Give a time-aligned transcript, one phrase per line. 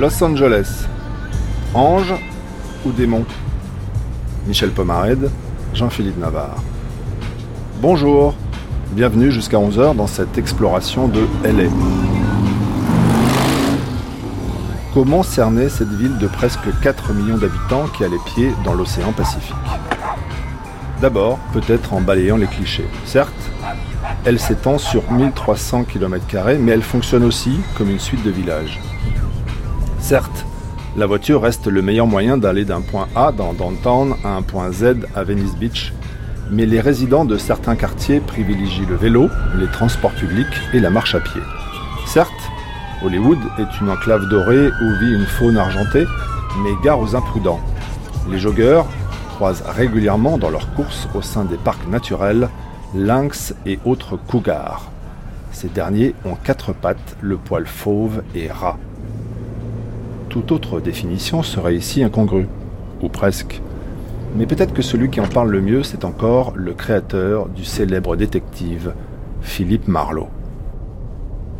[0.00, 0.86] Los Angeles.
[1.74, 2.14] Ange
[2.86, 3.26] ou démon?
[4.46, 5.28] Michel Pomarède,
[5.74, 6.56] Jean-Philippe Navarre.
[7.82, 8.34] Bonjour,
[8.92, 11.68] bienvenue jusqu'à 11h dans cette exploration de LA.
[14.94, 19.12] Comment cerner cette ville de presque 4 millions d'habitants qui a les pieds dans l'océan
[19.12, 19.54] Pacifique?
[21.02, 22.88] D'abord, peut-être en balayant les clichés.
[23.04, 23.50] Certes,
[24.24, 26.24] elle s'étend sur 1300 km,
[26.58, 28.80] mais elle fonctionne aussi comme une suite de villages.
[30.10, 30.44] Certes,
[30.96, 34.72] la voiture reste le meilleur moyen d'aller d'un point A dans Downtown à un point
[34.72, 35.92] Z à Venice Beach,
[36.50, 41.14] mais les résidents de certains quartiers privilégient le vélo, les transports publics et la marche
[41.14, 41.40] à pied.
[42.06, 42.50] Certes,
[43.04, 46.06] Hollywood est une enclave dorée où vit une faune argentée,
[46.64, 47.60] mais gare aux imprudents.
[48.28, 48.86] Les joggeurs
[49.36, 52.48] croisent régulièrement dans leurs courses au sein des parcs naturels
[52.96, 54.90] lynx et autres cougars.
[55.52, 58.76] Ces derniers ont quatre pattes, le poil fauve et ras.
[60.30, 62.46] Toute autre définition serait ici incongrue,
[63.02, 63.60] ou presque.
[64.36, 68.14] Mais peut-être que celui qui en parle le mieux, c'est encore le créateur du célèbre
[68.14, 68.94] détective,
[69.42, 70.28] Philippe Marlowe.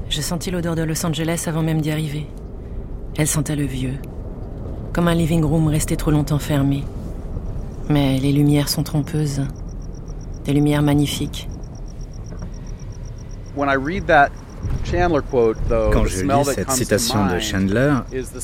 [0.08, 2.28] Je sentis l'odeur de Los Angeles avant même d'y arriver.
[3.18, 3.94] Elle sentait le vieux,
[4.92, 6.84] comme un living room resté trop longtemps fermé.
[7.88, 9.42] Mais les lumières sont trompeuses
[10.44, 11.48] des lumières magnifiques.
[15.92, 17.94] Quand je lis cette citation de Chandler,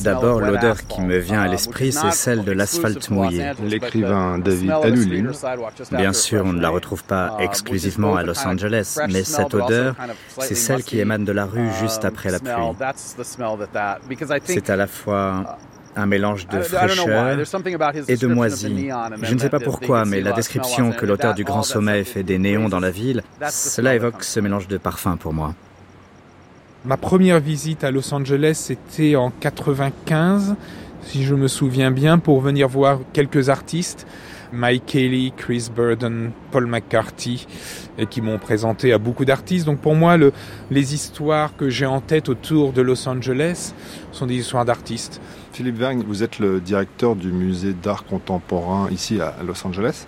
[0.01, 3.53] d'abord l'odeur qui me vient à l'esprit, c'est celle de l'asphalte mouillé.
[3.63, 5.33] L'écrivain David Alulin.
[5.93, 9.95] Bien sûr, on ne la retrouve pas uh, exclusivement à Los Angeles, mais cette odeur,
[10.39, 12.53] c'est celle qui émane de la rue juste um, après la pluie.
[14.45, 15.59] C'est à la fois
[15.97, 17.39] un mélange de fraîcheur
[18.07, 18.89] et de moisie.
[19.23, 22.39] Je ne sais pas pourquoi, mais la description que l'auteur du Grand Sommeil fait des
[22.39, 25.55] néons dans la ville, cela évoque ce mélange de parfums pour moi.
[26.87, 30.55] Ma première visite à Los Angeles, c'était en 95,
[31.03, 34.07] si je me souviens bien, pour venir voir quelques artistes.
[34.53, 37.49] Mike Kelly, Chris Burden, Paul McCarthy,
[37.99, 39.67] et qui m'ont présenté à beaucoup d'artistes.
[39.67, 40.33] Donc pour moi, le,
[40.71, 43.75] les histoires que j'ai en tête autour de Los Angeles
[44.13, 45.21] sont des histoires d'artistes.
[45.53, 50.07] Philippe Wang, vous êtes le directeur du musée d'art contemporain ici à Los Angeles.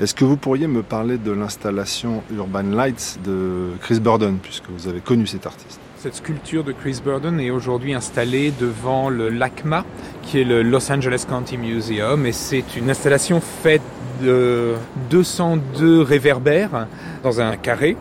[0.00, 4.88] Est-ce que vous pourriez me parler de l'installation Urban Lights de Chris Burden, puisque vous
[4.88, 5.80] avez connu cet artiste?
[6.06, 9.84] Cette sculpture de Chris Burden est aujourd'hui installée devant le LACMA,
[10.22, 13.82] qui est le Los Angeles County Museum, et c'est une installation faite
[14.22, 14.74] de
[15.10, 16.86] 202 réverbères
[17.24, 17.96] dans un carré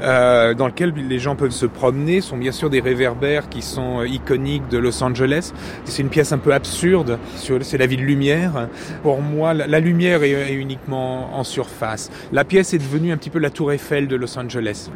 [0.00, 2.20] euh, dans lequel les gens peuvent se promener.
[2.20, 5.52] Ce sont bien sûr des réverbères qui sont iconiques de Los Angeles.
[5.84, 7.18] C'est une pièce un peu absurde.
[7.34, 8.68] C'est la ville lumière.
[9.02, 12.08] Pour moi, la, lumière est uniquement en surface.
[12.30, 14.90] La pièce est devenue un petit peu la tour Eiffel de Los Angeles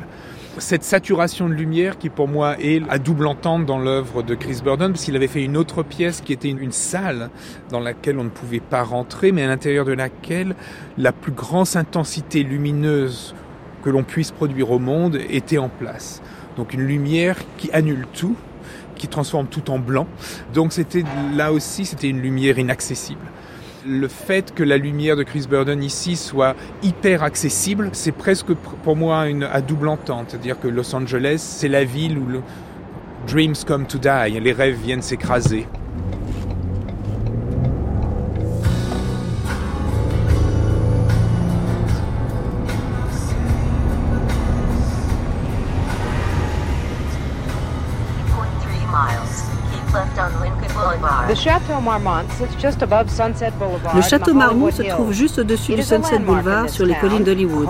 [0.58, 4.60] cette saturation de lumière qui pour moi est à double entente dans l'œuvre de Chris
[4.62, 7.30] Burden, parce qu'il avait fait une autre pièce qui était une, salle
[7.70, 10.54] dans laquelle on ne pouvait pas rentrer, mais à l'intérieur de laquelle
[10.98, 13.34] la plus grande intensité lumineuse
[13.82, 16.22] que l'on puisse produire au monde était en place.
[16.56, 18.36] Donc une lumière qui annule tout,
[18.96, 20.06] qui transforme tout en blanc.
[20.52, 23.26] Donc c'était là aussi, c'était une lumière inaccessible
[23.86, 28.96] le fait que la lumière de Chris Burden ici soit hyper accessible, c'est presque pour
[28.96, 30.26] moi une, à double entente.
[30.30, 32.42] C'est-à-dire que Los Angeles, c'est la ville où le
[33.26, 35.66] dreams come to die, les rêves viennent s'écraser.
[53.94, 57.68] Le château Marmont se trouve juste au-dessus du Sunset Boulevard sur les collines d'Hollywood.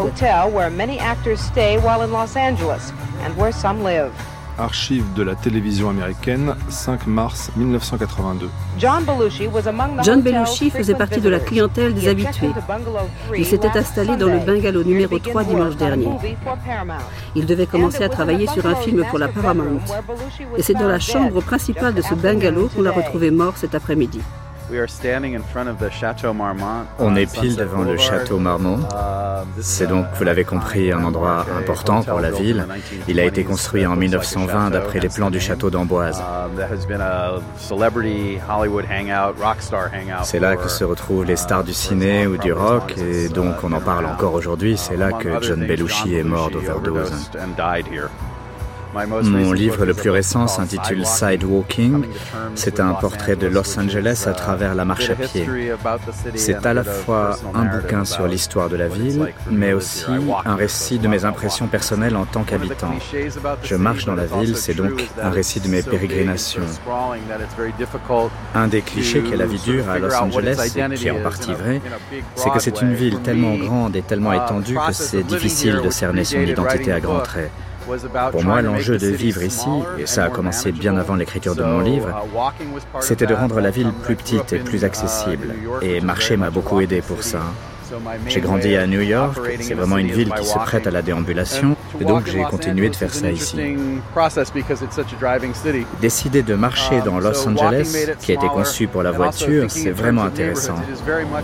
[4.63, 8.49] Archives de la télévision américaine, 5 mars 1982.
[8.79, 12.53] John Belushi faisait partie de la clientèle des habitués.
[13.37, 16.09] Il s'était installé dans le bungalow numéro 3 dimanche dernier.
[17.35, 19.81] Il devait commencer à travailler sur un film pour la Paramount.
[20.57, 24.21] Et c'est dans la chambre principale de ce bungalow qu'on l'a retrouvé mort cet après-midi.
[26.99, 28.79] On est pile devant le château Marmont.
[28.79, 32.67] Uh, C'est donc, vous l'avez compris, un endroit important pour la ville.
[33.09, 36.23] Il a été construit en 1920 d'après les plans du château d'Amboise.
[40.23, 43.73] C'est là que se retrouvent les stars du ciné ou du rock et donc on
[43.73, 44.77] en parle encore aujourd'hui.
[44.77, 47.31] C'est là que John Belushi est mort d'overdose.
[48.95, 52.05] Mon livre le plus récent s'intitule Sidewalking.
[52.55, 55.47] C'est un portrait de Los Angeles à travers la marche à pied.
[56.35, 60.07] C'est à la fois un bouquin sur l'histoire de la ville, mais aussi
[60.45, 62.95] un récit de mes impressions personnelles en tant qu'habitant.
[63.63, 66.63] Je marche dans la ville, c'est donc un récit de mes pérégrinations.
[68.55, 71.23] Un des clichés qui est la vie dure à Los Angeles, et qui est en
[71.23, 71.81] partie vrai,
[72.35, 76.25] c'est que c'est une ville tellement grande et tellement étendue que c'est difficile de cerner
[76.25, 77.51] son identité à grands traits.
[78.31, 79.69] Pour moi, l'enjeu de vivre ici,
[79.99, 82.09] et ça a commencé bien avant l'écriture de mon livre,
[83.01, 85.55] c'était de rendre la ville plus petite et plus accessible.
[85.83, 87.41] Et marcher m'a beaucoup aidé pour ça.
[88.27, 91.77] J'ai grandi à New York, c'est vraiment une ville qui se prête à la déambulation,
[92.01, 93.57] et donc j'ai continué de faire ça ici.
[96.01, 100.25] Décider de marcher dans Los Angeles, qui a été conçu pour la voiture, c'est vraiment
[100.25, 100.77] intéressant.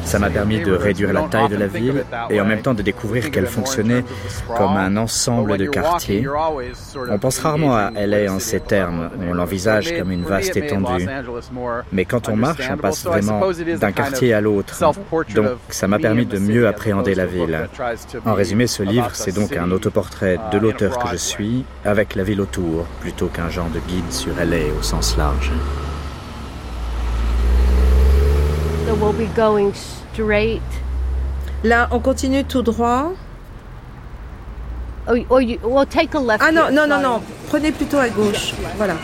[0.04, 2.82] Ça m'a permis de réduire la taille de la ville et en même temps de
[2.82, 4.04] découvrir qu'elle fonctionnait
[4.56, 6.26] comme un ensemble de quartiers.
[7.10, 11.08] On pense rarement à LA en ces termes, on l'envisage comme une vaste étendue.
[11.92, 13.40] Mais quand on marche, on passe vraiment
[13.80, 14.78] d'un quartier à l'autre.
[15.34, 17.68] Donc ça m'a permis de mieux appréhender la ville.
[18.24, 22.22] En résumé, ce livre, c'est donc un autoportrait de l'auteur que je suis, avec la
[22.22, 25.50] ville autour, plutôt qu'un genre de guide sur LA au sens large.
[31.64, 33.12] Là, on continue tout droit.
[36.40, 37.22] Ah non, non, non, non.
[37.48, 38.54] Prenez plutôt à gauche.
[38.76, 38.94] Voilà.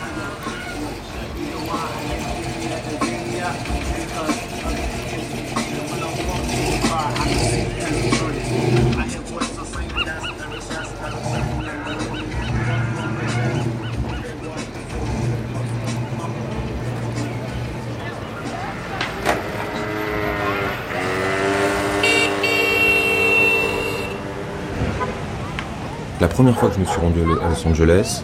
[26.21, 28.23] La première fois que je me suis rendu à Los Angeles,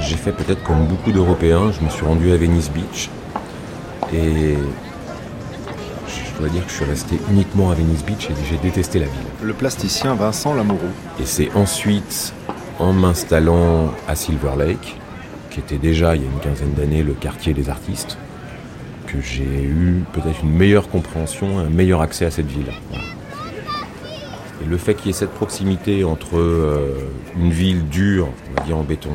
[0.00, 3.10] j'ai fait peut-être comme beaucoup d'Européens, je me suis rendu à Venice Beach.
[4.12, 4.56] Et
[6.34, 9.06] je dois dire que je suis resté uniquement à Venice Beach et j'ai détesté la
[9.06, 9.26] ville.
[9.42, 10.90] Le plasticien Vincent Lamoureux.
[11.20, 12.34] Et c'est ensuite,
[12.78, 14.96] en m'installant à Silver Lake,
[15.50, 18.18] qui était déjà il y a une quinzaine d'années le quartier des artistes,
[19.06, 22.72] que j'ai eu peut-être une meilleure compréhension, un meilleur accès à cette ville.
[24.62, 28.66] Et le fait qu'il y ait cette proximité entre euh, une ville dure, on va
[28.66, 29.14] dire en béton,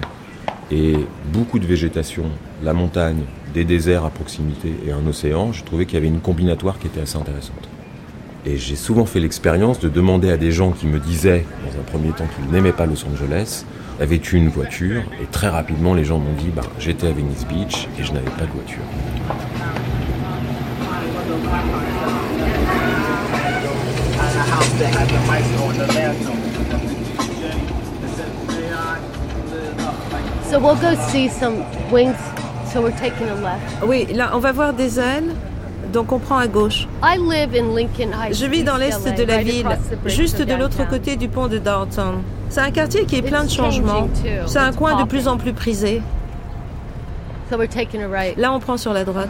[0.71, 0.95] et
[1.33, 2.25] beaucoup de végétation,
[2.63, 3.23] la montagne,
[3.53, 6.87] des déserts à proximité et un océan, je trouvais qu'il y avait une combinatoire qui
[6.87, 7.69] était assez intéressante.
[8.45, 11.83] Et j'ai souvent fait l'expérience de demander à des gens qui me disaient, dans un
[11.83, 13.65] premier temps, qu'ils n'aimaient pas Los Angeles,
[13.99, 15.01] avaient-tu une voiture?
[15.21, 18.31] Et très rapidement, les gens m'ont dit, bah, j'étais à Venice Beach et je n'avais
[18.31, 18.79] pas de voiture.
[33.85, 35.29] Oui, là, on va voir des ailes.
[35.93, 36.87] Donc on prend à gauche.
[38.33, 39.65] Je vis dans l'est de la ville,
[40.05, 42.21] juste de l'autre côté du pont de Downtown.
[42.49, 44.07] C'est un quartier qui est plein de changements.
[44.45, 46.01] C'est un coin de plus en plus prisé.
[48.37, 49.29] Là, on prend sur la droite.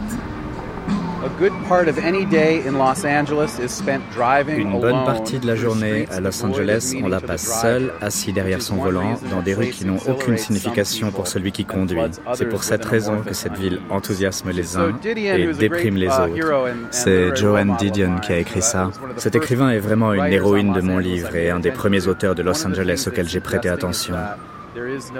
[4.48, 8.62] Une bonne partie de la journée à Los Angeles, on la passe seul, assis derrière
[8.62, 11.98] son volant, dans des rues qui n'ont aucune signification pour celui qui conduit.
[12.34, 16.78] C'est pour cette raison que cette ville enthousiasme les uns et déprime les autres.
[16.90, 18.90] C'est Joanne Didion qui a écrit ça.
[19.16, 22.42] Cet écrivain est vraiment une héroïne de mon livre et un des premiers auteurs de
[22.42, 24.14] Los Angeles auquel j'ai prêté attention.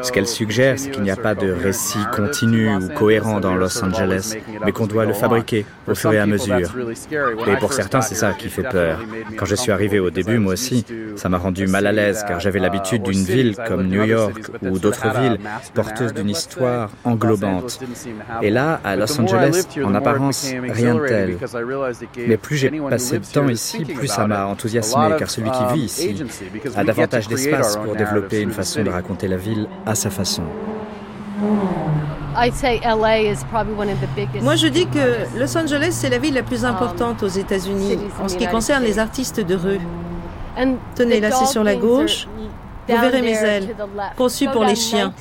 [0.03, 3.83] Ce qu'elle suggère, c'est qu'il n'y a pas de récit continu ou cohérent dans Los
[3.83, 6.71] Angeles, mais qu'on doit le fabriquer au fur et à mesure.
[7.47, 9.01] Et pour certains, c'est ça qui fait peur.
[9.37, 10.85] Quand je suis arrivé au début, moi aussi,
[11.17, 14.79] ça m'a rendu mal à l'aise car j'avais l'habitude d'une ville comme New York ou
[14.79, 15.39] d'autres villes
[15.75, 17.81] porteuses d'une histoire englobante.
[18.43, 21.39] Et là, à Los Angeles, en apparence, rien de tel.
[22.27, 25.85] Mais plus j'ai passé de temps ici, plus ça m'a enthousiasmé car celui qui vit
[25.85, 26.25] ici
[26.77, 30.43] a davantage d'espace pour développer une façon de raconter la ville à sa façon.
[34.43, 38.29] Moi, je dis que Los Angeles, c'est la ville la plus importante aux États-Unis en
[38.29, 39.81] ce qui concerne les artistes de rue.
[40.95, 42.29] Tenez, là, c'est sur la gauche.
[42.89, 43.77] Vous verrez mes ailes,
[44.17, 45.13] conçues pour les chiens.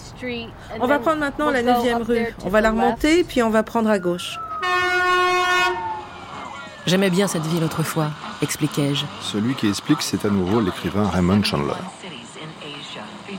[0.80, 2.26] On va prendre maintenant la 9e rue.
[2.44, 4.40] On va la remonter, puis on va prendre à gauche.
[6.88, 8.08] J'aimais bien cette ville autrefois,
[8.42, 9.06] expliquai-je.
[9.22, 11.74] Celui qui explique, c'est à nouveau l'écrivain Raymond Chandler.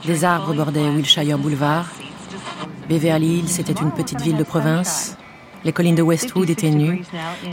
[0.05, 1.85] Des arbres bordaient Wilshire Boulevard.
[2.89, 5.15] Beverly Hills était une petite ville de province.
[5.63, 7.03] Les collines de Westwood étaient nues.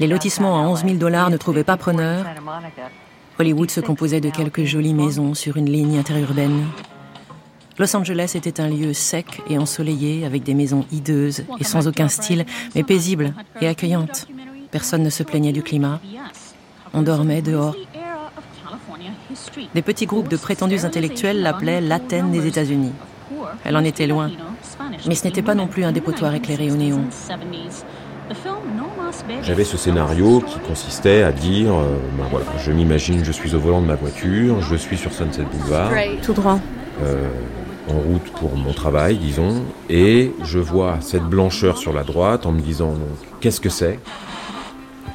[0.00, 2.24] Les lotissements à 11 000 dollars ne trouvaient pas preneur.
[3.38, 6.64] Hollywood se composait de quelques jolies maisons sur une ligne interurbaine.
[7.78, 12.08] Los Angeles était un lieu sec et ensoleillé, avec des maisons hideuses et sans aucun
[12.08, 14.26] style, mais paisible et accueillante.
[14.70, 16.00] Personne ne se plaignait du climat.
[16.94, 17.76] On dormait dehors.
[19.74, 22.92] Des petits groupes de prétendus intellectuels l'appelaient l'Athènes des États-Unis.
[23.64, 24.30] Elle en était loin.
[25.06, 27.04] Mais ce n'était pas non plus un dépotoir éclairé au néon.
[29.42, 33.58] J'avais ce scénario qui consistait à dire, euh, ben voilà, je m'imagine, je suis au
[33.58, 35.90] volant de ma voiture, je suis sur Sunset Boulevard.
[36.22, 36.58] Tout droit.
[37.02, 37.28] Euh,
[37.88, 42.52] en route pour mon travail, disons, et je vois cette blancheur sur la droite en
[42.52, 42.94] me disant,
[43.40, 43.98] qu'est-ce que c'est?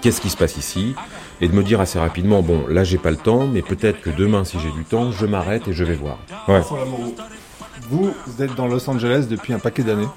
[0.01, 0.95] Qu'est-ce qui se passe ici?
[1.41, 4.09] Et de me dire assez rapidement, bon, là j'ai pas le temps, mais peut-être que
[4.09, 6.17] demain, si j'ai du temps, je m'arrête et je vais voir.
[6.47, 6.61] Ouais.
[7.89, 10.07] Vous, vous êtes dans Los Angeles depuis un paquet d'années.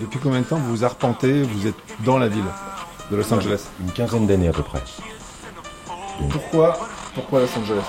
[0.00, 2.42] Depuis combien de temps vous vous arpentez, vous êtes dans la ville
[3.10, 3.66] de Los Angeles?
[3.80, 4.80] Une quinzaine d'années à peu près.
[6.30, 6.78] Pourquoi,
[7.14, 7.84] pourquoi Los Angeles?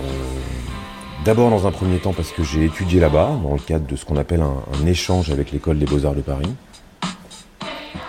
[0.00, 0.02] Euh,
[1.24, 4.04] D'abord dans un premier temps parce que j'ai étudié là-bas, dans le cadre de ce
[4.04, 6.54] qu'on appelle un, un, échange avec l'école des beaux-arts de Paris.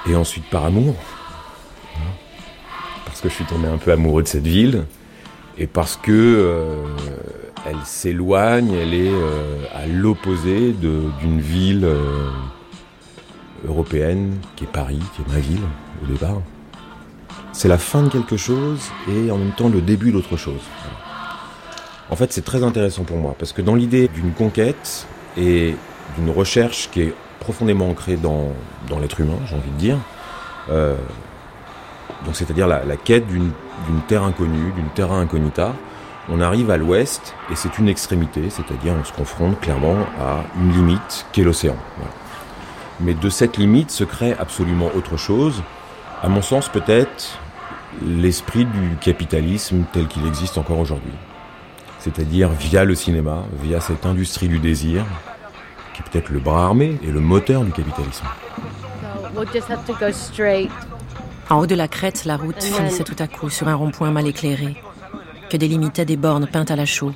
[0.08, 0.94] Et ensuite par amour.
[3.18, 4.84] Parce que je suis tombé un peu amoureux de cette ville.
[5.58, 6.86] Et parce que euh,
[7.66, 12.30] elle s'éloigne, elle est euh, à l'opposé d'une ville euh,
[13.68, 15.64] européenne qui est Paris, qui est ma ville
[16.04, 16.44] au départ.
[17.54, 20.62] C'est la fin de quelque chose et en même temps le début d'autre chose.
[22.12, 25.08] En fait, c'est très intéressant pour moi parce que dans l'idée d'une conquête
[25.38, 25.74] et
[26.20, 28.52] d'une recherche qui est profondément ancrée dans,
[29.02, 29.98] l'être humain, j'ai envie de dire,
[32.26, 33.52] donc c'est-à-dire la, quête d'une
[34.08, 35.74] terre inconnue, d'une terra incognita,
[36.30, 40.74] on arrive à l'ouest et c'est une extrémité, c'est-à-dire on se confronte clairement à une
[40.74, 41.76] limite qui est l'océan.
[43.00, 45.64] Mais de cette limite se crée absolument autre chose,
[46.22, 47.40] à mon sens peut-être
[48.06, 51.14] l'esprit du capitalisme tel qu'il existe encore aujourd'hui.
[52.00, 55.06] C'est-à-dire via le cinéma, via cette industrie du désir,
[55.94, 58.26] qui est peut-être le bras armé et le moteur du capitalisme.
[61.50, 64.28] En haut de la crête, la route finissait tout à coup sur un rond-point mal
[64.28, 64.76] éclairé,
[65.50, 67.14] que délimitaient des bornes peintes à la chaux.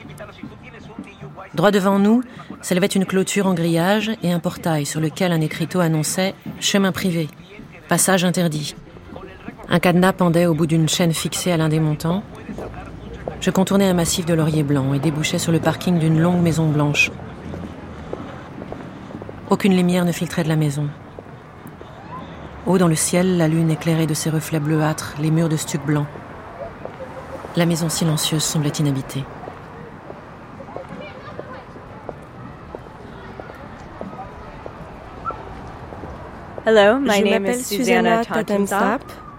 [1.53, 2.23] Droit devant nous
[2.61, 7.27] s'élevait une clôture en grillage et un portail sur lequel un écriteau annonçait Chemin privé,
[7.89, 8.73] passage interdit.
[9.67, 12.23] Un cadenas pendait au bout d'une chaîne fixée à l'un des montants.
[13.41, 16.69] Je contournais un massif de lauriers blancs et débouchais sur le parking d'une longue maison
[16.69, 17.11] blanche.
[19.49, 20.87] Aucune lumière ne filtrait de la maison.
[22.67, 25.83] Haut dans le ciel, la lune éclairait de ses reflets bleuâtres les murs de stuc
[25.83, 26.05] blanc.
[27.55, 29.23] La maison silencieuse semblait inhabitée.
[36.63, 39.30] Hello, my Je name is Susanna Susanna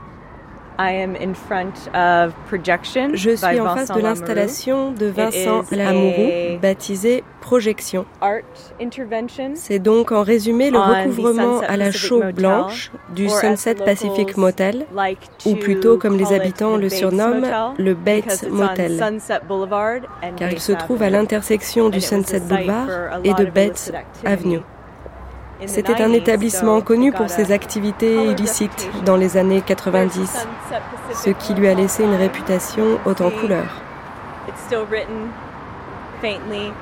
[3.14, 8.06] Je suis en face de l'installation de Vincent a- baptisée Projection.
[9.56, 14.86] C'est donc en résumé le recouvrement à la chaux blanche du Sunset Pacific Motel,
[15.44, 20.60] ou plutôt comme les habitants le surnomment, le Bates Motel, Sunset Boulevard and car il
[20.60, 23.92] se trouve à l'intersection du Sunset Boulevard et de Bates.
[24.24, 24.60] Avenue.
[25.66, 30.82] C'était un 90s, établissement connu pour ses activités illicites dans les années Where's 90, Sunset
[31.14, 33.64] ce qui lui a laissé une réputation haute en See, couleur.
[34.48, 35.30] It's still written
[36.20, 36.72] faintly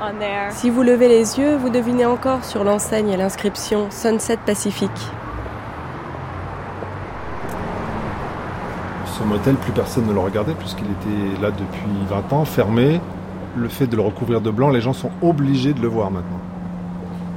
[0.00, 0.50] on there.
[0.50, 4.90] Si vous levez les yeux, vous devinez encore sur l'enseigne l'inscription Sunset Pacific.
[9.06, 13.00] Ce motel, plus personne ne le regardait puisqu'il était là depuis 20 ans, fermé.
[13.56, 16.38] Le fait de le recouvrir de blanc, les gens sont obligés de le voir maintenant.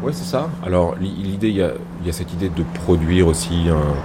[0.03, 0.49] Ouais, c'est ça.
[0.63, 1.73] Alors, li- l'idée, il y a,
[2.11, 3.95] cette idée de produire aussi un-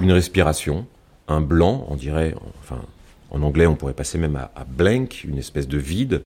[0.00, 0.86] une respiration,
[1.28, 2.80] un blanc, on dirait, enfin,
[3.30, 6.22] en anglais, on pourrait passer même à, à blank, une espèce de vide.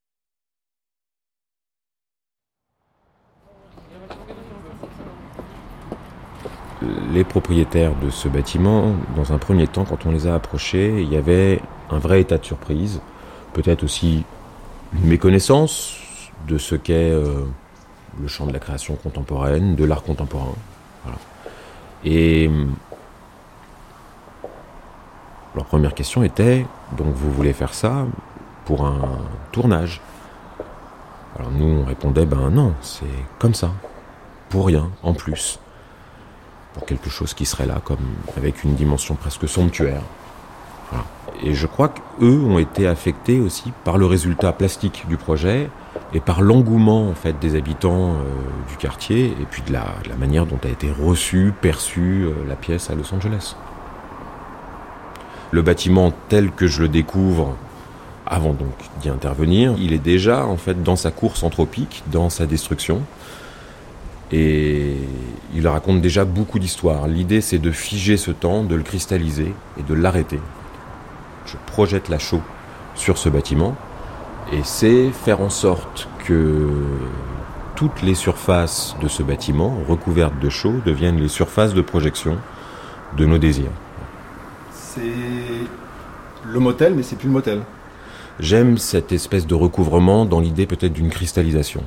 [7.12, 11.12] Les propriétaires de ce bâtiment, dans un premier temps, quand on les a approchés, il
[11.12, 13.00] y avait un vrai état de surprise,
[13.52, 14.24] peut-être aussi
[14.94, 15.96] une méconnaissance
[16.48, 17.44] de ce qu'est euh,
[18.18, 20.54] le champ de la création contemporaine, de l'art contemporain.
[22.04, 22.74] Et hum,
[25.54, 28.06] leur première question était donc vous voulez faire ça
[28.64, 29.18] pour un
[29.52, 30.00] tournage?
[31.38, 33.04] Alors nous on répondait ben non, c'est
[33.38, 33.70] comme ça,
[34.48, 35.60] pour rien, en plus,
[36.74, 37.98] pour quelque chose qui serait là comme
[38.36, 40.02] avec une dimension presque somptuaire.
[41.42, 45.70] Et je crois qu'eux ont été affectés aussi par le résultat plastique du projet
[46.12, 48.24] et par l'engouement en fait des habitants euh,
[48.68, 52.32] du quartier et puis de la, de la manière dont a été reçue, perçue euh,
[52.48, 53.54] la pièce à Los Angeles.
[55.52, 57.56] Le bâtiment tel que je le découvre
[58.26, 62.46] avant donc d'y intervenir, il est déjà en fait dans sa course anthropique, dans sa
[62.46, 63.02] destruction.
[64.32, 64.94] Et
[65.56, 67.08] il raconte déjà beaucoup d'histoires.
[67.08, 70.38] L'idée c'est de figer ce temps, de le cristalliser et de l'arrêter.
[71.46, 72.42] Je projette la chaux
[72.94, 73.76] sur ce bâtiment
[74.52, 76.68] et c'est faire en sorte que
[77.76, 82.36] toutes les surfaces de ce bâtiment, recouvertes de chaux, deviennent les surfaces de projection
[83.16, 83.70] de nos désirs.
[84.72, 85.00] C'est
[86.44, 87.62] le motel, mais c'est plus le motel.
[88.38, 91.82] J'aime cette espèce de recouvrement dans l'idée peut-être d'une cristallisation.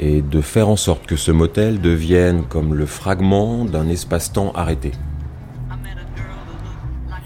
[0.00, 4.92] Et de faire en sorte que ce motel devienne comme le fragment d'un espace-temps arrêté.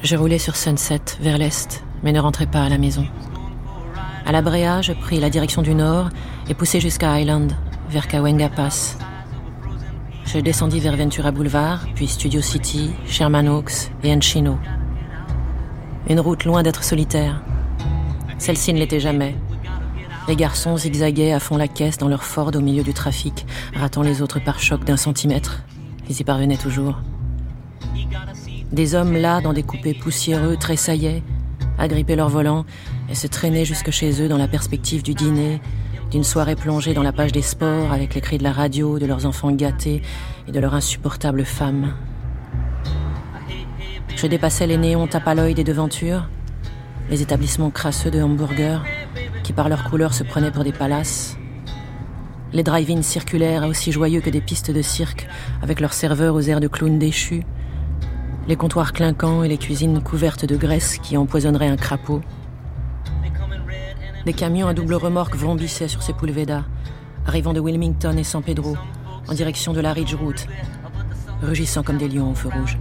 [0.03, 3.07] Je roulais sur Sunset, vers l'est, mais ne rentrais pas à la maison.
[4.27, 6.11] À la Bréa, je pris la direction du nord
[6.49, 7.53] et poussai jusqu'à Island,
[7.89, 8.99] vers Kawenga Pass.
[10.27, 14.59] Je descendis vers Ventura Boulevard, puis Studio City, Sherman Oaks et Encino.
[16.11, 17.43] Une route loin d'être solitaire.
[18.37, 19.35] Celle-ci ne l'était jamais.
[20.29, 24.03] Les garçons zigzaguaient à fond la caisse dans leur Ford au milieu du trafic, ratant
[24.03, 25.63] les autres par choc d'un centimètre.
[26.11, 26.99] Ils y parvenaient toujours.
[28.71, 31.23] Des hommes là, dans des coupés poussiéreux, tressaillaient,
[31.79, 32.65] agrippaient leur volant
[33.11, 35.61] et se traînaient jusque chez eux dans la perspective du dîner,
[36.11, 39.07] d'une soirée plongée dans la page des sports avec les cris de la radio, de
[39.07, 40.03] leurs enfants gâtés
[40.47, 41.95] et de leur insupportable femme.
[44.17, 46.29] Je dépassais les néons tapaloïdes des devantures,
[47.11, 48.81] les établissements crasseux de hamburgers
[49.45, 51.39] qui par leur couleur se prenaient pour des palaces,
[52.53, 55.27] les drive-ins circulaires aussi joyeux que des pistes de cirque
[55.63, 57.45] avec leurs serveurs aux airs de clowns déchus,
[58.49, 62.23] les comptoirs clinquants et les cuisines couvertes de graisse qui empoisonneraient un crapaud.
[64.25, 66.65] Des camions à double remorque vrombissaient sur ces Sepulveda,
[67.27, 68.75] arrivant de Wilmington et San Pedro,
[69.29, 70.47] en direction de la Ridge Route,
[71.43, 72.79] rugissant comme des lions au feu rouge.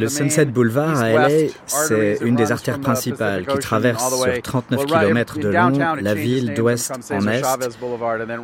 [0.00, 1.28] Le Sunset Boulevard à LA,
[1.66, 6.92] c'est une des artères principales qui traverse sur 39 km de long la ville d'ouest
[7.12, 7.42] en est,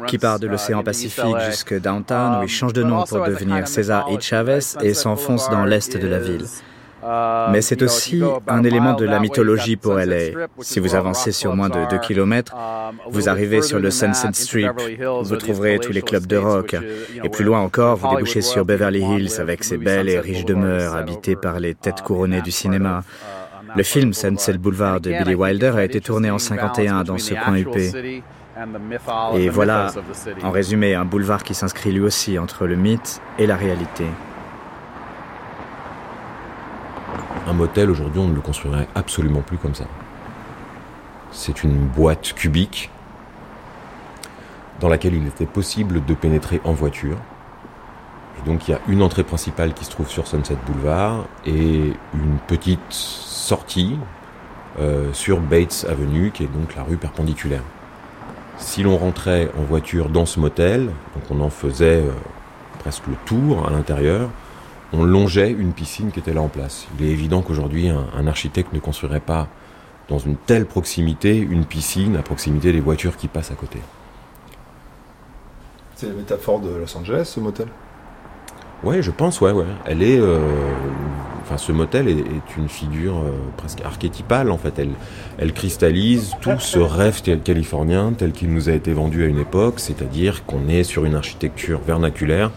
[0.06, 4.08] qui part de l'océan Pacifique jusque downtown, où il change de nom pour devenir César
[4.10, 4.20] H.
[4.20, 6.46] Chavez et s'enfonce dans l'est de la ville.
[7.04, 10.46] Euh, Mais c'est aussi un élément de la mythologie pour LA.
[10.60, 14.72] Si vous avancez sur moins de 2 km, um, vous arrivez sur le Sunset Strip.
[15.22, 16.76] Vous trouverez tous les clubs de rock.
[17.22, 20.94] Et plus loin encore, vous débouchez sur Beverly Hills avec ses belles et riches demeures
[20.94, 23.02] habitées par les têtes um, couronnées du cinéma.
[23.02, 27.34] Uh, le film Sunset Boulevard de Billy Wilder a été tourné en 51 dans ce
[27.34, 27.76] coin UP.
[29.36, 29.90] Et voilà,
[30.42, 34.04] en résumé, un boulevard qui s'inscrit lui aussi entre le mythe et la réalité.
[37.46, 39.84] Un motel, aujourd'hui, on ne le construirait absolument plus comme ça.
[41.30, 42.90] C'est une boîte cubique
[44.80, 47.16] dans laquelle il était possible de pénétrer en voiture.
[48.46, 52.38] Donc il y a une entrée principale qui se trouve sur Sunset Boulevard et une
[52.46, 53.96] petite sortie
[54.80, 57.62] euh, sur Bates Avenue, qui est donc la rue perpendiculaire.
[58.58, 62.12] Si l'on rentrait en voiture dans ce motel, donc on en faisait euh,
[62.80, 64.30] presque le tour à l'intérieur,
[64.92, 66.86] on longeait une piscine qui était là en place.
[66.98, 69.48] Il est évident qu'aujourd'hui, un, architecte ne construirait pas
[70.08, 73.78] dans une telle proximité une piscine à proximité des voitures qui passent à côté.
[75.96, 77.68] C'est la métaphore de Los Angeles, ce motel?
[78.82, 79.64] Ouais, je pense, ouais, ouais.
[79.86, 80.40] Elle est, euh,
[81.40, 82.24] enfin, ce motel est,
[82.58, 84.78] une figure euh, presque archétypale en fait.
[84.78, 84.90] Elle,
[85.38, 89.80] elle cristallise tout ce rêve californien tel qu'il nous a été vendu à une époque,
[89.80, 92.50] c'est-à-dire qu'on est sur une architecture vernaculaire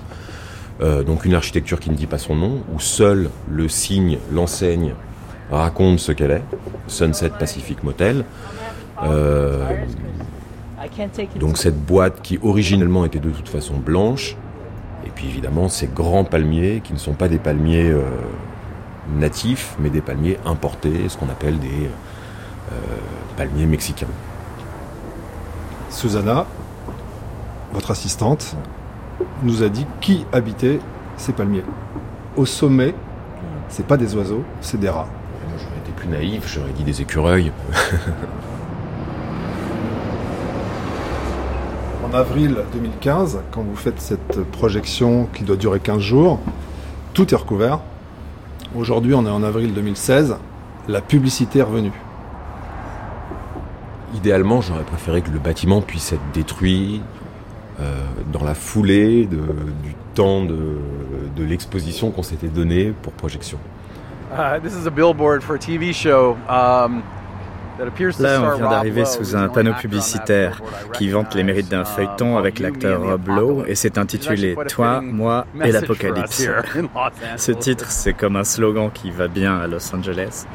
[0.81, 4.93] euh, donc une architecture qui ne dit pas son nom, où seul le signe, l'enseigne
[5.51, 6.43] raconte ce qu'elle est,
[6.87, 8.25] Sunset Pacific Motel.
[9.03, 9.65] Euh,
[11.39, 14.35] donc cette boîte qui originellement était de toute façon blanche,
[15.05, 18.03] et puis évidemment ces grands palmiers qui ne sont pas des palmiers euh,
[19.15, 21.89] natifs, mais des palmiers importés, ce qu'on appelle des
[23.37, 24.07] palmiers mexicains.
[25.89, 26.45] Susanna,
[27.71, 28.55] votre assistante,
[29.43, 30.79] nous a dit qui habitait
[31.17, 31.63] ces palmiers.
[32.35, 32.93] Au sommet,
[33.69, 35.09] c'est pas des oiseaux, c'est des rats.
[35.57, 37.51] J'aurais été plus naïf, j'aurais dit des écureuils.
[42.05, 46.39] en avril 2015, quand vous faites cette projection qui doit durer 15 jours,
[47.13, 47.79] tout est recouvert.
[48.75, 50.37] Aujourd'hui, on est en avril 2016,
[50.87, 51.91] la publicité est revenue.
[54.15, 57.01] Idéalement, j'aurais préféré que le bâtiment puisse être détruit,
[57.79, 59.37] euh, dans la foulée de,
[59.83, 60.77] du temps de,
[61.35, 63.59] de l'exposition qu'on s'était donné pour projection.
[64.61, 66.37] This is a billboard for a TV show.
[66.49, 67.01] Um,
[68.19, 70.61] Là, on vient d'arriver sous un panneau publicitaire
[70.93, 75.45] qui vante les mérites d'un feuilleton avec l'acteur Rob Lowe et c'est intitulé Toi, moi
[75.63, 76.47] et l'apocalypse.
[77.37, 80.47] Ce titre, c'est comme un slogan qui va bien à Los Angeles.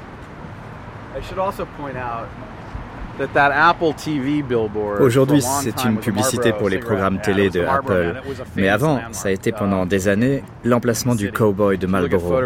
[5.01, 8.21] Aujourd'hui, c'est une publicité pour les programmes télé de Apple.
[8.57, 12.41] Mais avant, ça a été pendant des années l'emplacement du cowboy de Marlboro.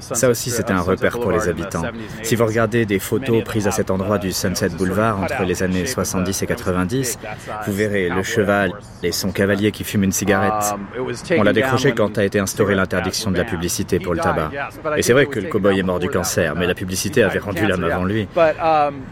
[0.00, 1.82] Ça aussi, c'était un repère pour les habitants.
[2.22, 5.86] Si vous regardez des photos prises à cet endroit du Sunset Boulevard entre les années
[5.86, 7.18] 70 et 90,
[7.66, 10.74] vous verrez le cheval et son cavalier qui fume une cigarette.
[11.38, 14.50] On l'a décroché quand a été instaurée l'interdiction de la publicité pour le tabac.
[14.96, 17.66] Et c'est vrai que le cowboy est mort du cancer, mais la publicité avait rendu
[17.66, 18.28] l'âme avant lui.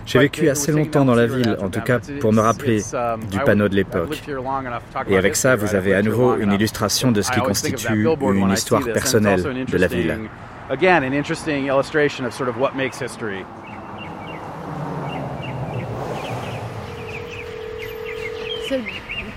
[0.07, 2.83] J'ai vécu assez longtemps dans la ville, en tout cas pour me rappeler
[3.31, 4.23] du panneau de l'époque.
[5.09, 8.85] Et avec ça, vous avez à nouveau une illustration de ce qui constitue une histoire
[8.85, 10.19] personnelle de la ville.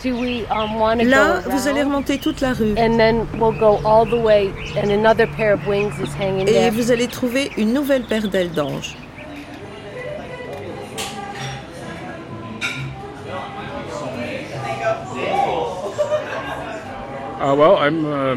[0.04, 2.74] Là, vous allez remonter toute la rue.
[6.48, 8.96] Et vous allez trouver une nouvelle paire d'ailes d'ange.
[17.42, 18.36] Uh, well, I'm uh,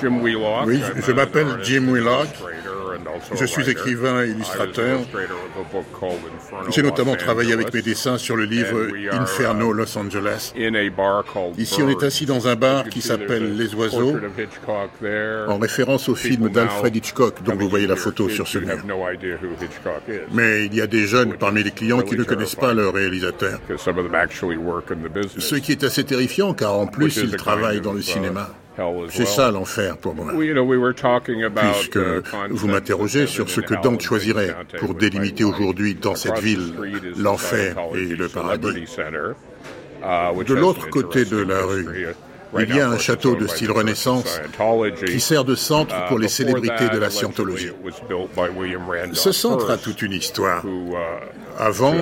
[0.00, 0.66] Jim Wheelock.
[0.66, 2.28] Oui, je m'appelle Jim Wheelock.
[3.34, 5.00] Je suis écrivain et illustrateur.
[6.70, 10.52] J'ai notamment travaillé avec mes dessins sur le livre Inferno Los Angeles.
[11.58, 14.16] Ici, on est assis dans un bar qui s'appelle Les Oiseaux,
[15.48, 18.78] en référence au film d'Alfred Hitchcock dont vous voyez la photo sur ce mur.
[20.32, 23.60] Mais il y a des jeunes parmi les clients qui ne connaissent pas leur réalisateur.
[25.38, 28.50] Ce qui est assez terrifiant car en plus, ils travaillent dans le cinéma.
[29.10, 30.32] C'est ça l'enfer pour moi.
[30.32, 31.98] Puisque
[32.50, 36.74] vous m'interrogez sur ce que Dante choisirait pour délimiter aujourd'hui dans cette ville
[37.16, 38.84] l'enfer et le paradis.
[40.02, 42.08] De l'autre côté de la rue,
[42.58, 44.40] il y a un château de style Renaissance
[45.06, 47.72] qui sert de centre pour les célébrités de la scientologie.
[49.12, 50.64] Ce centre a toute une histoire.
[51.58, 51.94] Avant,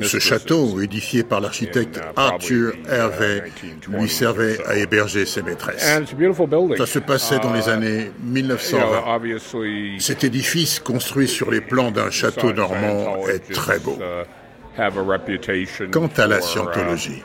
[0.00, 3.44] ce château, édifié par l'architecte Arthur Hervey,
[3.88, 6.00] lui servait à héberger ses maîtresses.
[6.76, 9.98] Ça se passait dans les années 1920.
[9.98, 13.98] Cet édifice, construit sur les plans d'un château normand, est très beau.
[15.90, 17.22] Quant à la scientologie,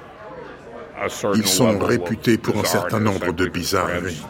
[1.36, 4.22] ils sont réputés pour un certain nombre de bizarreries.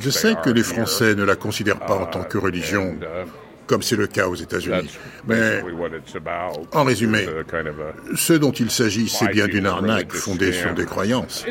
[0.00, 2.96] Je sais que les Français ne la considèrent pas en tant que religion,
[3.66, 4.98] comme c'est le cas aux États-Unis.
[5.26, 5.62] Mais
[6.72, 7.26] en résumé,
[8.14, 11.44] ce dont il s'agit, c'est bien d'une arnaque fondée sur des croyances.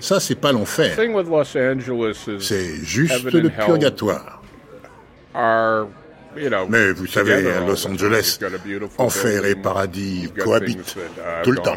[0.00, 0.96] Ça, c'est pas l'enfer.
[2.38, 4.42] C'est juste le purgatoire.
[6.68, 8.38] Mais vous savez, à Los Angeles,
[8.98, 10.96] enfer et paradis cohabitent
[11.42, 11.76] tout le temps.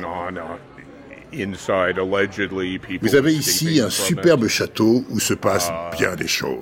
[3.01, 6.59] Vous avez ici un superbe château où se passent bien des choses.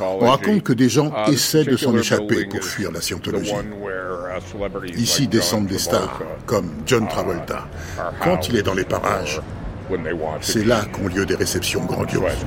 [0.00, 3.52] On raconte que des gens essaient de s'en échapper pour fuir la scientologie.
[4.96, 7.68] Ici descendent des stars, comme John Travolta,
[8.22, 9.40] quand il est dans les parages.
[10.40, 12.46] C'est là qu'ont lieu des réceptions grandioses.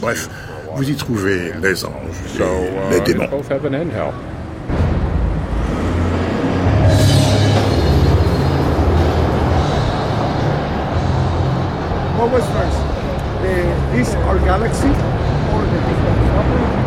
[0.00, 0.28] Bref,
[0.74, 1.92] vous y trouvez les anges
[2.40, 3.28] et les démons.
[12.18, 12.78] What was first?
[13.42, 13.54] The,
[13.94, 14.88] this our galaxy?
[15.54, 15.78] Or the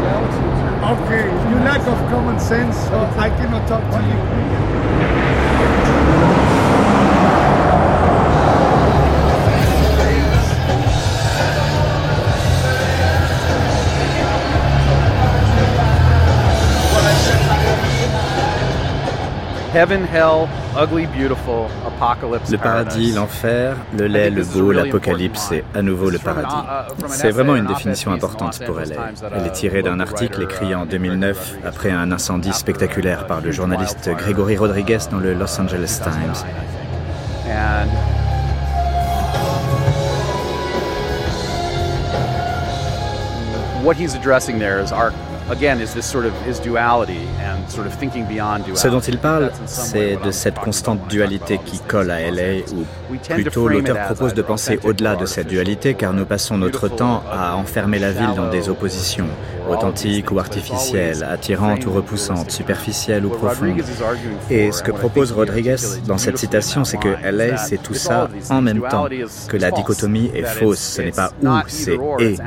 [0.03, 0.51] galaxy?
[0.83, 4.80] Okay, you lack of common sense, so I cannot talk to you.
[22.49, 26.67] Le paradis, l'enfer, le lait, le beau, l'apocalypse et à nouveau le paradis.
[27.07, 28.97] C'est vraiment une définition importante pour elle.
[29.33, 34.09] Elle est tirée d'un article écrit en 2009 après un incendie spectaculaire par le journaliste
[34.17, 36.43] Gregory Rodriguez dans le Los Angeles Times.
[43.83, 45.11] What he's addressing there is our
[48.73, 52.85] ce dont il parle, c'est de cette constante dualité qui colle à LA, ou
[53.29, 57.55] plutôt l'auteur propose de penser au-delà de cette dualité, car nous passons notre temps à
[57.55, 59.27] enfermer la ville dans des oppositions,
[59.69, 63.81] authentiques ou artificielles, attirantes ou repoussantes, superficielles ou profondes.
[64.49, 65.75] Et ce que propose Rodriguez
[66.07, 69.07] dans cette citation, c'est que LA, c'est tout ça en même temps,
[69.47, 72.37] que la dichotomie est fausse, ce n'est pas ou, c'est et.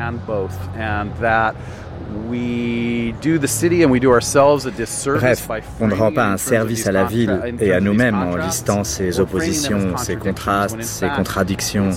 [5.06, 5.48] Bref,
[5.80, 9.20] on ne rend pas un service à la ville et à nous-mêmes en listant ses
[9.20, 11.90] oppositions, ses contrastes, ses contradictions,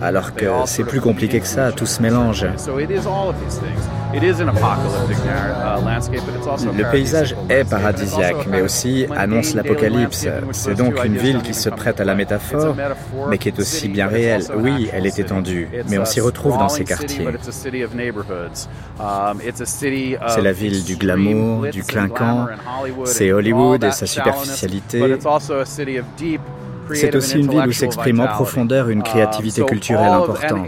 [0.00, 2.46] alors que c'est plus compliqué que ça, tout se mélange.
[6.74, 10.26] Le paysage est paradisiaque, mais aussi annonce l'apocalypse.
[10.52, 12.76] C'est donc une ville qui se prête à la métaphore,
[13.28, 14.44] mais qui est aussi bien réelle.
[14.56, 17.26] Oui, elle est étendue, mais on s'y retrouve dans ces quartiers.
[20.28, 22.46] C'est la ville du glamour, du clinquant,
[23.04, 25.00] c'est Hollywood et sa superficialité.
[26.94, 30.66] C'est aussi une ville où s'exprime en profondeur une créativité culturelle importante.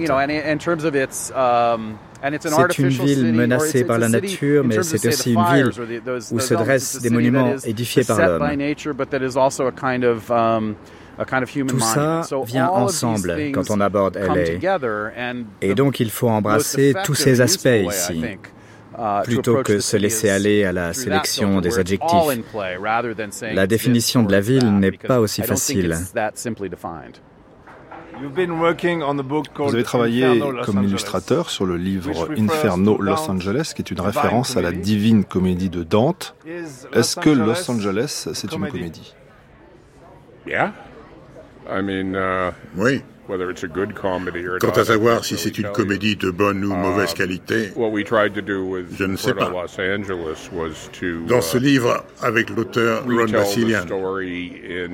[2.70, 5.70] C'est une ville menacée par la nature, mais c'est aussi une ville
[6.32, 8.42] où se dressent des monuments édifiés par l'homme.
[11.68, 14.78] Tout ça vient ensemble quand on aborde LA.
[15.60, 18.24] Et donc il faut embrasser tous ces aspects ici,
[19.24, 22.40] plutôt que se laisser aller à la sélection des adjectifs.
[23.42, 25.96] La définition de la ville n'est pas aussi facile.
[29.56, 34.56] Vous avez travaillé comme illustrateur sur le livre Inferno Los Angeles, qui est une référence
[34.56, 36.36] à la divine comédie de Dante.
[36.92, 39.14] Est-ce que Los Angeles, c'est une comédie?
[42.76, 43.02] Oui.
[44.60, 49.16] Quant à savoir si c'est une comédie de bonne ou mauvaise uh, qualité, je ne
[49.16, 49.50] sais pas.
[51.26, 54.88] Dans ce livre, avec l'auteur Ron Bassilian, uh,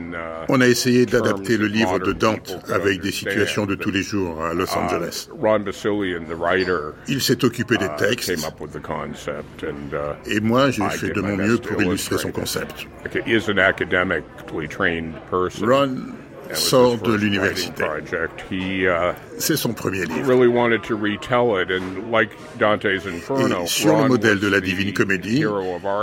[0.49, 4.43] on a essayé d'adapter le livre de Dante avec des situations de tous les jours
[4.43, 5.29] à Los uh, Angeles.
[7.09, 8.33] Il s'est occupé des textes
[10.27, 12.87] et moi j'ai fait de mon mieux pour illustrer son concept.
[15.63, 15.97] Ron
[16.55, 17.85] sort de l'université.
[18.51, 18.89] Uh,
[19.39, 20.19] C'est son premier livre.
[20.19, 20.23] Et
[23.67, 25.45] sur le modèle de la Divine Comédie,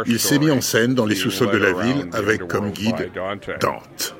[0.05, 3.11] il s'est mis en scène dans les sous-sols de la ville avec comme guide
[3.59, 4.15] Dante.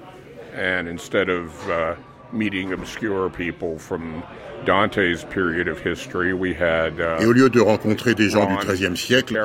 [7.19, 9.39] Et au lieu de rencontrer des gens du XIIIe siècle,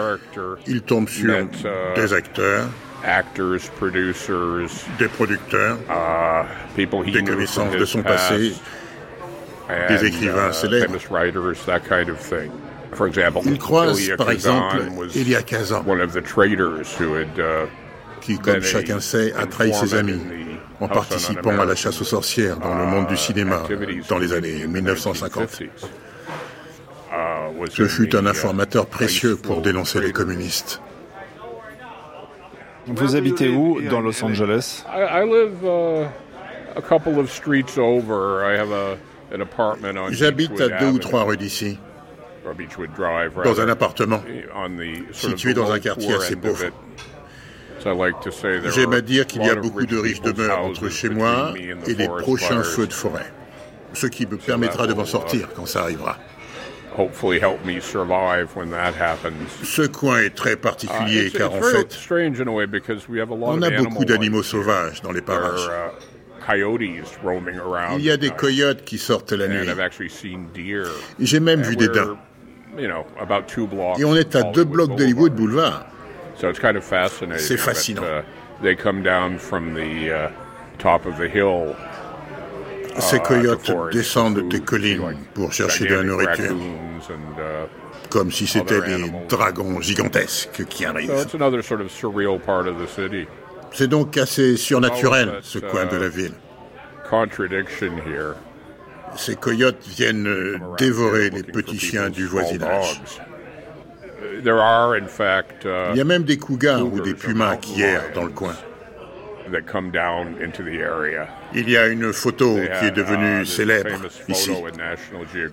[0.67, 1.47] il tombe sur uh,
[1.95, 2.67] des acteurs,
[3.05, 8.55] actors, producers, des producteurs, uh, people des connaissances de son passé,
[9.89, 10.99] des écrivains uh, célèbres.
[11.11, 12.51] Writers, that kind of thing.
[12.95, 14.83] For example, Il croise, par exemple,
[15.17, 17.67] Elia Kazan, one of the traders who had, uh,
[18.21, 20.21] qui, comme chacun sait, a trahi ses amis
[20.81, 23.63] en participant à la chasse aux sorcières dans le monde du cinéma
[24.09, 25.61] dans les années 1950.
[25.61, 25.67] Uh,
[27.71, 30.81] Ce fut un informateur précieux pour dénoncer les communistes.
[32.87, 34.85] Vous habitez où dans Los Angeles?
[40.11, 41.79] J'habite à deux ou trois rues d'ici,
[43.45, 44.23] dans un appartement.
[45.13, 46.67] Situé dans un quartier assez pauvre.
[48.75, 51.53] J'aime à dire qu'il y a beaucoup de riches demeures entre chez moi
[51.87, 53.33] et les prochains feux de forêt,
[53.93, 56.19] ce qui me permettra de m'en sortir quand ça arrivera.
[59.63, 61.99] Ce coin est très particulier uh, car en fait,
[63.31, 65.69] on a beaucoup d'animaux sauvages dans les parages.
[65.69, 65.91] Uh,
[67.97, 69.69] Il y a des coyotes qui sortent la nuit.
[71.21, 72.17] J'ai même vu des daims.
[72.79, 75.87] Et on est à deux blocs d'Hollywood Boulevard.
[77.37, 78.03] C'est fascinant.
[78.03, 78.23] Uh,
[83.19, 87.69] coyotes descendent des collines pour chercher de la nourriture, uh,
[88.11, 91.13] comme si c'était des dragons gigantesques qui arrivent.
[93.73, 96.35] C'est donc assez surnaturel, ce coin de la uh, ville.
[99.17, 103.03] Ces coyotes viennent dévorer les petits chiens du voisinage.
[104.35, 108.55] Il y a même des cougars ou des pumas qui errent dans le coin.
[111.55, 113.91] Il y a une photo qui est devenue uh, célèbre
[114.29, 114.53] ici.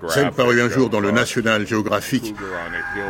[0.09, 2.35] Celle parue un jour dans le National Geographic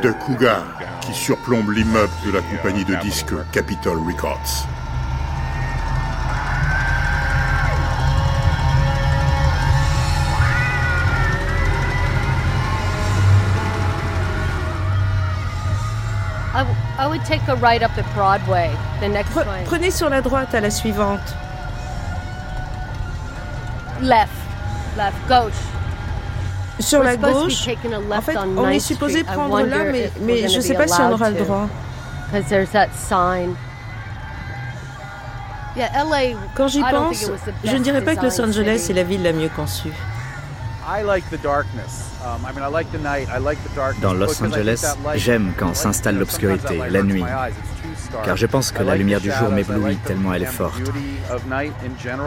[0.01, 0.63] de Cougar
[1.01, 4.67] qui surplombe l'immeuble de la compagnie de disques Capitol Records.
[19.65, 21.21] Prenez sur la droite à la suivante.
[24.01, 24.27] Left,
[24.97, 25.53] left, gauche.
[26.79, 27.67] Sur la gauche,
[28.12, 31.12] en fait, on est supposé prendre là, mais, mais je ne sais pas si on
[31.12, 31.67] aura le droit.
[36.55, 37.31] Quand j'y pense,
[37.63, 39.93] je ne dirais pas que Los Angeles est la ville la mieux conçue.
[44.01, 47.23] Dans Los Angeles, j'aime quand s'installe l'obscurité, la nuit,
[48.25, 50.82] car je pense que la lumière du jour m'éblouit tellement elle est forte.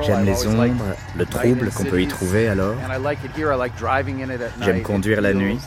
[0.03, 0.85] J'aime les ombres,
[1.17, 2.75] le trouble qu'on peut y trouver alors.
[4.61, 5.59] J'aime conduire la nuit.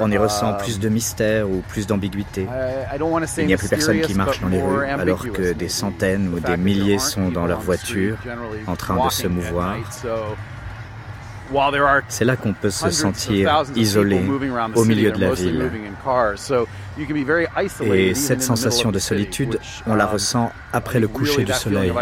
[0.00, 2.46] On y ressent plus de mystère ou plus d'ambiguïté.
[3.38, 6.40] Il n'y a plus personne qui marche dans les rues alors que des centaines ou
[6.40, 8.16] des milliers sont dans leur voiture
[8.66, 9.76] en train de se mouvoir.
[12.08, 14.20] C'est là qu'on peut se sentir isolé
[14.74, 15.70] au milieu de la ville.
[17.92, 21.92] Et cette sensation de solitude, on la ressent après le coucher du soleil.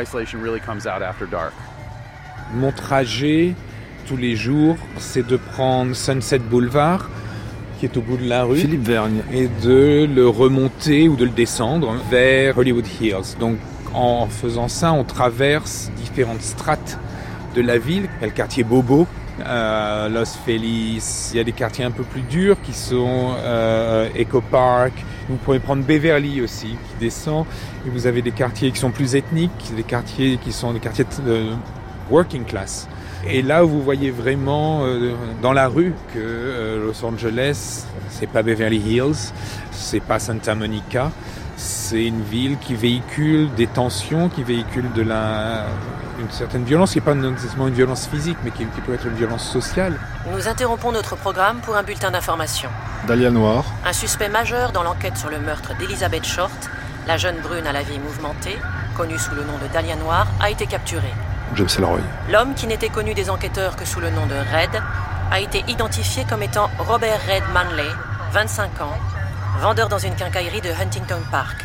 [2.54, 3.54] Mon trajet
[4.06, 7.08] tous les jours, c'est de prendre Sunset Boulevard,
[7.78, 11.24] qui est au bout de la rue, Philippe Vergne, et de le remonter ou de
[11.24, 13.36] le descendre vers Hollywood Hills.
[13.40, 13.56] Donc
[13.92, 16.98] en faisant ça, on traverse différentes strates
[17.54, 18.08] de la ville.
[18.18, 19.06] Il y a le quartier Bobo,
[19.40, 21.30] euh, Los Feliz.
[21.32, 24.92] Il y a des quartiers un peu plus durs qui sont euh, Echo Park.
[25.28, 27.46] Vous pouvez prendre Beverly aussi qui descend.
[27.86, 31.06] Et vous avez des quartiers qui sont plus ethniques, des quartiers qui sont des quartiers
[31.26, 31.46] de
[32.10, 32.88] working class.
[33.26, 38.42] Et là, vous voyez vraiment euh, dans la rue que euh, Los Angeles, c'est pas
[38.42, 39.32] Beverly Hills,
[39.72, 41.10] c'est pas Santa Monica,
[41.56, 45.66] c'est une ville qui véhicule des tensions, qui véhicule de la
[46.24, 49.14] une certaine violence, qui n'est pas nécessairement une violence physique, mais qui, peut être une
[49.14, 49.98] violence sociale.
[50.32, 52.68] Nous interrompons notre programme pour un bulletin d'information.
[53.06, 53.64] Dahlia Noir.
[53.84, 56.70] Un suspect majeur dans l'enquête sur le meurtre d'Elizabeth Short,
[57.06, 58.56] la jeune brune à la vie mouvementée,
[58.96, 61.08] connue sous le nom de Dahlia Noir, a été capturé.
[61.56, 62.00] James Elroy.
[62.30, 64.82] L'homme, qui n'était connu des enquêteurs que sous le nom de Red,
[65.30, 67.90] a été identifié comme étant Robert Red Manley,
[68.32, 68.98] 25 ans,
[69.60, 71.64] vendeur dans une quincaillerie de Huntington Park.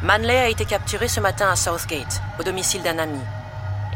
[0.00, 3.18] Manley a été capturé ce matin à Southgate, au domicile d'un ami.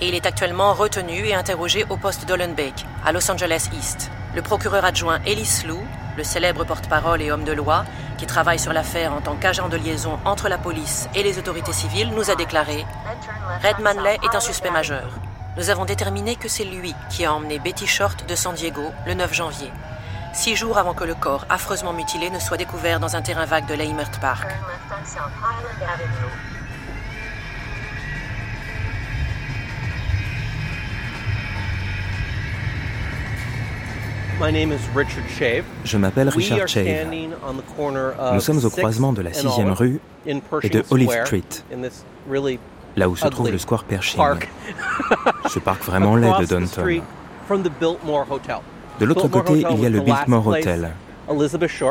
[0.00, 4.10] Et il est actuellement retenu et interrogé au poste d'Ollenbeek, à Los Angeles East.
[4.34, 5.78] Le procureur adjoint Ellis Lou,
[6.16, 7.84] le célèbre porte-parole et homme de loi,
[8.18, 11.72] qui travaille sur l'affaire en tant qu'agent de liaison entre la police et les autorités
[11.72, 12.84] civiles, nous a déclaré
[13.62, 15.08] Red Manley est un suspect majeur.
[15.56, 19.14] Nous avons déterminé que c'est lui qui a emmené Betty Short de San Diego le
[19.14, 19.70] 9 janvier
[20.32, 23.66] six jours avant que le corps affreusement mutilé ne soit découvert dans un terrain vague
[23.66, 24.48] de Leimert Park.
[35.84, 37.06] Je m'appelle Richard Shave.
[38.34, 41.42] Nous sommes au croisement de la 6e rue et de Olive Street,
[42.96, 44.20] là où se trouve le Square Pershing.
[45.48, 47.02] Ce parc vraiment laid de Downton.
[49.00, 50.90] De l'autre côté, il y a le Biltmore Hotel.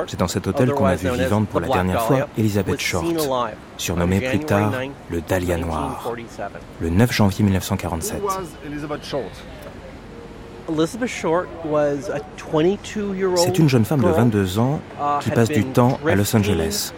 [0.07, 3.05] C'est dans cet hôtel qu'on a vu vivante pour la dernière fois Elizabeth Short,
[3.77, 4.73] surnommée plus tard
[5.09, 6.13] le Dahlia Noir,
[6.79, 8.21] le 9 janvier 1947.
[13.35, 16.93] C'est une jeune femme de 22 ans uh, qui passe du temps à Los Angeles,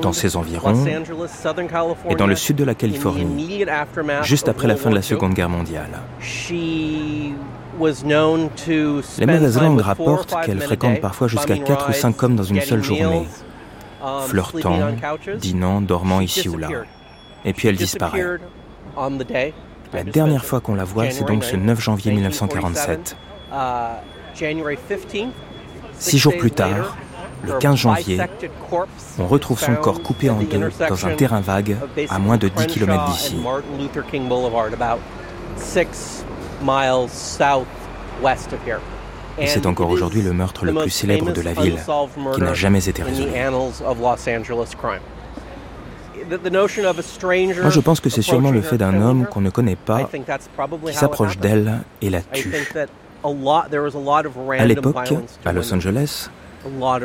[0.00, 0.84] dans ses environs
[2.08, 3.64] et dans le sud de la Californie,
[4.22, 5.90] juste après la fin de la Seconde Guerre mondiale.
[9.18, 12.82] Les mauvaises langues rapportent qu'elle fréquente parfois jusqu'à 4 ou 5 hommes dans une seule
[12.82, 13.26] journée,
[14.02, 14.78] um, flirtant,
[15.36, 16.68] dînant, dormant ici ou là.
[17.44, 18.38] Et puis elle disparaît.
[19.92, 23.16] La dernière fois qu'on la voit, c'est donc ce 9 janvier 1947.
[23.52, 23.56] Uh,
[25.98, 26.96] Six jours plus tard,
[27.44, 28.20] le 15 janvier,
[29.18, 31.76] on retrouve son corps coupé en deux dans un terrain vague
[32.08, 33.36] à moins de 10 km d'ici.
[39.38, 41.78] Et c'est encore aujourd'hui le meurtre le plus célèbre de la ville,
[42.34, 43.30] qui n'a jamais été résolu.
[47.60, 50.08] Moi, je pense que c'est sûrement le fait d'un homme qu'on ne connaît pas,
[50.86, 52.54] qui s'approche d'elle et la tue.
[53.24, 55.12] À l'époque,
[55.44, 56.30] à Los Angeles,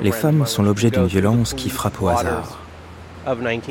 [0.02, 2.60] les femmes sont l'objet d'une violence qui frappe au hasard.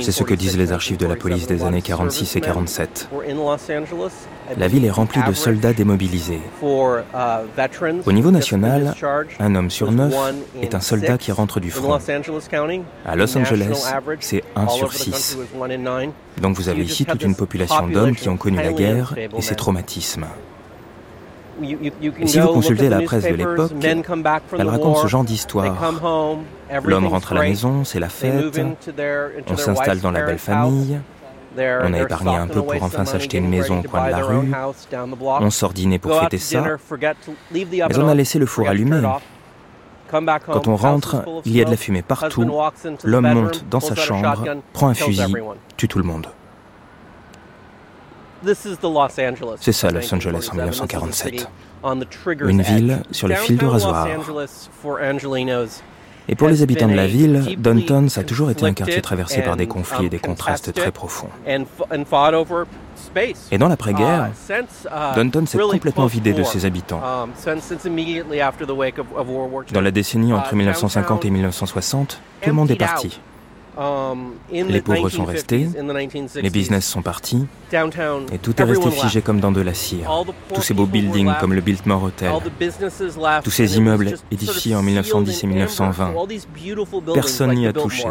[0.00, 3.08] C'est ce que disent les archives de la police des années 46 et 47.
[4.56, 6.40] La ville est remplie de soldats démobilisés.
[6.62, 8.94] Au niveau national,
[9.40, 10.14] un homme sur neuf
[10.62, 11.98] est un soldat qui rentre du front.
[13.04, 15.38] À Los Angeles, c'est 1 sur 6.
[16.40, 19.54] Donc vous avez ici toute une population d'hommes qui ont connu la guerre et ses
[19.56, 20.26] traumatismes.
[21.60, 23.72] Et si vous consultez la presse de l'époque,
[24.58, 25.76] elle raconte ce genre d'histoire.
[26.84, 28.60] L'homme rentre à la maison, c'est la fête,
[29.48, 31.00] on s'installe dans la belle famille,
[31.56, 34.52] on a épargné un peu pour enfin s'acheter une maison au coin de la rue,
[35.40, 36.64] on sort dîner pour fêter ça,
[37.50, 39.00] mais on a laissé le four allumé.
[40.10, 42.50] Quand on rentre, il y a de la fumée partout,
[43.04, 45.34] l'homme monte dans sa chambre, prend un fusil,
[45.76, 46.28] tue tout le monde.
[49.60, 51.48] C'est ça Los Angeles en 1947.
[52.46, 54.06] Une ville sur le fil du rasoir.
[56.28, 59.56] Et pour les habitants de la ville, Downton a toujours été un quartier traversé par
[59.56, 61.28] des conflits et des contrastes très profonds.
[63.50, 64.30] Et dans l'après-guerre,
[65.14, 67.00] Downton s'est complètement vidé de ses habitants.
[69.72, 73.20] Dans la décennie entre 1950 et 1960, tout le monde est parti.
[74.50, 75.68] Les pauvres sont restés,
[76.42, 80.10] les business sont partis, et tout est resté figé comme dans de la cire.
[80.52, 82.32] Tous ces beaux buildings comme le Biltmore Hotel,
[83.44, 86.14] tous ces immeubles édifiés en 1910 et 1920,
[87.14, 88.08] personne n'y a touché.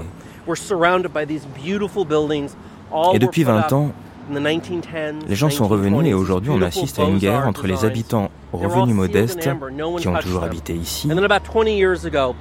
[3.14, 3.92] Et depuis 20 ans,
[4.30, 8.58] les gens sont revenus et aujourd'hui on assiste à une guerre entre les habitants aux
[8.58, 9.50] revenus modestes,
[10.00, 11.10] qui ont toujours habité ici,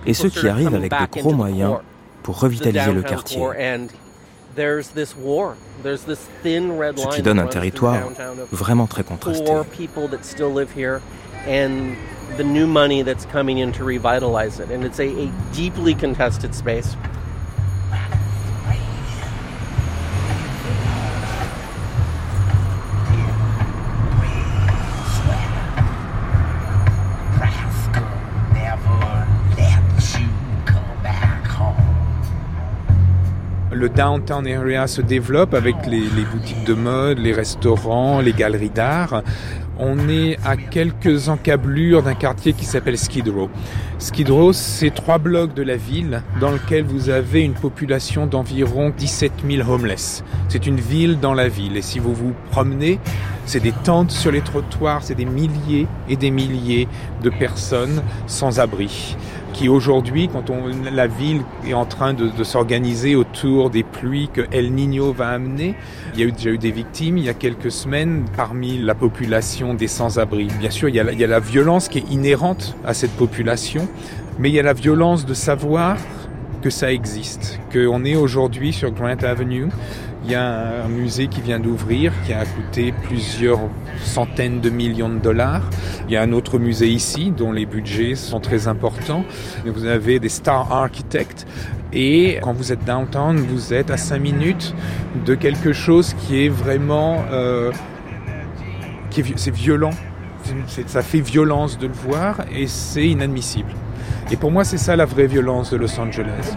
[0.07, 1.79] et ceux qui arrivent avec de gros moyens
[2.27, 3.41] pour revitaliser le quartier.
[6.97, 8.03] Ce qui donne un territoire
[8.51, 9.45] vraiment très contrasté.
[12.37, 14.69] the new money that's coming in to revitalize it.
[14.73, 16.97] And it's a, a deeply contested space.
[33.77, 39.23] Le downtown area se développe avec les, boutiques de mode, les restaurants, les galeries d'art.
[39.79, 43.51] On est à quelques encablures d'un quartier qui s'appelle Skid Row.
[43.99, 48.91] Skid Row, c'est trois blocs de la ville dans lequel vous avez une population d'environ
[48.97, 50.25] 17 000 homeless.
[50.49, 51.77] C'est une ville dans la ville.
[51.77, 52.99] Et si vous vous promenez,
[53.45, 56.89] c'est des tentes sur les trottoirs, c'est des milliers et des milliers
[57.23, 59.17] de personnes sans abri
[59.57, 64.43] qui aujourd'hui, quand on, la ville est en train de, s'organiser autour des pluies que
[64.53, 65.75] El Niño va amener,
[66.13, 68.95] il y a eu, déjà eu des victimes il y a quelques semaines parmi la
[68.95, 70.49] population des sans-abri.
[70.61, 73.13] Bien sûr, il y, a, il y a la violence qui est inhérente à cette
[73.13, 73.89] population,
[74.39, 75.97] mais il y a la violence de savoir
[76.61, 79.69] que ça existe, qu'on est aujourd'hui sur Grant Avenue,
[80.27, 83.61] il y a un musée qui vient d'ouvrir, qui a coûté plusieurs
[84.03, 85.63] centaines de millions de dollars.
[86.09, 89.25] Il y a un autre musée ici, dont les budgets sont très importants.
[89.65, 91.47] Vous avez des star architects.
[91.93, 94.75] Et quand vous êtes downtown, vous êtes à 5 minutes
[95.25, 97.25] de quelque chose qui est vraiment...
[97.31, 97.71] Euh,
[99.11, 99.93] qui est, c'est violent.
[100.87, 103.71] ça fait violence de le voir et c'est inadmissible.
[104.33, 106.57] Et pour moi, c'est ça la vraie violence de Los Angeles.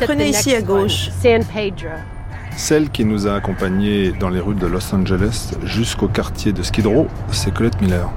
[0.00, 1.10] Prenez ici à gauche.
[1.22, 1.90] San Pedro.
[2.56, 6.86] Celle qui nous a accompagnés dans les rues de Los Angeles jusqu'au quartier de Skid
[6.86, 8.08] Row, c'est Colette Miller.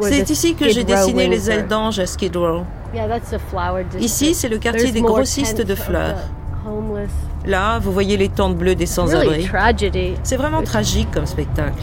[0.00, 2.64] C'est ici que j'ai dessiné les ailes d'ange à Skid Row.
[4.00, 6.16] Ici, c'est le quartier des grossistes de fleurs.
[7.46, 9.48] Là, vous voyez les tentes bleues des sans-abri.
[10.22, 11.74] C'est vraiment tragique comme spectacle.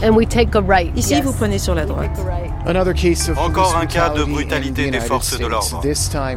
[0.96, 2.10] Ici, vous prenez sur la droite.
[3.36, 5.80] Encore un cas de brutalité des forces de l'ordre.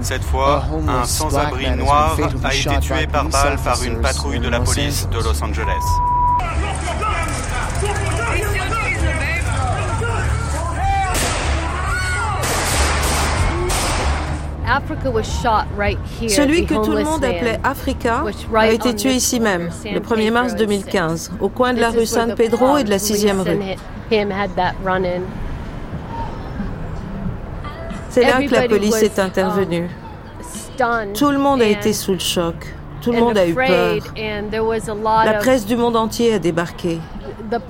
[0.01, 4.59] Cette fois, un sans-abri noir a été tué par balle par une patrouille de la
[4.59, 5.73] police de Los Angeles.
[16.27, 18.23] Celui que tout le monde appelait Africa
[18.55, 22.35] a été tué ici même, le 1er mars 2015, au coin de la rue San
[22.35, 23.59] Pedro et de la 6e rue.
[28.09, 29.89] C'est là que la police est intervenue.
[30.79, 32.55] Um, tout le monde a été sous le choc.
[33.01, 33.97] Tout le monde a eu peur.
[35.25, 36.99] La presse du monde entier a débarqué.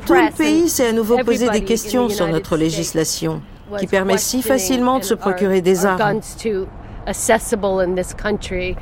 [0.05, 3.41] Tout le pays s'est à nouveau posé des questions sur notre législation,
[3.79, 6.21] qui permet si facilement de se procurer des armes.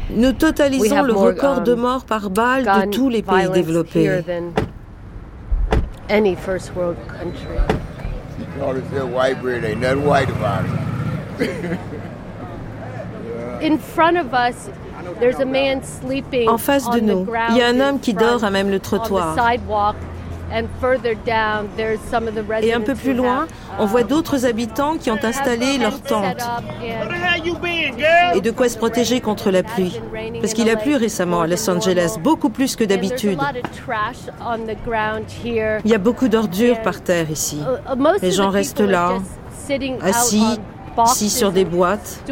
[0.10, 4.22] Nous totalisons le record de um, morts par balle de tous les pays développés.
[16.48, 19.36] En face de nous, il y a un homme qui dort à même le trottoir.
[22.62, 23.48] Et un peu plus loin,
[23.80, 26.44] on voit d'autres habitants qui ont installé leurs tentes.
[28.36, 30.00] Et de quoi se protéger contre la pluie?
[30.42, 33.40] Parce qu'il a plu récemment à Los Angeles, beaucoup plus que d'habitude.
[35.84, 37.60] Il y a beaucoup d'ordures par terre ici.
[38.22, 39.14] Les gens restent là,
[40.02, 40.60] assis,
[40.98, 42.24] assis sur des boîtes,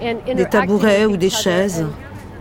[0.00, 1.86] des tabourets ou des chaises.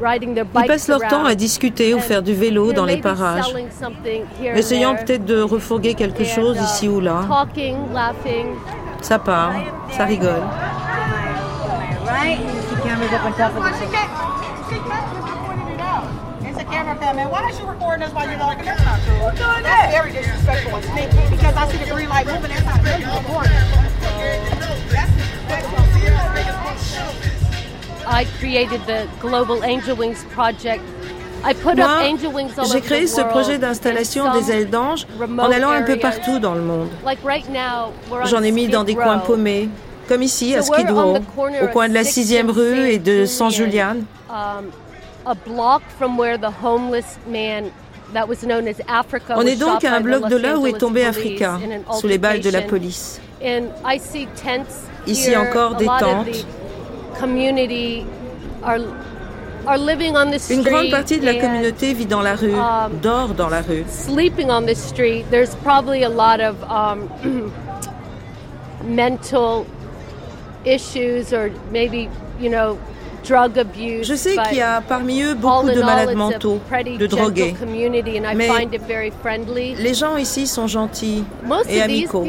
[0.01, 3.53] Ils passent leur temps à discuter ou faire du vélo dans les parages,
[4.55, 7.21] essayant peut-être de refourguer quelque chose ici ou là.
[9.01, 9.53] Ça part,
[9.91, 10.41] ça rigole.
[31.43, 35.05] Moi, j'ai créé ce projet d'installation des ailes d'ange
[35.37, 36.89] en allant un peu partout dans le monde.
[38.25, 39.69] J'en ai mis dans des coins paumés,
[40.07, 41.17] comme ici à Skid Row,
[41.61, 43.97] au coin de la 6e rue et de San Julian.
[49.35, 51.59] On est donc à un bloc de là où est tombé Africa,
[51.93, 53.19] sous les balles de la police.
[55.07, 56.47] Ici encore des tentes.
[60.49, 63.83] Une grande partie de la communauté vit dans la rue, um, dort dans la rue.
[63.89, 67.09] Sleeping on the street, there's probably a lot of um,
[68.83, 69.65] mental
[70.65, 72.09] issues or maybe,
[72.39, 72.77] you know.
[73.25, 76.59] Je sais qu'il y a parmi eux beaucoup de malades mentaux,
[76.97, 77.55] de drogués.
[78.35, 78.49] Mais
[79.77, 81.23] les gens ici sont gentils
[81.67, 82.25] et amicaux.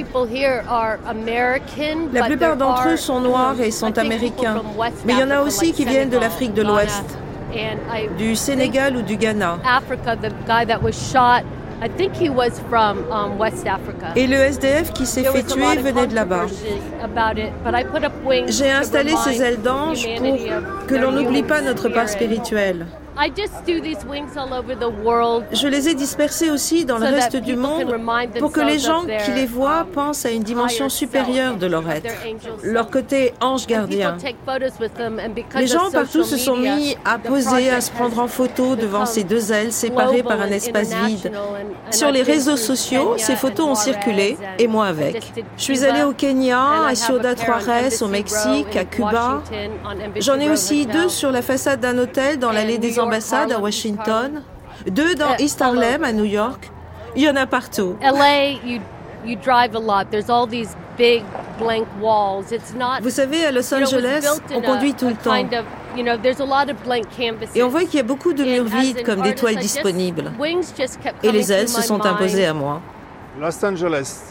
[2.13, 4.63] La plupart d'entre eux sont noirs et sont américains.
[5.05, 7.05] Mais il y en a aussi qui viennent de l'Afrique de l'Ouest
[8.19, 9.59] du Sénégal ou du Ghana.
[14.17, 16.47] Et le SDF qui s'est fait tuer venait de là-bas.
[18.49, 20.39] J'ai installé ces ailes d'ange pour
[20.87, 22.87] que l'on n'oublie pas notre part spirituelle.
[25.53, 27.95] Je les ai dispersés aussi dans le reste du monde
[28.39, 31.89] pour que les gens qui les voient um, pensent à une dimension supérieure de leur
[31.91, 32.13] être,
[32.63, 34.17] leur côté ange gardien.
[35.57, 39.25] Les gens partout se sont mis à poser, à se prendre en photo devant ces
[39.25, 41.33] deux ailes séparées par un espace vide.
[41.91, 45.33] Sur les réseaux sociaux, ces photos ont circulé, et moi avec.
[45.57, 49.43] Je suis allée au Kenya, à Ciudad Juarez, au Mexique, à Cuba.
[50.17, 54.43] J'en ai aussi deux sur la façade d'un hôtel dans l'allée des ambassades à Washington,
[54.87, 56.71] deux dans uh, East Harlem à New York.
[57.15, 57.97] Il y en a partout.
[63.03, 65.35] Vous savez, à Los Angeles, on conduit tout le temps.
[67.55, 70.33] Et on voit qu'il y a beaucoup de murs vides comme des toiles disponibles.
[71.23, 72.81] Et les ailes se sont imposées à moi.
[73.41, 74.23] Los Angeles.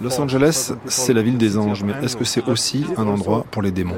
[0.00, 3.62] Los Angeles, c'est la ville des anges, mais est-ce que c'est aussi un endroit pour
[3.62, 3.96] les démons?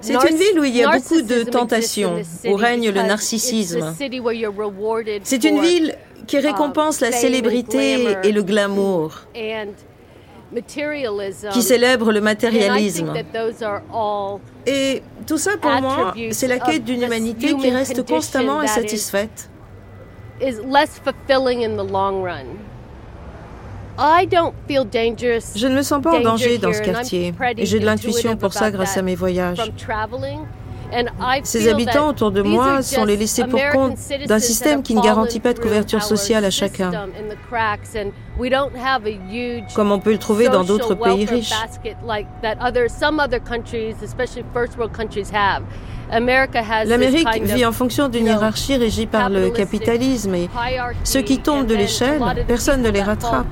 [0.00, 3.94] C'est une ville où il y a beaucoup de tentations, où règne le narcissisme.
[5.22, 5.94] C'est une ville
[6.26, 9.12] qui récompense la célébrité et le glamour,
[11.52, 13.12] qui célèbre le matérialisme.
[14.66, 19.50] Et tout ça, pour moi, c'est la quête d'une humanité qui reste constamment insatisfaite.
[25.56, 28.52] Je ne me sens pas en danger dans ce quartier et j'ai de l'intuition pour
[28.52, 29.58] ça grâce à mes voyages.
[31.44, 35.40] Ces habitants autour de moi sont les laissés pour compte d'un système qui ne garantit
[35.40, 36.90] pas de couverture sociale à chacun,
[39.74, 41.52] comme on peut le trouver dans d'autres pays riches.
[46.86, 50.48] L'Amérique vit en fonction d'une hiérarchie régie par le capitalisme et
[51.04, 53.46] ceux qui tombent de l'échelle, personne ne les rattrape.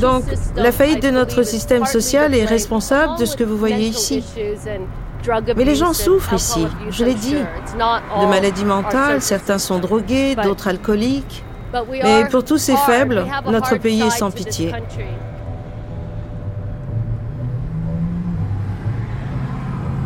[0.00, 0.24] Donc,
[0.56, 4.24] la faillite de notre système social est responsable de ce que vous voyez ici.
[5.56, 10.68] Mais les gens souffrent ici, je l'ai dit, de maladies mentales, certains sont drogués, d'autres
[10.68, 11.44] alcooliques.
[11.90, 14.72] Mais pour tous ces faibles, notre pays est sans pitié.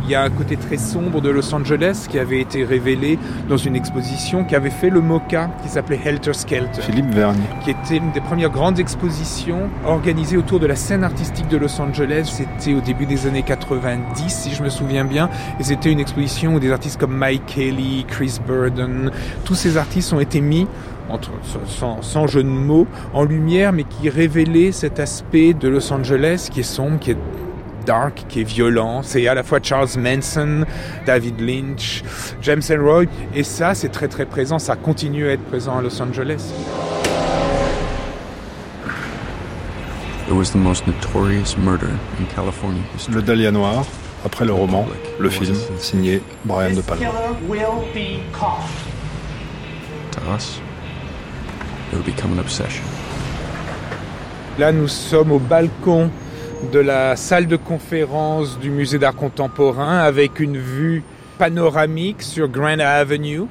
[0.11, 3.77] y a un côté très sombre de Los Angeles qui avait été révélé dans une
[3.77, 6.81] exposition qui avait fait le MoCA, qui s'appelait Helter Skelter.
[6.81, 7.39] Philippe Vergne.
[7.63, 11.79] Qui était une des premières grandes expositions organisées autour de la scène artistique de Los
[11.79, 12.29] Angeles.
[12.29, 15.29] C'était au début des années 90, si je me souviens bien.
[15.59, 19.11] Et c'était une exposition où des artistes comme Mike Kelly, Chris Burden,
[19.45, 20.67] tous ces artistes ont été mis
[21.09, 21.31] entre,
[21.67, 26.49] sans, sans, jeu de mots, en lumière, mais qui révélaient cet aspect de Los Angeles
[26.51, 27.17] qui est sombre, qui est
[27.85, 29.01] dark, qui est violent.
[29.03, 30.65] C'est à la fois Charles Manson,
[31.05, 32.03] David Lynch,
[32.41, 33.05] James Elroy.
[33.35, 34.59] Et ça, c'est très très présent.
[34.59, 36.53] Ça continue à être présent à Los Angeles.
[43.11, 43.83] Le Dahlia Noir,
[44.23, 44.87] après le roman,
[45.19, 47.05] le film, signé Brian De Palma.
[54.57, 56.09] Là, nous sommes au balcon
[56.69, 61.03] de la salle de conférence du musée d'art contemporain avec une vue
[61.37, 63.43] panoramique sur Grand Avenue.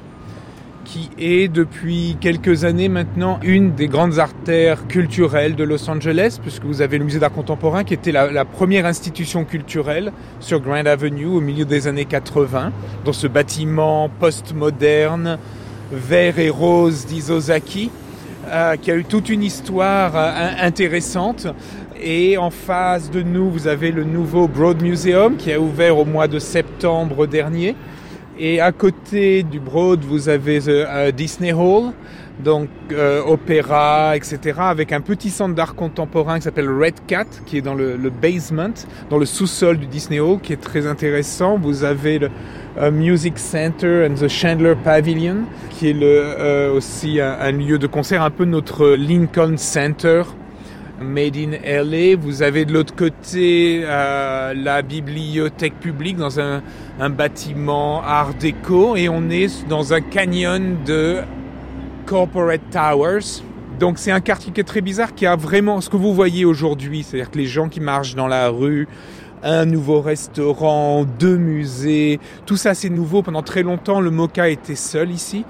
[0.83, 6.63] qui est depuis quelques années maintenant une des grandes artères culturelles de Los Angeles, puisque
[6.63, 11.27] vous avez le musée d'art contemporain qui était la, première institution culturelle sur Grand Avenue
[11.27, 12.71] au milieu des années 80,
[13.05, 15.37] dans ce bâtiment post-moderne,
[15.91, 17.91] vert et rose d'Isozaki,
[18.47, 21.47] euh, qui a eu toute une histoire euh, intéressante.
[22.01, 26.05] Et en face de nous, vous avez le nouveau Broad Museum qui a ouvert au
[26.05, 27.75] mois de septembre dernier
[28.43, 31.91] et à côté du Broad, vous avez le euh, Disney Hall,
[32.43, 37.57] donc euh, opéra, etc., avec un petit centre d'art contemporain qui s'appelle Red Cat, qui
[37.57, 38.73] est dans le, basement,
[39.11, 41.59] dans le sous-sol du Disney Hall, qui est très intéressant.
[41.61, 42.29] Vous avez le
[42.79, 48.31] euh, Music Center and the Chandler Pavilion, qui est aussi un, lieu de concert, un
[48.31, 50.23] peu notre Lincoln Center
[51.01, 52.15] Made in LA.
[52.15, 56.61] Vous avez de l'autre côté euh, la bibliothèque publique dans un,
[56.99, 61.17] un, bâtiment art déco et on est dans un canyon de
[62.05, 63.43] corporate towers.
[63.79, 66.45] Donc c'est un quartier qui est très bizarre qui a vraiment ce que vous voyez
[66.45, 68.87] aujourd'hui, c'est-à-dire que les gens qui marchent dans la rue,
[69.43, 73.21] un nouveau restaurant, deux musées, tout ça c'est nouveau.
[73.21, 75.45] Pendant très longtemps, le Mocha était seul ici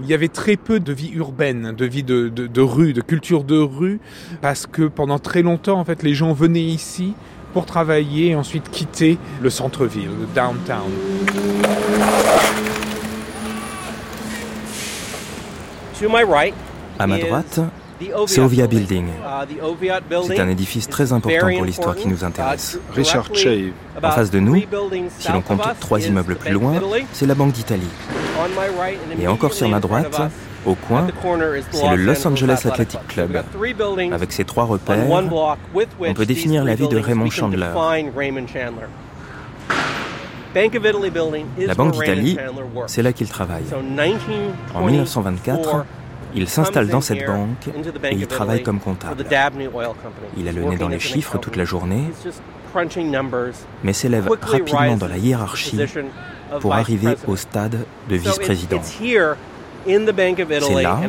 [0.00, 3.44] il y avait très peu de vie urbaine, de vie de, de, rue, de culture
[3.44, 4.00] de rue,
[4.40, 7.14] parce que pendant très longtemps, en fait, les gens venaient ici
[7.52, 10.90] pour travailler et ensuite quitter le centre-ville, le downtown.
[16.98, 17.60] À ma droite,
[18.26, 19.06] c'est Ovia Building.
[20.26, 22.78] C'est un édifice très important pour l'histoire qui nous intéresse.
[22.94, 23.72] Richard Shave.
[24.02, 24.62] En face de nous,
[25.18, 26.74] si l'on compte trois immeubles plus loin,
[27.12, 27.88] c'est la Banque d'Italie.
[29.20, 30.20] Et encore sur ma droite,
[30.66, 31.06] au coin,
[31.72, 33.42] c'est le Los Angeles Athletic Club.
[34.12, 35.06] Avec ses trois repères,
[36.00, 37.70] on peut définir la vie de Raymond Chandler.
[41.58, 42.38] La Banque d'Italie,
[42.86, 43.64] c'est là qu'il travaille.
[44.74, 45.84] En 1924,
[46.34, 47.68] il s'installe dans cette banque
[48.04, 49.24] et il travaille comme comptable.
[50.36, 52.04] Il a le nez dans les chiffres toute la journée,
[53.82, 55.80] mais s'élève rapidement dans la hiérarchie
[56.60, 58.80] pour arriver au stade de vice-président.
[59.86, 61.00] C'est là,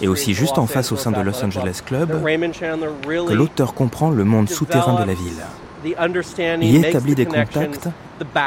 [0.00, 4.24] et aussi juste en face au sein de Los Angeles Club, que l'auteur comprend le
[4.24, 5.42] monde souterrain de la ville.
[6.62, 7.88] Il établit des contacts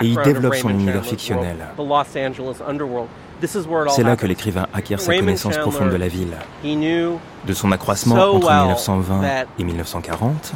[0.02, 1.58] et il développe son univers fictionnel.
[3.90, 6.36] C'est là que l'écrivain acquiert sa connaissance profonde de la ville,
[7.46, 9.22] de son accroissement entre 1920
[9.60, 10.54] et 1940,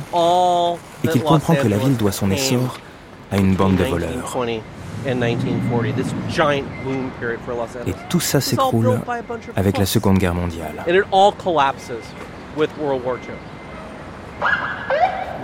[1.04, 2.80] et qu'il comprend que la ville doit son essor
[3.32, 4.38] à une bande de voleurs.
[7.88, 9.00] Et tout ça s'écroule
[9.56, 10.84] avec la Seconde Guerre mondiale.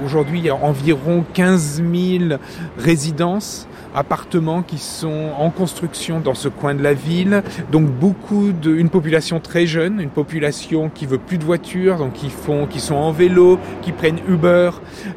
[0.04, 2.40] Aujourd'hui, il y a environ 15 000
[2.78, 7.44] résidences appartements qui sont en construction dans ce coin de la ville.
[7.72, 12.14] Donc beaucoup de, une population très jeune, une population qui veut plus de voitures, donc
[12.14, 14.72] qui font, qui sont en vélo, qui prennent Uber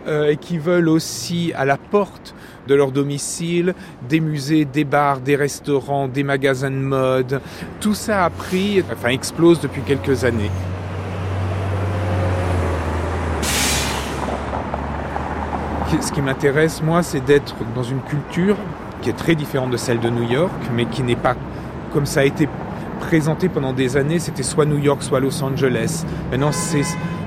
[0.07, 2.35] euh, et qui veulent aussi à la porte
[2.66, 3.75] de leur domicile,
[4.09, 7.41] des musées, des bars, des restaurants, des magasins de mode.
[7.81, 10.51] Tout ça a pris, enfin explose depuis quelques années.
[16.01, 18.57] Ce qui m'intéresse, moi, c'est d'être dans une culture
[19.03, 21.34] qui est très différente de celle de New York, mais qui n'est pas
[21.92, 22.49] comme ça a été
[23.01, 26.05] présenté pendant des années, c'était soit New York, soit Los Angeles.
[26.30, 26.82] Maintenant, c'est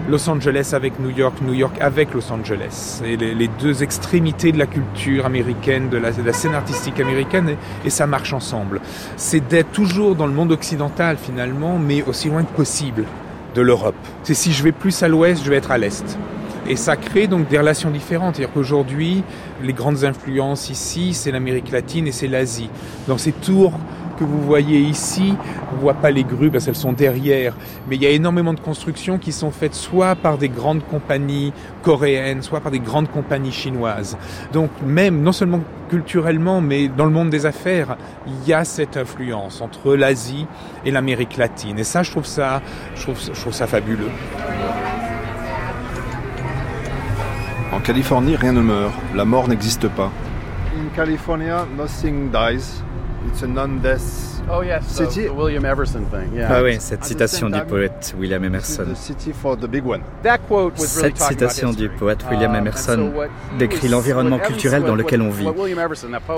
[0.09, 3.01] Los Angeles avec New York, New York avec Los Angeles.
[3.05, 7.55] Et les, deux extrémités de la culture américaine, de la, scène artistique américaine,
[7.85, 8.81] et, ça marche ensemble.
[9.15, 13.05] C'est d'être toujours dans le monde occidental finalement, mais aussi loin que possible
[13.55, 13.95] de l'Europe.
[14.23, 16.17] C'est si je vais plus à l'ouest, je vais être à l'est.
[16.69, 18.35] Et ça crée donc des relations différentes.
[18.35, 19.23] C'est-à-dire qu'aujourd'hui,
[19.63, 22.69] les grandes influences ici, c'est l'Amérique latine et c'est l'Asie.
[23.07, 23.73] Dans ces tours
[24.17, 25.35] que vous voyez ici,
[25.71, 27.55] on voit pas les grues parce qu'elles sont derrière,
[27.87, 31.53] mais il y a énormément de constructions qui sont faites soit par des grandes compagnies
[31.83, 34.17] coréennes, soit par des grandes compagnies chinoises.
[34.53, 37.95] Donc même, non seulement culturellement, mais dans le monde des affaires,
[38.25, 40.47] il y a cette influence entre l'Asie
[40.83, 41.79] et l'Amérique latine.
[41.79, 42.61] Et ça, je trouve ça,
[42.95, 44.09] je trouve, je trouve ça fabuleux.
[47.77, 48.91] En Californie, rien ne meurt.
[49.13, 50.11] La mort n'existe pas.
[50.75, 52.81] In California, nothing dies.
[53.27, 55.29] It's a non-death oh, yes, city.
[55.29, 56.33] William Everson thing.
[56.33, 56.47] Yeah.
[56.49, 58.85] Ah oui, cette citation du poète William Emerson.
[58.95, 59.21] Cette
[61.19, 63.13] citation du poète William uh, Emerson
[63.59, 65.45] décrit l'environnement culturel dans lequel on vit.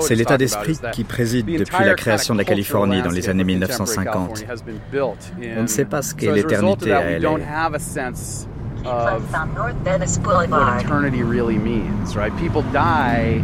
[0.00, 4.44] C'est l'état d'esprit qui préside depuis la création de la Californie dans les années 1950.
[5.56, 7.30] On ne sait pas ce qu'est l'éternité à LA.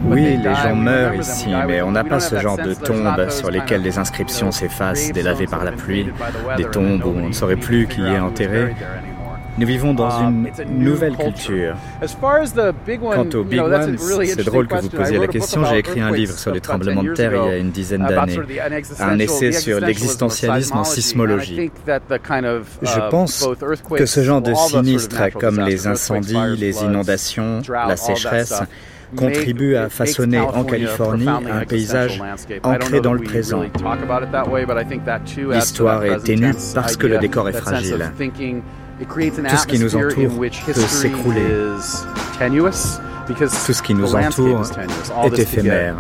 [0.05, 3.83] Oui, les gens meurent ici, mais on n'a pas ce genre de tombes sur lesquelles
[3.83, 6.13] les inscriptions s'effacent, délavées par la pluie,
[6.57, 8.75] des tombes où on ne saurait plus qui y est enterré.
[9.59, 11.77] Nous vivons dans um, une nouvelle culture.
[12.21, 15.65] Quant au Big One, c'est drôle que vous posiez la question.
[15.65, 18.39] J'ai écrit un livre sur les tremblements de terre il y a une dizaine d'années,
[19.01, 21.71] un essai sur l'existentialisme en sismologie.
[21.87, 23.49] Je uh, pense
[23.97, 28.63] que ce genre de sinistres comme les incendies, les inondations, la sécheresse,
[29.17, 32.23] contribue à façonner en Californie un paysage
[32.63, 33.63] ancré dans le présent.
[35.51, 38.11] L'histoire est ténue parce que le décor est fragile.
[39.51, 41.45] Tout ce qui nous entoure peut s'écrouler.
[43.67, 44.63] Tout ce qui nous entoure
[45.25, 45.97] est éphémère.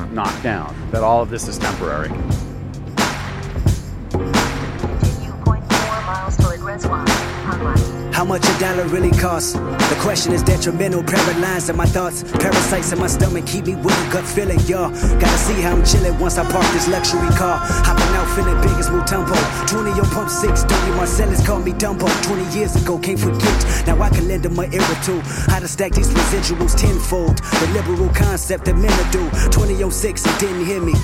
[8.16, 9.52] How much a dollar really costs?
[9.52, 12.22] The question is detrimental, paralyzed in my thoughts.
[12.22, 14.88] Parasites in my stomach keep me with a gut feeling, y'all.
[15.20, 17.58] Gotta see how I'm chilling once I park this luxury car.
[17.60, 19.36] Hopping out feeling big as Mutombo.
[19.68, 22.08] 20 on pump 6, 30 Marcellus called me Dumbo.
[22.24, 23.86] 20 years ago, can't forget.
[23.86, 25.20] Now I can lend them my ear too.
[25.52, 27.36] How to stack these residuals tenfold.
[27.36, 29.28] The liberal concept that men do.
[29.52, 30.94] 2006, it didn't hear me.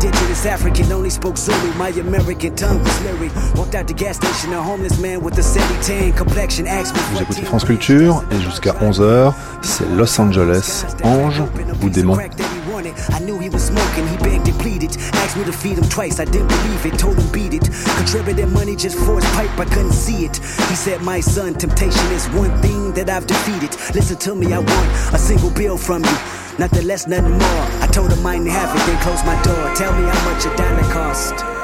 [0.00, 1.74] Indigenous African only spoke Zulu.
[1.74, 3.32] My American tongue was lyric.
[3.56, 6.68] Walked out the gas station, a homeless man with a sandy tan complexion.
[6.68, 11.42] Asked me Vous écoutez France Culture et jusqu'à 11h, c'est Los Angeles, ange
[11.82, 12.16] ou démon.
[12.16, 14.96] I knew he was smoking, he begged and pleaded.
[15.14, 17.68] Asked me to feed him twice, I didn't believe it, told him beat it.
[17.96, 20.36] Contributed money just for his pipe, I couldn't see it.
[20.36, 23.74] He said, My son, temptation is one thing that I've defeated.
[23.96, 26.18] Listen to me, I want a single bill from you.
[26.58, 27.64] Nothing less, nothing more.
[27.80, 29.74] I told him I didn't have it, then closed my door.
[29.76, 31.57] Tell me how much a diamond cost.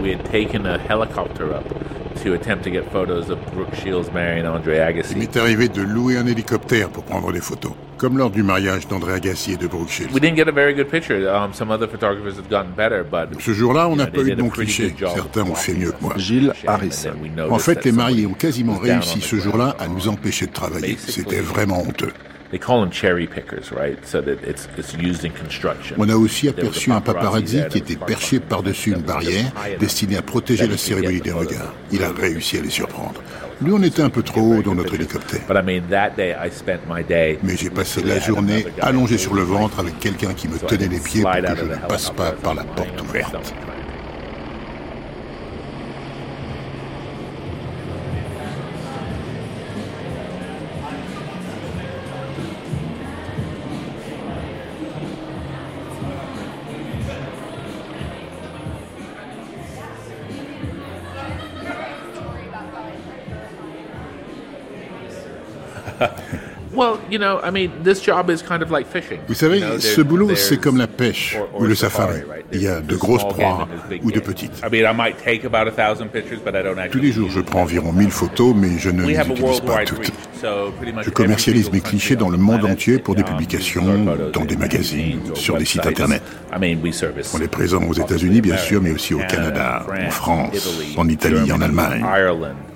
[0.00, 1.64] We had taken a helicopter up
[2.22, 5.12] to attempt to get photos of Brooke Shields marrying Andre Agassi.
[5.12, 8.86] Il m'est arrivé de louer un hélicoptère pour prendre des photos, comme lors du mariage
[8.86, 10.12] d'André Agassi et de Brooke Shields.
[10.12, 11.28] We didn't get a very good picture.
[11.28, 14.40] Um, some other photographers have gotten better, but Ce jour-là, on n'a pas eu de
[14.42, 14.94] bons clichés.
[14.98, 16.14] Certains ont fait mieux que moi.
[16.16, 17.14] Gilles Harrison.
[17.50, 20.96] En fait, les mariés ont quasiment réussi ce jour-là à nous empêcher de travailler.
[20.98, 22.12] C'était vraiment honteux.
[22.50, 23.98] They call them cherry pickers, right?
[24.06, 25.96] So that it's, it's used in construction.
[25.98, 30.66] On a aussi aperçu un paparazzi qui était perché par-dessus une barrière destinée à protéger
[30.66, 31.74] la cérémonie des regards.
[31.92, 33.20] Il a réussi à les surprendre.
[33.60, 35.40] Lui, on était un peu trop haut dans notre hélicoptère.
[37.42, 41.00] Mais j'ai passé la journée allongé sur le ventre avec quelqu'un qui me tenait les
[41.00, 43.36] pieds pour que je ne passe pas par la porte ouverte.
[69.34, 72.20] Savez, ce boulot, c'est comme la pêche ou le safari.
[72.52, 73.68] Il y a de grosses proies
[74.02, 74.62] ou de petites.
[76.90, 80.12] Tous les jours, je prends environ 1000 photos, mais je ne les utilise pas toutes.
[81.02, 85.20] Je commercialise mes clichés dans le monde entier pour des um, publications, dans des magazines,
[85.34, 86.22] sur des sites internet.
[86.52, 91.50] On est présent aux États-Unis, bien sûr, mais aussi au Canada, en France, en Italie,
[91.52, 92.04] en Allemagne,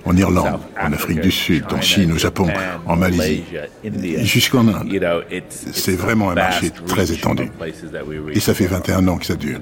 [0.05, 2.47] en Irlande, en Afrique du Sud, en Chine, au Japon,
[2.85, 3.43] en Malaisie,
[4.23, 4.87] jusqu'en Inde.
[5.73, 7.49] C'est vraiment un marché très étendu.
[8.33, 9.59] Et ça fait 21 ans que ça dure.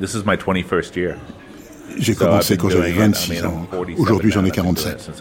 [1.97, 3.67] J'ai commencé quand j'avais 26 ans.
[3.97, 5.11] Aujourd'hui, j'en ai 47.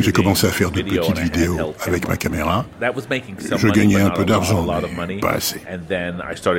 [0.00, 2.64] J'ai commencé à faire de petites vidéos avec ma caméra.
[3.56, 4.66] Je gagnais un peu d'argent,
[5.06, 5.60] mais pas assez.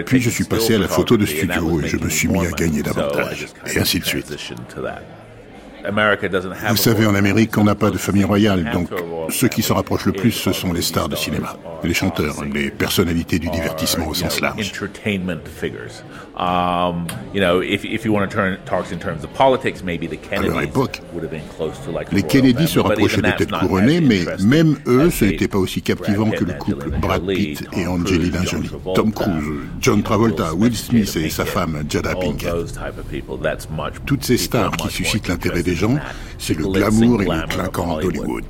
[0.06, 2.52] Puis je suis passé à la photo de studio et je me suis mis à
[2.52, 3.48] gagner davantage.
[3.74, 4.38] Et ainsi de suite.
[6.70, 8.90] Vous savez, en Amérique, on n'a pas de famille royale, donc
[9.30, 12.70] ceux qui s'en rapprochent le plus, ce sont les stars de cinéma, les chanteurs, les
[12.70, 14.72] personnalités du divertissement au sens large.
[20.32, 21.02] À leur époque,
[22.12, 26.46] les Kennedy se rapprochaient peut-être couronnés, mais même eux, ce n'était pas aussi captivant que
[26.46, 29.44] le couple Brad Pitt et Angelina Jolie, Tom Cruise,
[29.82, 32.54] John Travolta, Will Smith et sa femme Jada Pinkett.
[34.06, 35.98] Toutes ces stars qui suscitent l'intérêt des gens,
[36.38, 38.46] c'est le glamour et le clinquant d'Hollywood.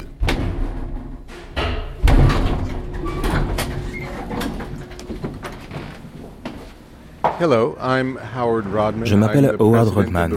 [7.40, 10.34] Je m'appelle Howard Rodman.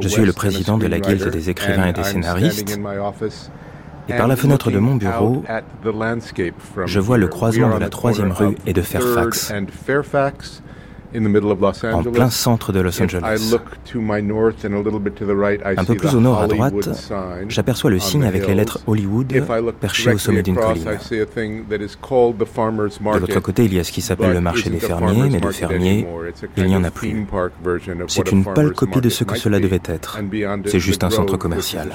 [0.00, 2.78] Je suis le président de la Guilde des écrivains et des scénaristes.
[4.08, 5.42] Et par la fenêtre de mon bureau,
[6.86, 9.52] je vois le croisement de la troisième rue et de Fairfax,
[11.92, 13.54] en plein centre de Los Angeles.
[15.76, 16.88] Un peu plus au nord à droite,
[17.48, 19.32] j'aperçois le signe avec les lettres Hollywood
[19.80, 20.84] perché au sommet d'une colline.
[23.14, 25.50] De l'autre côté, il y a ce qui s'appelle le marché des fermiers, mais de
[25.50, 26.06] fermiers,
[26.56, 27.26] il n'y en a plus.
[28.08, 30.18] C'est une pâle copie de ce que cela devait être.
[30.66, 31.90] C'est juste un centre commercial.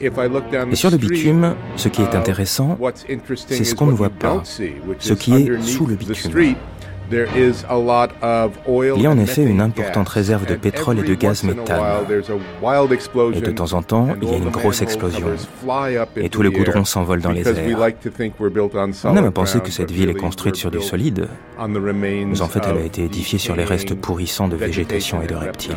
[0.00, 2.78] Et sur le bitume, ce qui est intéressant,
[3.36, 6.54] c'est ce qu'on ne voit pas, ce qui est sous le bitume.
[7.10, 11.80] Il y a en effet une importante réserve de pétrole et de gaz méthane.
[13.34, 15.26] Et de temps en temps, il y a une grosse explosion.
[16.16, 17.92] Et tout le goudron s'envole dans les airs.
[19.04, 21.28] On aime à penser que cette ville est construite sur du solide,
[21.58, 25.34] mais en fait elle a été édifiée sur les restes pourrissants de végétation et de
[25.34, 25.76] reptiles.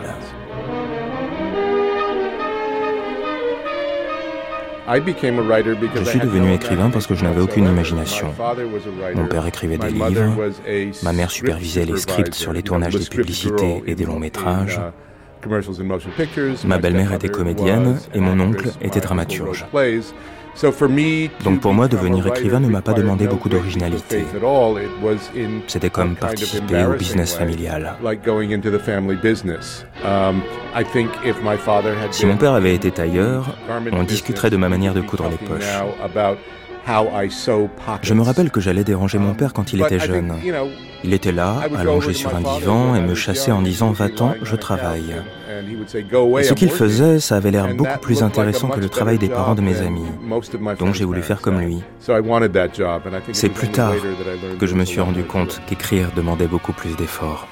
[4.88, 8.34] Je suis devenu écrivain parce que je n'avais aucune imagination.
[9.16, 10.52] Mon père écrivait des livres,
[11.04, 14.80] ma mère supervisait les scripts sur les tournages des publicités et des longs métrages.
[16.66, 19.66] Ma belle-mère était comédienne et mon oncle était dramaturge.
[21.44, 24.26] Donc pour moi, devenir écrivain ne m'a pas demandé beaucoup d'originalité.
[25.68, 27.96] C'était comme participer au business familial.
[32.12, 33.56] Si mon père avait été tailleur,
[33.92, 35.64] on discuterait de ma manière de coudre les poches.
[38.02, 40.34] Je me rappelle que j'allais déranger mon père quand il était jeune.
[41.04, 45.16] Il était là, allongé sur un divan, et me chassait en disant Va-t'en, je travaille.
[46.40, 49.56] Et ce qu'il faisait, ça avait l'air beaucoup plus intéressant que le travail des parents
[49.56, 50.06] de mes amis.
[50.80, 51.82] Donc j'ai voulu faire comme lui.
[53.34, 53.94] C'est plus tard
[54.60, 57.48] que je me suis rendu compte qu'écrire demandait beaucoup plus d'efforts.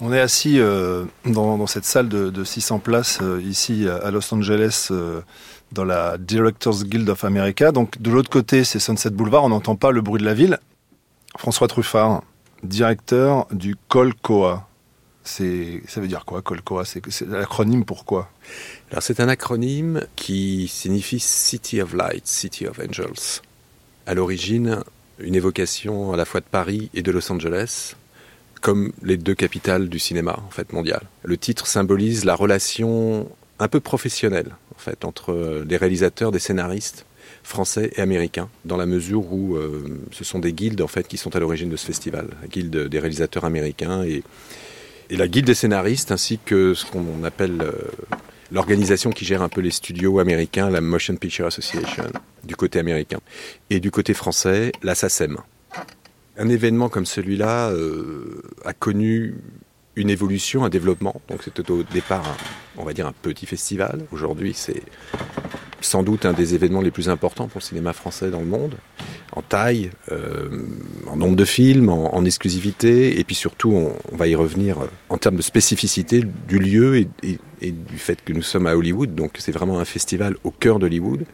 [0.00, 4.88] On est assis euh, dans, cette salle de, 600 places euh, ici à Los Angeles,
[4.92, 5.22] euh,
[5.72, 7.72] dans la Directors Guild of America.
[7.72, 10.58] Donc de l'autre côté, c'est Sunset Boulevard, on n'entend pas le bruit de la ville.
[11.36, 12.22] François Truffard,
[12.62, 14.68] directeur du Colcoa.
[15.24, 16.84] C'est, ça veut dire quoi, Colcoa?
[16.84, 18.30] C'est, l'acronyme pourquoi
[18.92, 23.42] Alors c'est un acronyme qui signifie City of Light, City of Angels.
[24.06, 24.84] À l'origine,
[25.18, 27.96] une évocation à la fois de Paris et de Los Angeles,
[28.60, 31.02] comme les deux capitales du cinéma en fait mondial.
[31.22, 33.28] Le titre symbolise la relation
[33.58, 37.04] un peu professionnelle en fait entre les réalisateurs, des scénaristes
[37.42, 41.16] français et américains, dans la mesure où euh, ce sont des guildes en fait qui
[41.16, 44.22] sont à l'origine de ce festival, la guilde des réalisateurs américains et,
[45.10, 47.72] et la guilde des scénaristes, ainsi que ce qu'on appelle euh,
[48.52, 52.04] l'organisation qui gère un peu les studios américains, la Motion Picture Association,
[52.44, 53.18] du côté américain,
[53.70, 55.38] et du côté français, la SACEM.
[56.38, 59.34] Un événement comme celui-là euh, a connu
[59.96, 61.20] une évolution, un développement.
[61.28, 62.36] Donc c'était au départ,
[62.76, 64.06] on va dire, un petit festival.
[64.12, 64.82] Aujourd'hui, c'est
[65.80, 68.74] sans doute un des événements les plus importants pour le cinéma français dans le monde,
[69.32, 70.48] en taille, euh,
[71.06, 75.18] en nombre de films, en, exclusivité, et puis surtout, on, va y revenir euh, en
[75.18, 79.52] termes de spécificité du lieu et, du fait que nous sommes à Hollywood, donc c'est
[79.52, 81.24] vraiment un festival au cœur d'Hollywood.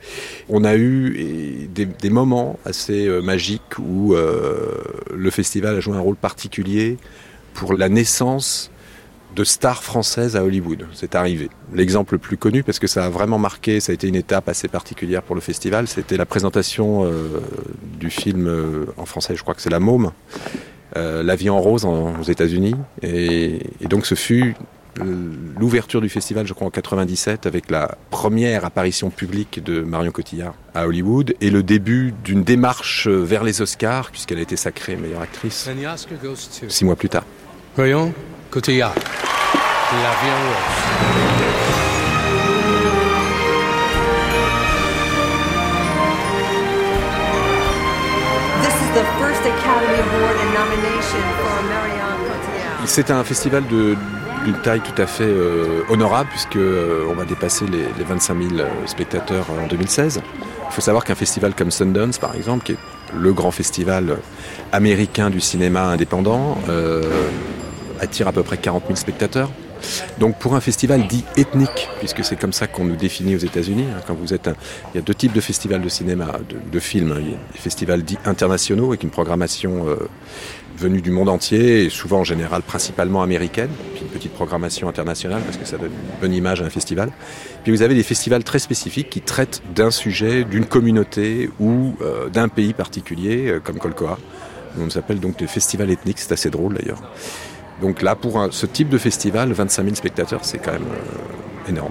[0.49, 6.17] On a eu des, moments assez euh, magiques où le festival a joué un rôle
[6.17, 6.97] particulier
[7.55, 8.71] pour la naissance
[9.35, 10.87] de stars françaises à Hollywood.
[10.93, 11.51] C'est arrivé.
[11.73, 14.49] L'exemple le plus connu, parce que ça a vraiment marqué, ça a été une étape
[14.49, 17.41] assez particulière pour le festival, c'était la présentation euh,
[17.99, 20.13] du film euh, en français, je crois que c'est La Môme,
[20.97, 22.77] euh, La vie en rose aux États-Unis.
[23.03, 23.59] Et,
[23.89, 24.55] donc ce fut
[25.59, 30.55] l'ouverture du festival, je crois en 97, avec la première apparition publique de Marion Cotillard
[30.75, 35.23] à Hollywood et le début d'une démarche vers les Oscars, puisqu'elle a été sacrée meilleure
[35.23, 35.69] actrice
[36.69, 37.25] six mois plus tard.
[37.77, 38.13] Marion
[38.51, 38.95] Cotillard.
[39.93, 41.45] L'avion
[52.87, 53.65] C'est un festival
[54.45, 58.61] d'une taille tout à fait euh, honorable puisque euh, on va dépasser les, 25 000
[58.61, 60.21] euh, spectateurs en 2016.
[60.69, 62.79] Il faut savoir qu'un festival comme Sundance, par exemple, qui est
[63.17, 64.19] le grand festival
[64.73, 66.59] américain du cinéma indépendant,
[68.01, 69.51] attire à peu près 40 000 spectateurs.
[70.19, 73.87] Donc pour un festival dit ethnique, puisque c'est comme ça qu'on nous définit aux États-Unis,
[73.91, 74.49] hein, quand vous êtes
[74.93, 76.39] il y a deux types de festivals de cinéma,
[76.73, 77.21] de, films, hein.
[77.21, 79.97] il y a des festivals dits internationaux avec une programmation euh,
[80.77, 85.43] venue du monde entier et souvent en général principalement américaine, puis une petite programmation internationale
[85.43, 87.11] parce que ça donne une bonne image à un festival.
[87.63, 92.29] Puis vous avez des festivals très spécifiques qui traitent d'un sujet, d'une communauté ou euh,
[92.29, 94.19] d'un pays particulier, euh, comme Colcoa.
[94.79, 97.01] On s'appelle donc des festivals ethniques, c'est assez drôle d'ailleurs.
[97.81, 101.91] Donc là, pour ce type de festival, 25 000 spectateurs, c'est quand même euh, énorme.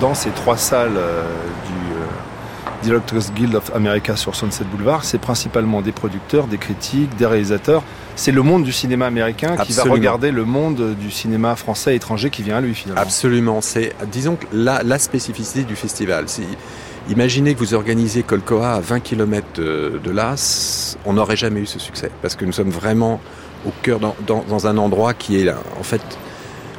[0.00, 1.22] Dans ces trois salles euh,
[1.66, 1.93] du
[2.84, 7.82] Directors Guild of America sur Sunset Boulevard, c'est principalement des producteurs, des critiques, des réalisateurs.
[8.14, 11.96] C'est le monde du cinéma américain qui va regarder le monde du cinéma français et
[11.96, 13.00] étranger qui vient à lui finalement.
[13.00, 13.60] Absolument.
[13.62, 16.26] C'est, disons que la, la spécificité du festival.
[17.08, 20.34] Imaginez que vous organisiez Colcoa à 20 km de, de là,
[21.06, 22.10] on n'aurait jamais eu ce succès.
[22.22, 23.20] Parce que nous sommes vraiment
[23.66, 26.02] au cœur, dans, dans, dans un endroit qui est en fait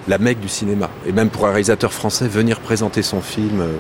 [0.08, 0.89] la mecque du cinéma.
[1.08, 3.78] Et même pour un réalisateur français, venir présenter son film euh,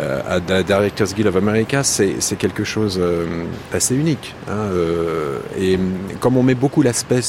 [0.00, 4.34] à la Directors Guild of America, c'est quelque chose euh, assez unique.
[4.48, 5.78] Hein, euh, et
[6.20, 7.20] comme on met beaucoup l'aspect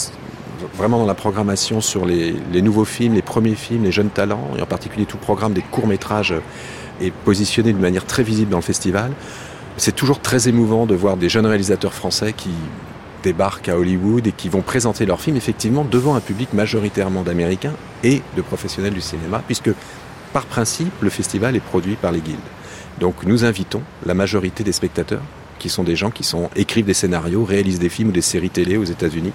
[0.76, 4.62] vraiment dans la programmation sur les, nouveaux films, les premiers films, les jeunes talents, et
[4.62, 6.34] en particulier tout programme des courts-métrages
[7.02, 9.12] est positionné de manière très visible dans le festival,
[9.78, 12.52] c'est toujours très émouvant de voir des jeunes réalisateurs français qui
[13.24, 17.74] débarquent à Hollywood et qui vont présenter leurs films effectivement devant un public majoritairement d'Américains
[18.04, 19.72] et de professionnels du cinéma, puisque
[20.34, 22.40] par principe, le festival est produit par les guildes.
[23.00, 25.22] Donc nous invitons la majorité des spectateurs,
[25.60, 28.76] qui sont des gens qui écrivent des scénarios, réalisent des films ou des séries télé
[28.76, 29.32] aux États-Unis,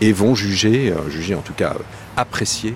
[0.00, 1.82] et vont juger, euh, juger en tout cas euh,
[2.16, 2.74] apprécier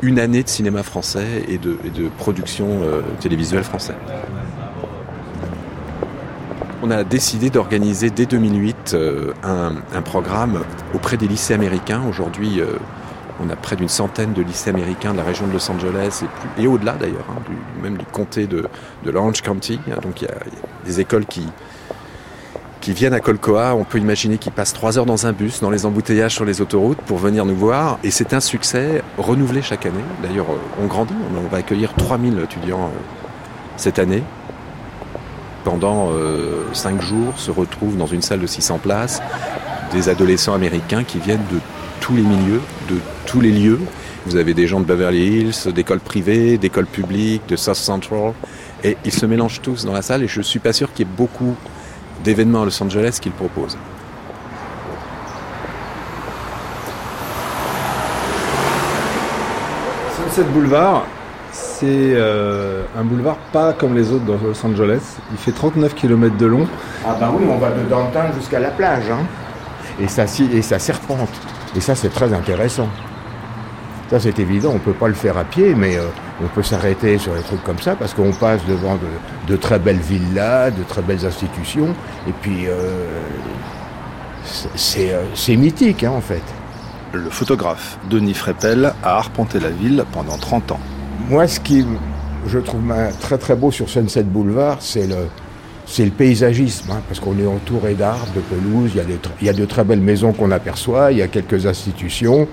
[0.00, 1.76] une année de cinéma français et de,
[2.18, 3.96] production euh, télévisuelle française.
[6.84, 8.96] On a décidé d'organiser dès 2008
[9.44, 12.02] un, un, programme auprès des lycées américains.
[12.08, 12.60] Aujourd'hui,
[13.44, 16.22] on a près d'une centaine de lycées américains de la région de Los Angeles
[16.58, 17.42] et, au-delà d'ailleurs, hein,
[17.82, 18.66] même du comté de,
[19.04, 19.78] de l'Orange County.
[20.02, 20.34] Donc il y, a,
[20.84, 21.46] des écoles qui,
[22.88, 23.74] viennent à Colcoa.
[23.74, 26.60] On peut imaginer qu'ils passent trois heures dans un bus, dans les embouteillages sur les
[26.60, 27.98] autoroutes pour venir nous voir.
[28.02, 30.04] Et c'est un succès renouvelé chaque année.
[30.22, 30.46] D'ailleurs,
[30.80, 31.14] on grandit.
[31.36, 32.98] On va accueillir 3000 étudiants euh,
[33.76, 34.22] cette année.
[35.64, 39.22] Pendant euh, cinq jours, se retrouvent dans une salle de 600 places
[39.92, 41.58] des adolescents américains qui viennent de
[42.00, 43.80] tous les milieux, de tous les lieux.
[44.26, 48.34] Vous avez des gens de Beverly Hills, d'écoles privées, d'écoles publiques, de South Central,
[48.84, 51.08] et ils se mélangent tous dans la salle et je suis pas sûr qu'il y
[51.08, 51.56] ait beaucoup
[52.22, 53.76] d'événements à Los Angeles qu'ils proposent.
[60.16, 61.06] Sunset Boulevard,
[61.52, 65.00] c'est euh, un boulevard pas comme les autres dans Los Angeles.
[65.32, 66.66] Il fait 39 km de long.
[67.04, 69.10] Ah bah oui, on va de downtown jusqu'à la plage.
[69.10, 69.26] Hein.
[70.00, 71.28] Et, ça, et ça serpente.
[71.76, 72.88] Et ça, c'est très intéressant.
[74.12, 76.02] Ça, c'est évident, on ne peut pas le faire à pied, mais euh,
[76.44, 78.98] on peut s'arrêter sur des trucs comme ça parce qu'on passe devant
[79.48, 81.94] de, très belles villas, de très belles institutions,
[82.28, 83.06] et puis euh,
[84.98, 86.42] euh, c'est mythique, hein, en fait.
[87.14, 90.80] Le photographe Denis Frepel a arpenté la ville pendant 30 ans.
[91.30, 91.86] Moi, ce qui
[92.46, 92.82] je trouve
[93.18, 95.28] très très beau sur Sunset Boulevard, c'est le,
[95.86, 99.64] c'est le paysagisme, hein, parce qu'on est entouré d'arbres, de pelouses, il y, a de
[99.64, 102.46] très belles maisons qu'on aperçoit, il y a quelques institutions,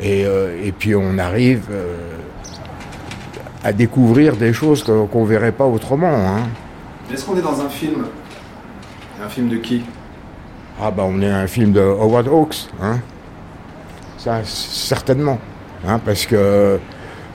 [0.00, 1.94] et, euh, puis on arrive euh,
[3.62, 6.14] à découvrir des choses qu'on ne verrait pas autrement.
[6.14, 6.42] Hein.
[7.12, 8.06] Est-ce qu'on est dans un film?
[9.22, 9.82] Un film de qui?
[10.80, 12.98] Ah bah on est un film de Howard Hawks, hein.
[14.18, 15.38] Ça, certainement.
[15.86, 16.80] Hein, parce que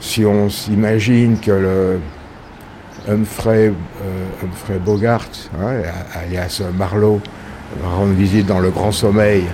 [0.00, 2.00] si on s'imagine que le
[3.08, 5.82] Humphrey, euh, Humphrey Bogart, hein,
[6.14, 7.20] alias Marlowe,
[7.82, 9.44] rendre visite dans le Grand Sommeil.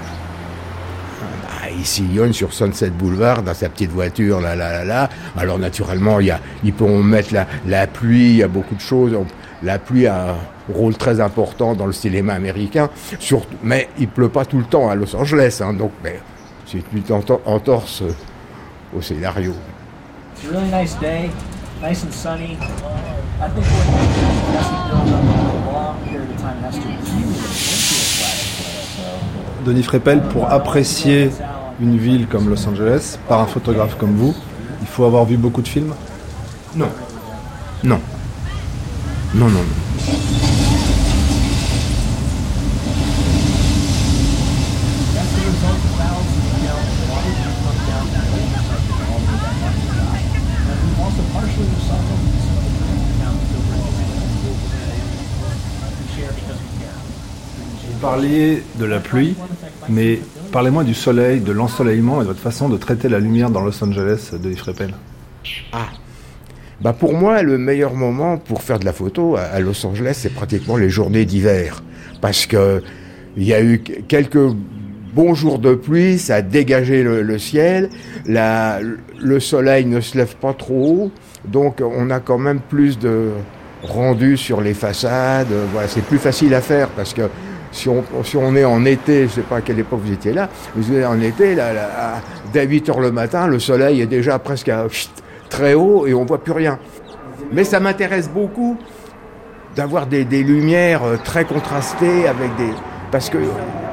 [1.79, 5.09] Il sillonne sur Sunset Boulevard dans sa petite voiture, là, là, là, là.
[5.37, 8.74] Alors naturellement, il, y a, ils peuvent mettre la, la pluie, il y a beaucoup
[8.74, 9.16] de choses.
[9.62, 14.29] La pluie a un rôle très important dans le cinéma américain, surtout, mais il pleut
[14.29, 15.93] pas tout le temps à Los Angeles, hein, donc
[16.66, 17.03] c'est une
[17.47, 18.03] entorse
[18.97, 19.53] au scénario.
[20.35, 21.31] It's a really nice day,
[21.83, 22.59] nice and sunny.
[29.64, 31.31] Denis Frepel, pour apprécier
[31.81, 34.35] une ville comme Los Angeles, par un photographe comme vous,
[34.81, 35.95] il faut avoir vu beaucoup de films
[36.74, 36.89] Non.
[37.85, 38.01] Non.
[39.35, 39.87] Non, non, non.
[58.01, 59.35] parliez de la pluie,
[59.89, 60.20] mais
[60.53, 63.82] parlez-moi du soleil, de l'ensoleillement et de votre façon de traiter la lumière dans Los
[63.82, 64.94] Angeles de Frepel.
[65.72, 65.88] Ah,
[66.80, 70.34] bah pour moi, le meilleur moment pour faire de la photo à Los Angeles, c'est
[70.34, 71.82] pratiquement les journées d'hiver.
[72.20, 72.82] Parce que
[73.36, 73.78] il y a eu
[74.09, 74.55] quelques
[75.14, 77.90] bons jours de pluie, ça a dégagé le, ciel,
[78.26, 78.80] la,
[79.20, 81.11] le soleil ne se lève pas trop haut,
[81.44, 83.30] donc on a quand même plus de,
[83.82, 85.53] rendu sur les façades.
[85.72, 87.22] Voilà, c'est plus facile à faire parce que
[87.77, 90.12] si on, si on est en été, je ne sais pas à quelle époque vous
[90.12, 92.20] étiez là, vous êtes en été, là,
[92.53, 94.70] dès 8 heures le matin, le soleil est déjà presque
[95.51, 96.79] très haut et on ne voit plus rien.
[97.53, 98.77] Mais ça m'intéresse beaucoup
[99.77, 102.70] d'avoir des, des, lumières euh, très contrastées avec des.
[103.12, 103.47] Parce qu'il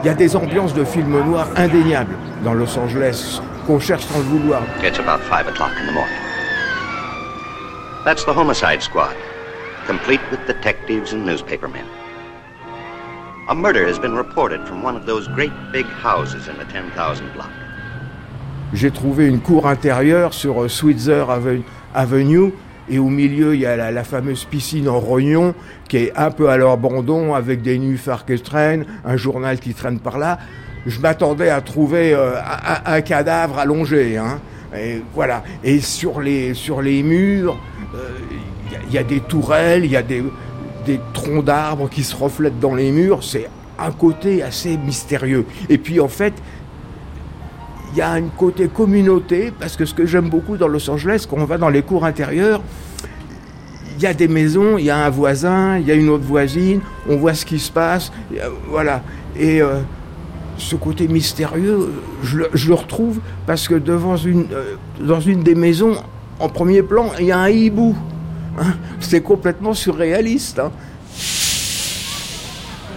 [0.03, 4.23] y a des ambiances de films noirs indéniables dans Los Angeles qu'on cherche sans le
[4.23, 4.63] vouloir.
[4.81, 6.17] It's about 5 o'clock in the morning.
[8.05, 9.15] That's the homicide squad,
[9.85, 12.02] complete with detectives and newspapermen.
[13.49, 17.27] A murder has been reported from one of those great big houses in the 10,000
[17.33, 17.49] block.
[18.73, 21.25] J'ai trouvé une cour intérieure sur euh, Switzer
[21.93, 22.53] Avenue
[22.89, 25.55] et au milieu il y a la, fameuse piscine en rognon
[25.89, 29.99] qui est un peu à l'abandon avec des nufards qui traînent, un journal qui traîne
[29.99, 30.39] par là.
[30.85, 32.35] Je m'attendais à trouver euh,
[32.85, 34.17] un, cadavre allongé.
[34.17, 34.39] Hein.
[34.73, 35.43] Et voilà.
[35.65, 37.59] Et sur les, sur les murs,
[37.93, 38.07] euh,
[38.87, 40.23] il y, a des tourelles, il y a des,
[40.85, 43.23] des troncs d'arbres qui se reflètent dans les murs.
[43.23, 45.45] C'est un côté assez mystérieux.
[45.69, 46.33] Et puis en fait,
[47.93, 51.27] il y a un côté communauté, parce que ce que j'aime beaucoup dans Los Angeles,
[51.29, 52.61] quand on va dans les cours intérieures,
[53.95, 56.23] il y a des maisons, il y a un voisin, il y a une autre
[56.23, 58.11] voisine, on voit ce qui se passe,
[58.67, 59.03] voilà.
[59.37, 59.81] Et euh,
[60.57, 61.91] ce côté mystérieux,
[62.23, 65.95] je, le retrouve parce que devant une, euh, dans une des maisons,
[66.39, 67.95] en premier plan, il y a un hibou.
[68.57, 68.73] Hein.
[68.99, 70.59] C'est complètement surréaliste.
[70.59, 70.71] Hein.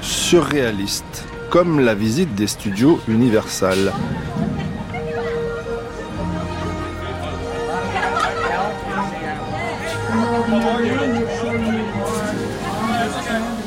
[0.02, 3.92] Surréaliste, comme la visite des studios Universal.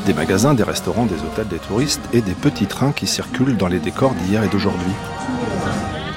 [0.06, 3.68] Des magasins, des restaurants, des hôtels, des touristes et des petits trains qui circulent dans
[3.68, 4.94] les décors d'hier et d'aujourd'hui.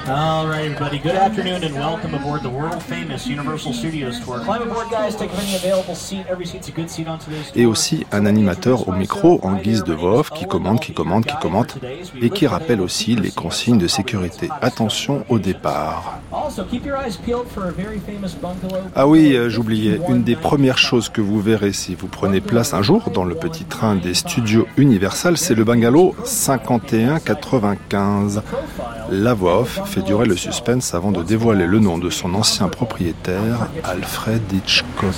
[0.07, 0.99] All right, everybody.
[0.99, 4.39] Good afternoon and welcome aboard the world famous Universal Studios tour.
[4.39, 5.15] Climb aboard, guys.
[5.15, 6.25] Take any available seat.
[6.29, 7.61] Every seat's a good seat on today's tour.
[7.61, 11.25] Et aussi un animateur au micro en guise de voix off qui commande, qui commande,
[11.25, 11.77] qui commente
[12.21, 14.49] et qui rappelle aussi les consignes de sécurité.
[14.61, 16.19] Attention au départ.
[18.95, 20.01] Ah oui, euh, j'oubliais.
[20.09, 23.35] Une des premières choses que vous verrez si vous prenez place un jour dans le
[23.35, 28.41] petit train des studios Universal, c'est le bungalow 5195.
[29.09, 32.67] La voix off fait durer le suspense avant de dévoiler le nom de son ancien
[32.67, 35.13] propriétaire, Alfred Hitchcock.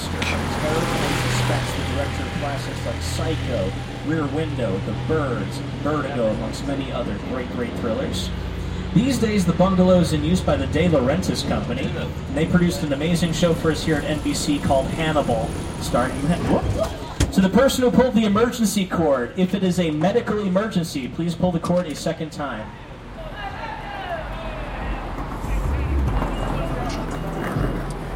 [8.94, 11.90] These days, the bungalow is in use by the De Laurentiis Company.
[12.34, 15.48] They produced an amazing show for us here at NBC called Hannibal,
[15.82, 16.16] starring.
[17.32, 21.34] So the person who pulled the emergency cord, if it is a medical emergency, please
[21.36, 22.70] pull the cord a second time.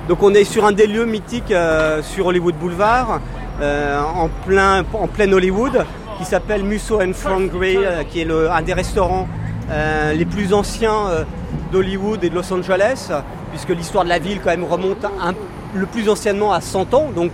[0.10, 3.22] Donc on est sur un des lieux mythiques euh, sur Hollywood Boulevard,
[3.62, 5.86] euh, en, plein, en plein Hollywood,
[6.18, 9.28] qui s'appelle Musso and Frank Gray, euh, qui est le, un des restaurants
[10.16, 11.26] les plus anciens
[11.72, 13.12] d'Hollywood et de Los Angeles,
[13.52, 15.06] puisque l'histoire de la ville quand même remonte
[15.76, 17.12] le plus anciennement à 100 ans.
[17.16, 17.34] Donc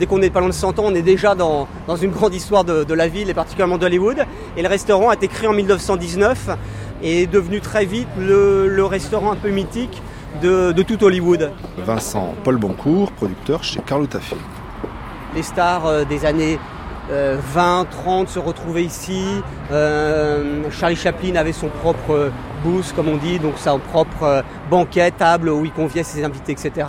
[0.00, 2.34] dès qu'on est pas loin de 100 ans, on est déjà dans, dans une grande
[2.34, 4.24] histoire de, la ville et particulièrement d'Hollywood.
[4.56, 6.56] Et le restaurant a été créé en 1919
[7.02, 10.00] et est devenu très vite le restaurant un peu mythique
[10.44, 11.50] de, tout Hollywood.
[11.78, 14.40] Vincent Paul Boncourt, producteur chez Carlotta Film.
[15.34, 16.58] Les stars euh, des années
[17.08, 19.24] 20, euh, 30 se retrouvaient ici.
[19.72, 22.30] Euh, Charlie Chaplin avait son propre
[22.62, 26.86] booth, comme on dit, donc sa propre banquet, table où il conviait ses invités, etc.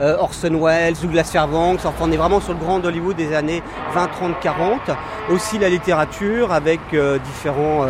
[0.00, 3.62] Orson Welles, Douglas Fairbanks, enfin on est vraiment sur le grand Hollywood des années
[3.94, 4.80] 20, 30, 40.
[5.30, 6.80] Aussi la littérature avec
[7.24, 7.86] différents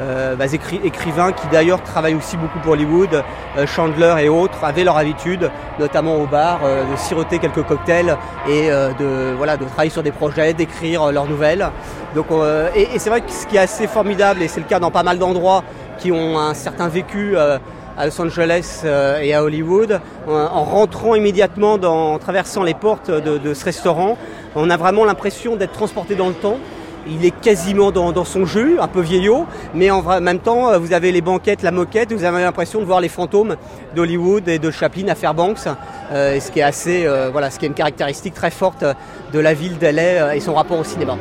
[0.00, 0.46] euh, bah,
[0.84, 3.22] écrivains qui d'ailleurs travaillent aussi beaucoup pour Hollywood,
[3.56, 8.16] euh, Chandler et autres, avaient leur habitude, notamment au bar, euh, de siroter quelques cocktails
[8.48, 11.68] et de, voilà, de travailler sur des projets, d'écrire leurs nouvelles.
[12.14, 12.26] Donc,
[12.74, 14.90] et, et c'est vrai que ce qui est assez formidable, et c'est le cas dans
[14.90, 15.64] pas mal d'endroits
[15.98, 18.84] qui ont un certain vécu à Los Angeles
[19.20, 24.16] et à Hollywood, en rentrant immédiatement, dans, en traversant les portes de, de ce restaurant,
[24.54, 26.58] on a vraiment l'impression d'être transporté dans le temps
[27.06, 30.92] il est quasiment dans, son jeu, un peu vieillot, mais en même temps, euh, vous
[30.92, 33.56] avez les banquettes, la moquette, vous avez l'impression de voir les fantômes
[33.94, 35.68] d'Hollywood et de Chaplin à Fairbanks,
[36.12, 38.84] euh, ce qui est assez, euh, voilà, ce qui est une caractéristique très forte
[39.32, 41.16] de la ville d'LA et son rapport au cinéma.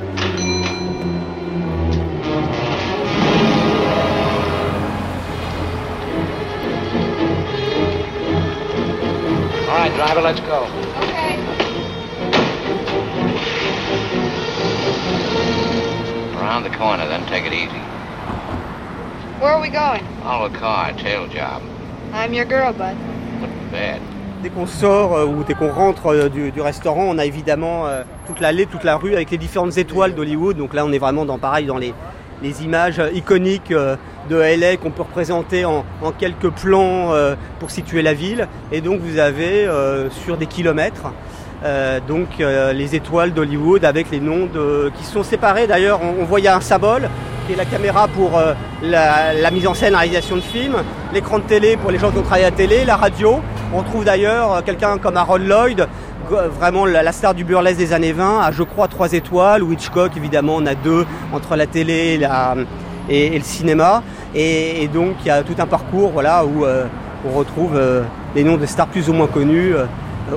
[16.53, 17.81] Around the corner, then take it easy.
[19.41, 20.05] Where are we going?
[20.21, 21.63] Follow the car, tail job.
[22.13, 22.95] I'm your girl, bud.
[24.43, 28.03] Dès qu'on sort euh, ou dès qu'on rentre euh, du, restaurant, on a évidemment euh,
[28.27, 30.55] toute l'allée, toute la rue avec les différentes étoiles d'Hollywood.
[30.55, 31.95] Donc là, on est vraiment dans pareil dans les,
[32.61, 35.83] images iconiques de LA qu'on peut représenter en,
[36.19, 37.13] quelques plans
[37.59, 38.47] pour situer la ville.
[38.71, 39.65] Et donc vous avez
[40.11, 41.05] sur des kilomètres
[42.07, 45.65] donc les étoiles d'Hollywood avec les noms de, qui sont séparés.
[45.65, 47.09] D'ailleurs, on, y a un symbole
[47.45, 48.41] qui est la caméra pour
[48.81, 50.75] la, la, mise en scène, la réalisation de films,
[51.13, 53.41] l'écran de télé pour les gens qui ont travaillé à la télé, la radio,
[53.73, 55.87] on trouve d'ailleurs euh, quelqu'un comme Harold Lloyd,
[56.29, 60.11] vraiment la star du burlesque des années 20, a je crois trois étoiles, ou Hitchcock
[60.15, 62.19] évidemment on a deux entre la télé
[63.09, 64.03] et, le cinéma.
[64.35, 66.85] Et, donc il y a tout un parcours voilà, où euh,
[67.27, 68.03] on retrouve euh,
[68.35, 69.73] les noms de stars plus ou moins connus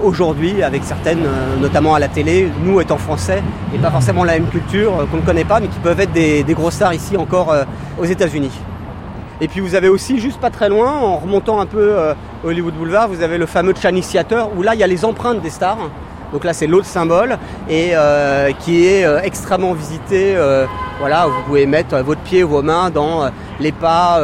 [0.02, 1.26] aujourd'hui, avec certaines,
[1.60, 3.42] notamment à la télé, nous étant français,
[3.74, 6.42] et pas forcément la même culture qu'on ne connaît pas, mais qui peuvent être des,
[6.42, 7.54] des grosses stars ici encore
[7.98, 8.52] aux États-Unis.
[9.40, 12.72] Et puis vous avez aussi, juste pas très loin, en remontant un peu euh, Hollywood
[12.72, 14.16] Boulevard, vous avez le fameux Chinese
[14.56, 15.90] où là il y a les empreintes des stars.
[16.32, 17.36] Donc là c'est l'autre symbole
[17.68, 20.34] et euh, qui est euh, extrêmement visité.
[21.00, 24.20] voilà, vous pouvez mettre votre pied ou vos mains dans les pas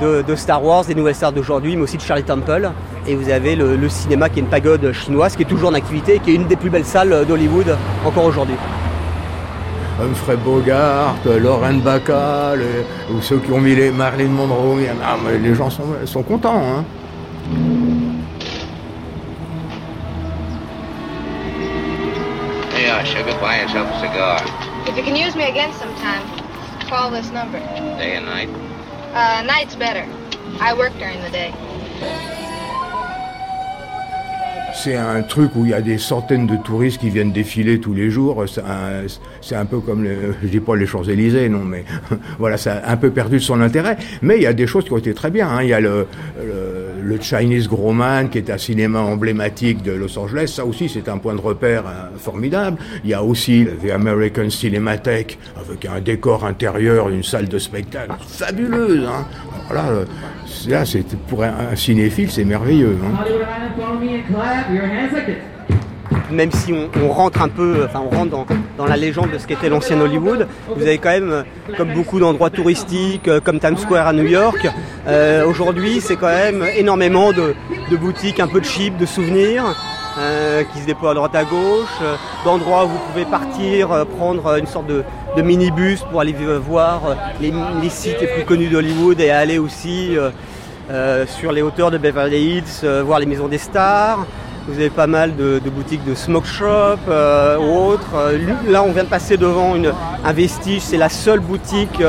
[0.00, 2.70] de, Star Wars, des nouvelles stars d'aujourd'hui, mais aussi de Charlie Temple.
[3.06, 5.74] Et vous avez le, le, cinéma qui est une pagode chinoise qui est toujours en
[5.74, 8.56] activité et qui est une des plus belles salles d'Hollywood encore aujourd'hui.
[10.00, 12.60] Humphrey Bogart, Lauren Bacall,
[13.10, 14.80] ou ceux qui ont mis les Marilyn Monroe.
[15.04, 16.60] Ah, les gens sont, sont contents.
[16.60, 16.84] Hein.
[22.74, 24.40] Hey, sugar, buy yourself a cigar.
[24.88, 26.22] If you can use me again sometime,
[26.88, 27.60] call this number.
[27.98, 28.48] Day and night?
[29.14, 30.06] Uh, night's better.
[30.60, 31.54] I work during the day.
[34.74, 37.94] C'est un truc où il y a des centaines de touristes qui viennent défiler tous
[37.94, 38.44] les jours.
[39.40, 40.06] C'est un, peu comme,
[40.42, 41.84] je dis pas les Champs-Élysées, non, mais
[42.38, 43.96] voilà, ça a un peu perdu son intérêt.
[44.20, 45.48] Mais il y a des choses qui ont été très bien.
[45.48, 45.62] Hein.
[45.62, 46.06] Il y a le,
[46.38, 46.88] le,
[47.20, 50.52] Chinese Growman, qui est un cinéma emblématique de Los Angeles.
[50.54, 52.78] Ça aussi, c'est un point de repère euh, formidable.
[53.04, 58.14] Il y a aussi The American Cinematheque, avec un décor intérieur, une salle de spectacle
[58.26, 59.06] fabuleuse.
[59.06, 59.26] Hein.
[59.72, 60.04] Euh,
[60.68, 62.98] là, c'est pour un, cinéphile, c'est merveilleux.
[63.02, 63.24] Hein.
[66.30, 68.46] Même si on, rentre un peu, enfin on rentre
[68.78, 71.44] dans, la légende de ce qu'était l'ancien Hollywood, vous avez quand même,
[71.76, 74.66] comme beaucoup d'endroits touristiques, euh, comme Times Square à New York,
[75.06, 77.54] euh, aujourd'hui c'est quand même énormément de,
[77.96, 79.64] boutiques un peu cheap, de souvenirs,
[80.72, 82.00] qui se déploient à droite à gauche,
[82.44, 85.04] d'endroits où vous pouvez partir, prendre une sorte de,
[85.42, 86.34] minibus pour aller
[86.66, 87.52] voir les,
[87.90, 90.16] sites les plus connus d'Hollywood et aller aussi
[90.90, 94.26] euh, sur les hauteurs de Beverly Hills, euh, voir les maisons des stars.
[94.66, 98.10] Vous avez pas mal de, boutiques de smoke shop euh, ou autres.
[98.68, 99.92] là, on vient de passer devant une,
[100.24, 100.80] un vestige.
[100.82, 102.02] C'est la seule boutique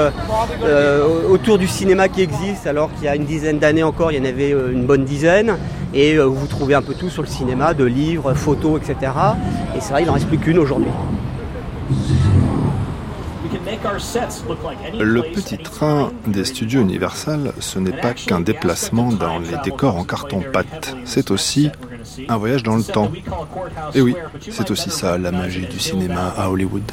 [1.30, 4.22] autour du cinéma qui existe, alors qu'il y a une dizaine d'années encore, il y
[4.22, 5.58] en avait une bonne dizaine.
[5.94, 9.12] Et vous trouvez un peu tout sur le cinéma, de livres, photos, etc.
[9.76, 10.92] Et c'est vrai, il n'en reste plus qu'une aujourd'hui.
[15.00, 20.04] Le petit train des studios Universal, ce n'est pas qu'un déplacement dans les décors en
[20.04, 21.70] carton-pâte, c'est aussi
[22.28, 23.12] un voyage dans le temps.
[23.14, 24.16] Et eh oui,
[24.50, 26.84] c'est aussi ça la magie du cinéma à Hollywood.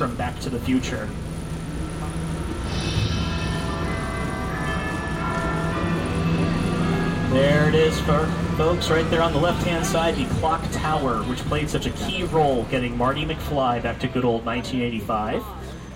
[7.33, 7.99] There it is,
[8.59, 12.25] folks, right there on the left-hand side, the clock tower, which played such a key
[12.25, 15.43] role getting Marty McFly back to good old 1985.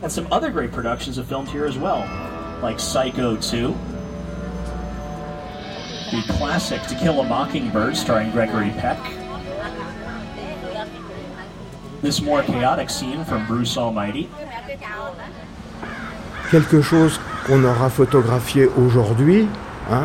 [0.02, 2.08] And some other great productions have filmed here as well,
[2.62, 3.76] like Psycho 2,
[6.10, 8.98] the classic To Kill a Mockingbird starring Gregory Peck,
[12.02, 14.28] this more chaotic scene from Bruce Almighty.
[16.50, 19.48] Quelque chose qu'on aura photographié aujourd'hui,
[19.90, 20.04] hein,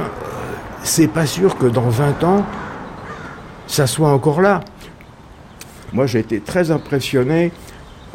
[0.84, 2.46] c'est pas sûr que dans 20 ans,
[3.68, 4.62] ça soit encore là.
[5.94, 7.52] Moi, j'ai été très impressionné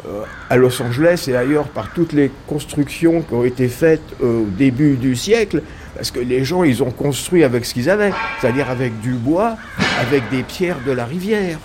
[0.05, 4.41] euh, à Los Angeles et ailleurs par toutes les constructions qui ont été faites euh,
[4.41, 5.61] au début du siècle,
[5.97, 9.57] parce que les gens, ils ont construit avec ce qu'ils avaient, c'est-à-dire avec du bois,
[9.99, 11.57] avec des pierres de la rivière.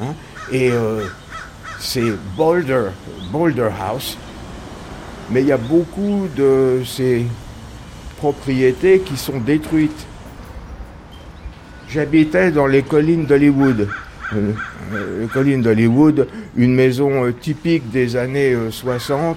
[0.00, 0.14] Hein.
[0.52, 1.02] Et euh,
[1.80, 2.90] c'est Boulder,
[3.32, 4.16] Boulder House,
[5.30, 7.26] mais il y a beaucoup de ces
[8.18, 10.06] propriétés qui sont détruites.
[11.88, 13.88] J'habitais dans les collines d'Hollywood.
[14.32, 14.52] Euh,
[14.92, 19.36] euh, colline d'Hollywood, une maison typique des années 60.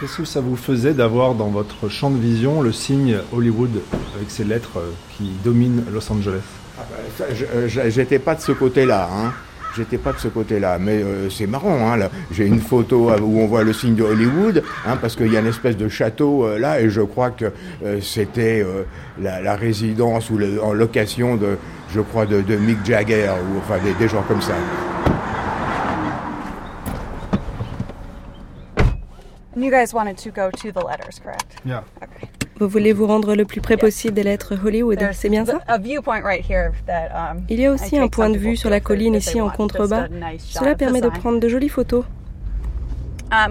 [0.00, 3.80] Qu'est-ce que ça vous faisait d'avoir dans votre champ de vision le signe Hollywood
[4.14, 4.80] avec ces lettres
[5.16, 6.42] qui dominent Los Angeles?
[6.78, 6.82] Ah
[7.18, 9.08] ben, J'étais pas de ce côté-là.
[9.12, 9.32] Hein.
[9.76, 11.92] J'étais pas de ce côté-là, mais c'est marrant.
[11.92, 15.36] Hein, J'ai une photo où on voit le signe de Hollywood, hein, parce qu'il y
[15.36, 17.46] a une espèce de château là, et je crois que
[18.00, 18.64] c'était
[19.20, 21.58] la, résidence ou en location de,
[21.92, 24.54] je crois, de, Mick Jagger ou enfin des gens comme ça.
[29.58, 31.56] You guys wanted to go to the letters, correct?
[31.64, 31.82] Yeah.
[32.02, 32.28] Okay.
[32.60, 35.60] Vous voulez vous rendre le plus près possible des lettres Hollywood, c'est bien ça?
[35.68, 40.08] um, Il y a aussi un point de vue sur la colline ici en contrebas.
[40.38, 42.04] Cela permet de prendre de jolies photos.
[43.30, 43.46] Uh,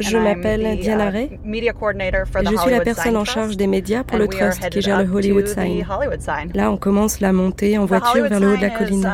[0.00, 1.38] je m'appelle Diana Ray.
[1.44, 1.60] Uh,
[2.42, 5.46] Je suis la personne en charge des médias pour le Trust qui gère le Hollywood
[5.46, 5.84] Sign.
[6.54, 9.08] Là, on commence la montée en voiture vers le haut de la colline.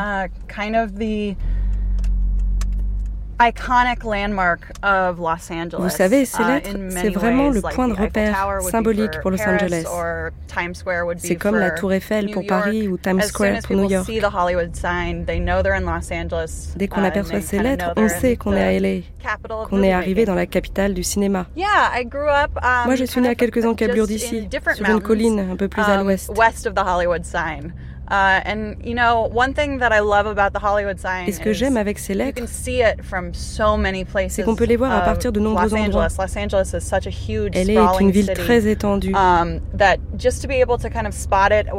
[5.79, 9.85] Vous savez, ces uh, lettres, c'est vraiment le point de repère symbolique pour Los Angeles.
[11.17, 14.07] C'est comme la Tour Eiffel pour Paris ou Times Square pour New York.
[16.75, 19.01] Dès qu'on uh, aperçoit ces lettres, on sait qu'on est à LA,
[19.69, 21.47] qu'on est arrivé dans la capitale du cinéma.
[22.85, 25.99] Moi, je suis née à quelques encablures d'ici, sur une colline un peu plus à
[25.99, 26.31] um, l'ouest.
[31.27, 35.39] Et ce que j'aime avec ces lettres, c'est qu'on peut les voir à partir de
[35.39, 36.07] nombreux endroits.
[37.53, 39.13] Elle est une ville très étendue.
[39.15, 39.59] Um,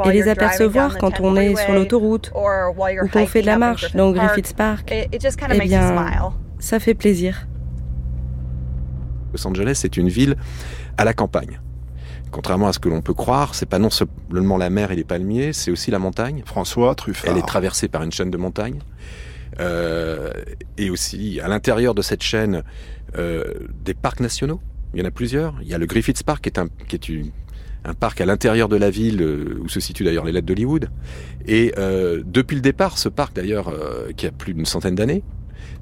[0.04, 4.10] Et les apercevoir quand on est sur l'autoroute ou qu'on fait de la marche dans
[4.12, 5.08] Griffith Park, eh
[5.60, 7.46] bien, ça fait plaisir.
[9.32, 10.36] Los Angeles est une ville
[10.96, 11.60] à la campagne.
[12.32, 15.04] Contrairement à ce que l'on peut croire, c'est pas non seulement la mer et les
[15.04, 16.42] palmiers, c'est aussi la montagne.
[16.46, 17.30] François Truffard.
[17.30, 18.80] Elle est traversée par une chaîne de montagnes.
[19.60, 20.32] Euh,
[20.78, 22.62] et aussi, à l'intérieur de cette chaîne,
[23.18, 23.44] euh,
[23.84, 24.60] des parcs nationaux.
[24.94, 25.54] Il y en a plusieurs.
[25.60, 27.10] Il y a le Griffiths Park, qui est un, qui est
[27.84, 30.88] un parc à l'intérieur de la ville, euh, où se situent d'ailleurs les lettres d'Hollywood.
[31.46, 31.74] Et
[32.24, 33.74] depuis le départ, ce parc d'ailleurs,
[34.16, 35.22] qui a plus d'une centaine d'années,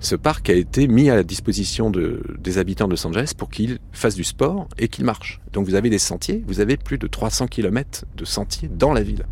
[0.00, 3.78] ce parc a été mis à la disposition des habitants de Los Angeles pour qu'ils
[3.92, 5.40] fassent du sport et qu'ils marchent.
[5.52, 9.02] Donc vous avez des sentiers, vous avez plus de 300 km de sentiers dans la
[9.02, 9.24] ville.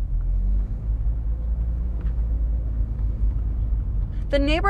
[4.31, 4.61] Le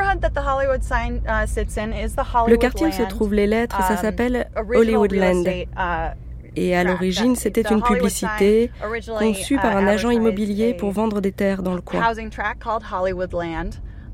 [2.56, 5.46] quartier où se trouvent les lettres, ça um, s'appelle Hollywoodland.
[5.46, 6.14] Uh,
[6.56, 8.70] et à l'origine, c'était une publicité
[9.18, 12.00] conçue par un uh, agent immobilier pour vendre des terres dans le coin.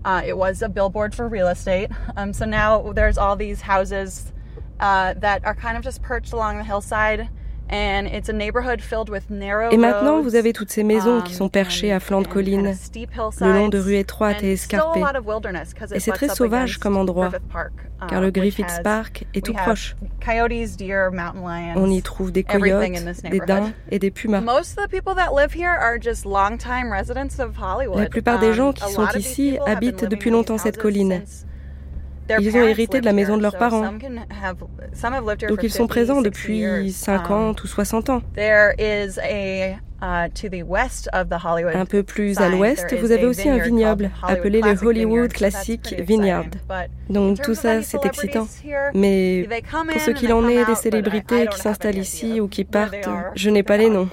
[0.06, 1.90] Uh, it was a billboard for real estate.
[2.16, 4.32] Um, so now there's all these houses
[4.78, 7.28] uh, that are kind of just perched along the hillside.
[7.70, 12.74] Et maintenant, vous avez toutes ces maisons qui sont um, perchées à flanc de colline,
[13.40, 15.02] le long de rues étroites et escarpées.
[15.92, 17.30] Et c'est très sauvage comme endroit,
[18.08, 19.96] car le um, Griffiths Park est tout proche.
[21.76, 22.92] On y trouve des coyotes,
[23.28, 24.42] des daims et des pumas.
[27.94, 31.22] La plupart des gens um, qui sont ici habitent depuis longtemps cette colline.
[32.40, 33.92] Ils ont hérité de la maison de leurs parents.
[35.48, 38.22] Donc ils sont présents depuis 50 um, ou 60 ans.
[38.36, 45.94] Uh, un peu plus à l'ouest, vous avez aussi un vignoble appelé le Hollywood Classic
[46.00, 46.44] Vineyard.
[47.08, 48.46] Donc tout ça, c'est excitant.
[48.94, 53.50] Mais pour ce qu'il en est des célébrités qui s'installent ici ou qui partent, je
[53.50, 54.08] n'ai pas les noms.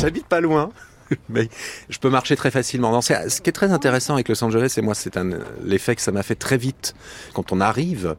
[0.00, 0.70] J'habite pas loin,
[1.28, 1.48] mais
[1.88, 3.00] je peux marcher très facilement.
[3.00, 5.18] ce qui est très intéressant avec Los Angeles, et moi, c'est
[5.64, 6.94] l'effet que ça m'a fait très vite.
[7.34, 8.16] Quand on arrive,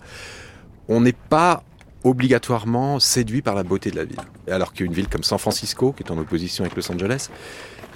[0.87, 1.63] on n'est pas
[2.03, 4.19] obligatoirement séduit par la beauté de la ville.
[4.49, 7.29] Alors qu'une ville comme San Francisco, qui est en opposition avec Los Angeles,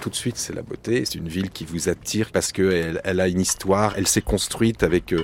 [0.00, 1.04] tout de suite, c'est la beauté.
[1.04, 4.82] C'est une ville qui vous attire parce qu'elle elle a une histoire, elle s'est construite
[4.82, 5.22] avec, euh,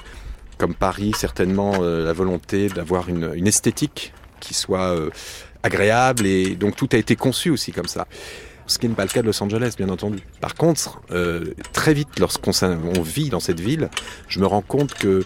[0.57, 5.11] comme Paris, certainement euh, la volonté d'avoir une, esthétique qui soit euh,
[5.63, 8.07] agréable et donc tout a été conçu aussi comme ça
[8.71, 10.19] ce qui n'est pas le cas de Los Angeles, bien entendu.
[10.41, 12.53] Par contre, euh, très vite, lorsqu'on
[13.03, 13.91] vit dans cette ville,
[14.29, 15.25] je me rends compte que,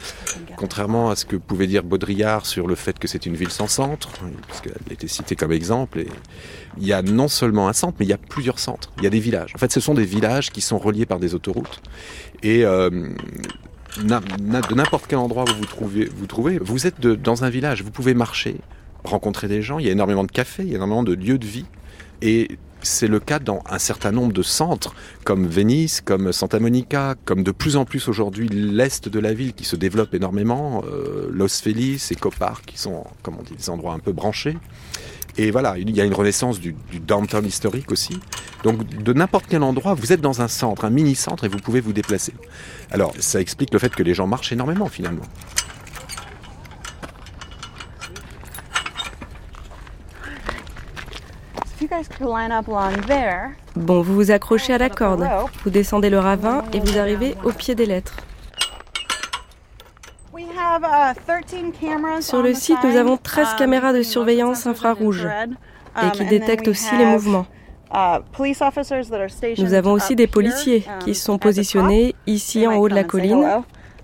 [0.57, 3.69] contrairement à ce que pouvait dire Baudrillard sur le fait que c'est une ville sans
[3.69, 4.09] centre,
[4.49, 6.05] puisqu'elle était citée comme exemple,
[6.79, 8.91] il y a non seulement un centre, mais il y a plusieurs centres.
[8.99, 9.53] Il y a des villages.
[9.55, 11.83] En fait, ce sont des villages qui sont reliés par des autoroutes.
[12.43, 12.89] Et euh,
[13.99, 17.91] de n'importe quel endroit où vous trouvez, vous trouvez, vous êtes dans un village, vous
[17.91, 18.57] pouvez marcher,
[19.05, 21.39] rencontrer des gens, il y a énormément de cafés, il y a énormément de lieux
[21.39, 21.67] de vie.
[22.23, 24.95] Et c'est le cas dans un certain nombre de centres,
[25.25, 29.55] comme Venise, comme Santa Monica, comme de plus en plus aujourd'hui l'est de la ville
[29.55, 33.71] qui se développe énormément, euh, Los Feliz et Copar, qui sont, comme on dit, des
[33.71, 34.57] endroits un peu branchés.
[35.37, 38.21] Et voilà, il y a une renaissance du, du downtown historique aussi.
[38.63, 41.81] Donc de n'importe quel endroit, vous êtes dans un centre, un mini-centre, et vous pouvez
[41.81, 42.33] vous déplacer.
[42.91, 45.25] Alors ça explique le fait que les gens marchent énormément finalement.
[53.77, 55.29] Bon, vous vous accrochez à la corde,
[55.63, 58.17] vous descendez le ravin et vous arrivez au pied des lettres.
[62.21, 65.27] Sur le site, nous avons 13 um, caméras de surveillance infrarouge
[66.03, 67.47] et qui um, détectent aussi les mouvements.
[67.93, 68.19] Uh,
[69.59, 73.63] nous avons aussi des policiers um, qui sont positionnés ici en haut de la colline.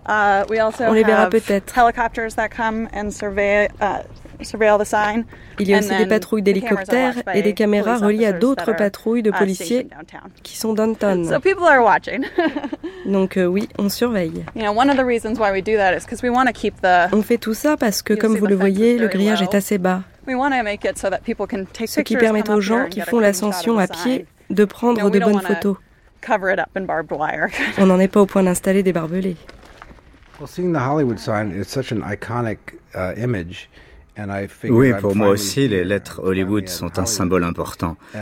[0.08, 0.44] Uh,
[0.80, 1.74] On les verra peut-être.
[5.58, 9.30] Il y a aussi des patrouilles d'hélicoptères et des caméras reliées à d'autres patrouilles de
[9.30, 9.88] policiers
[10.42, 11.24] qui sont downtown.
[13.06, 14.44] Donc euh, oui, on surveille.
[17.12, 20.02] On fait tout ça parce que, comme vous le voyez, le grillage est assez bas.
[20.26, 25.76] Ce qui permet aux gens qui font l'ascension à pied de prendre de bonnes photos.
[27.78, 29.36] On n'en est pas au point d'installer des barbelés.
[30.38, 32.58] Well, seeing the Hollywood sign is such an iconic
[32.94, 33.68] uh, image.
[34.68, 37.96] Oui, pour moi aussi, les lettres Hollywood sont un symbole important.
[38.14, 38.18] Uh,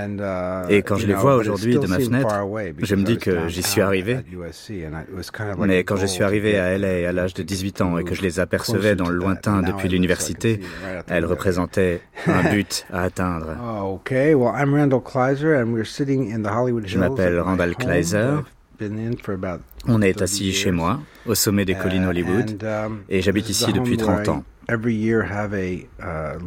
[0.68, 2.34] Et quand je les vois aujourd'hui de ma fenêtre,
[2.82, 4.18] je me dis que j'y suis arrivé.
[5.58, 8.22] Mais quand je suis arrivé à LA à l'âge de 18 ans et que je
[8.22, 10.60] les apercevais dans le lointain depuis l'université,
[11.08, 13.48] elles représentaient un but à atteindre.
[16.84, 18.28] Je m'appelle Randall Kleiser.
[19.86, 23.96] On est assis chez moi, au sommet des collines Hollywood, um, et j'habite ici depuis
[23.96, 24.44] 30 ans.
[24.70, 26.38] Uh,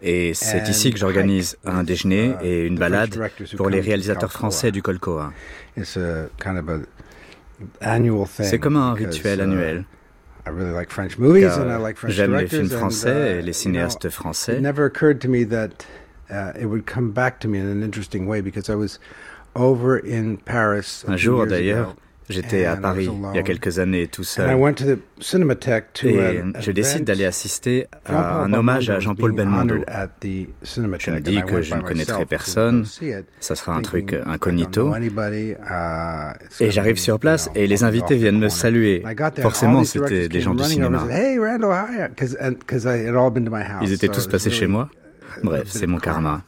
[0.00, 3.18] et c'est ici que j'organise un déjeuner uh, et une balade
[3.56, 5.32] pour les réalisateurs français du Colcoa.
[8.44, 9.84] C'est comme un rituel uh, annuel.
[12.06, 14.60] J'aime les films français et les cinéastes français.
[21.08, 21.96] Un jour d'ailleurs,
[22.28, 24.50] J'étais à Paris il y a quelques années tout seul.
[24.50, 29.76] Et je décide d'aller assister à un hommage à Jean-Paul Belmondo.
[30.62, 30.80] Je
[31.10, 32.84] me dis que je ne connaîtrai personne,
[33.40, 34.92] ça sera un truc incognito.
[34.94, 39.02] Uh, et j'arrive sur place et les invités viennent me saluer.
[39.40, 41.06] Forcément, c'était des gens du cinéma.
[43.82, 44.88] Ils étaient tous passés chez moi.
[45.42, 46.42] Bref, c'est mon karma.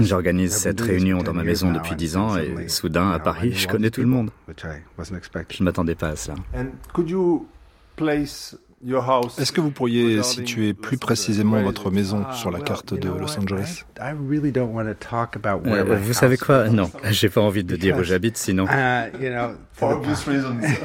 [0.00, 3.90] J'organise cette réunion dans ma maison depuis dix ans et soudain, à Paris, je connais
[3.90, 4.30] tout le monde.
[4.48, 4.66] Je
[5.60, 6.36] ne m'attendais pas à cela.
[9.38, 13.84] Est-ce que vous pourriez situer plus précisément votre maison sur la carte de Los Angeles?
[14.00, 16.68] Euh, Vous savez quoi?
[16.68, 19.12] Non, j'ai pas envie de dire où j'habite, sinon uh,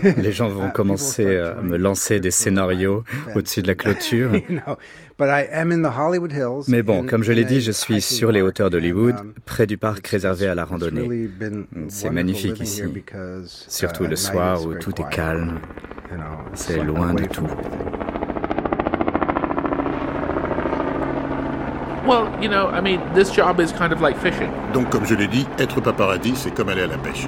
[0.17, 3.03] les gens vont commencer à me lancer des scénarios
[3.35, 4.31] au-dessus de la clôture.
[6.67, 9.77] Mais bon, comme je l'ai dit, je suis sur les hauteurs d'Hollywood, um, près du
[9.77, 11.29] parc réservé à la randonnée.
[11.89, 12.83] C'est magnifique ici,
[13.47, 15.59] surtout uh, le soir où tout est calme.
[16.53, 17.47] C'est loin de tout.
[24.73, 27.27] Donc, comme je l'ai dit, être paparazzi, c'est comme aller à la pêche.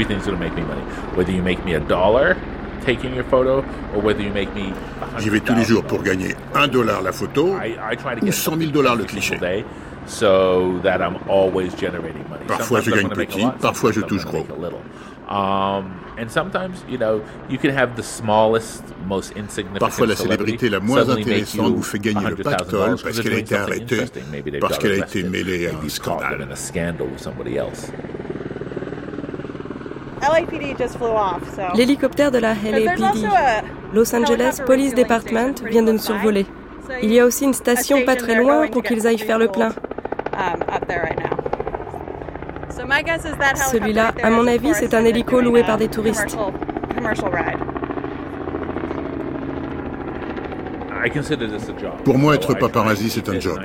[0.00, 0.82] Everything's going to make me money.
[1.14, 2.36] Whether you make me a dollar
[2.82, 3.58] taking your photo
[3.94, 4.72] or whether you make me
[5.18, 7.54] J'y vais tous les jours pour gagner un dollar la photo
[8.22, 9.38] ou 100 000 dollars le cliché.
[10.06, 12.46] So that I'm always generating money.
[12.48, 14.46] Parfois je gagne petit, parfois je touche gros.
[15.28, 20.68] Um, and sometimes, you know, you can have the smallest, most insignificant Parfois la célébrité
[20.68, 24.06] la moins intéressante vous fait gagner le pactole parce qu'elle a été arrêtée,
[24.60, 26.48] parce qu'elle a été mêlée à un scandale.
[31.74, 33.26] L'hélicoptère de la LAPD,
[33.94, 36.46] Los Angeles Police Department, vient de nous survoler.
[37.02, 39.70] Il y a aussi une station pas très loin pour qu'ils aillent faire le plein.
[40.32, 40.64] Um,
[43.70, 46.36] Celui-là, à mon avis, c'est un hélico loué par des touristes.
[52.04, 53.58] Pour moi, être paparazzi, c'est un job.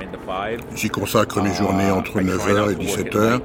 [0.74, 3.40] J'y consacre mes journées entre 9h et 17h.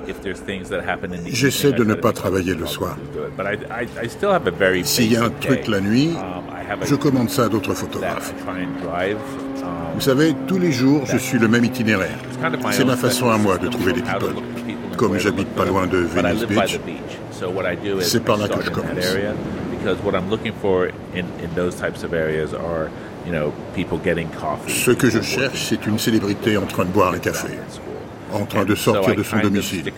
[1.27, 2.97] J'essaie de ne pas travailler le soir.
[4.83, 6.11] S'il y a un truc la nuit,
[6.83, 8.33] je commande ça à d'autres photographes.
[9.95, 12.17] Vous savez, tous les jours, je suis le même itinéraire.
[12.71, 14.35] C'est ma façon à moi de trouver des people.
[14.97, 16.79] Comme j'habite pas loin de Venice Beach,
[18.01, 18.89] c'est par là que je commence.
[24.67, 27.49] Ce que je cherche, c'est une célébrité en train de boire un café,
[28.33, 29.91] en train de sortir de son domicile,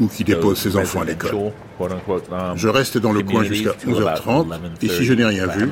[0.00, 1.52] ou qui dépose ses enfants à l'école.
[1.78, 4.46] Um, je reste dans le coin jusqu'à 11h30,
[4.80, 5.68] et si je n'ai rien vu,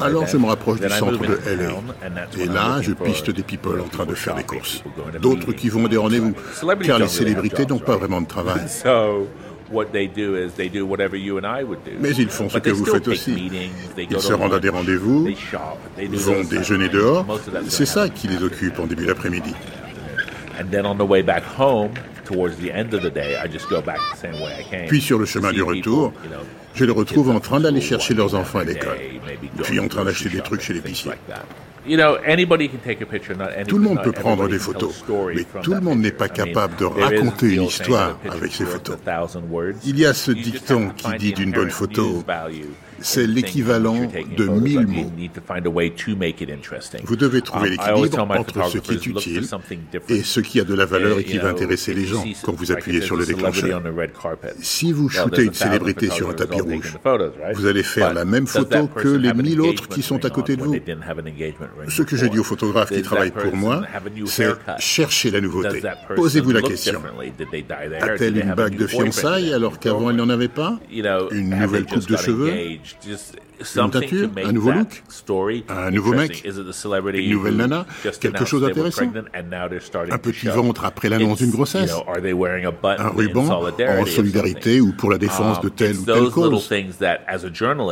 [0.00, 2.42] alors je me rapproche du centre de LA.
[2.42, 4.82] Et là, je piste des people en train de faire des courses.
[5.20, 6.32] D'autres qui vont à des rendez-vous,
[6.82, 8.62] car les célébrités n'ont pas vraiment de travail.
[12.00, 13.50] Mais ils font ce que vous faites aussi.
[13.98, 15.28] Ils se rendent à des rendez-vous,
[16.10, 17.26] vont déjeuner dehors.
[17.68, 19.54] C'est ça qui les occupe en début d'après-midi.
[24.88, 26.12] Puis sur le chemin du retour,
[26.74, 28.96] je les retrouve en train d'aller chercher leurs enfants à l'école,
[29.62, 31.12] puis en train d'acheter des trucs chez l'épicier.
[33.68, 35.04] Tout le monde peut prendre des photos,
[35.34, 38.96] mais tout le monde n'est pas capable de raconter une histoire avec ces photos.
[39.84, 42.24] Il y a ce dicton qui dit d'une bonne photo,
[43.00, 45.12] c'est l'équivalent de mille mots.
[47.04, 49.46] Vous devez trouver l'équilibre entre ce qui est utile
[50.08, 52.72] et ce qui a de la valeur et qui va intéresser les gens quand vous
[52.72, 53.82] appuyez sur le déclencheur.
[54.60, 56.96] Si vous shootez une célébrité sur un tapis rouge,
[57.54, 60.62] vous allez faire la même photo que les mille autres qui sont à côté de
[60.62, 60.76] vous?
[61.88, 63.82] Ce que je dis aux photographes qui travaillent pour moi,
[64.26, 65.82] c'est chercher la nouveauté.
[66.14, 67.02] Posez-vous la question.
[68.00, 70.78] A-t-elle une bague de fiançailles alors qu'avant elle n'en avait pas?
[71.30, 72.52] Une nouvelle coupe de cheveux
[73.76, 75.02] une teinture, un nouveau look,
[75.68, 77.86] un nouveau mec, une nouvelle nana,
[78.20, 79.10] quelque chose d'intéressant?
[80.10, 83.44] Un petit ventre après l'annonce d'une grossesse, un ruban?
[83.44, 86.70] En solidarité ou pour la défense de telle ou telle cause?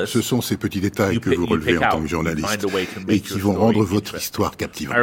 [0.06, 2.66] Ce sont ces petits détails que vous relevez en tant que journaliste
[3.08, 4.96] et qui vont rendre votre histoire captivante.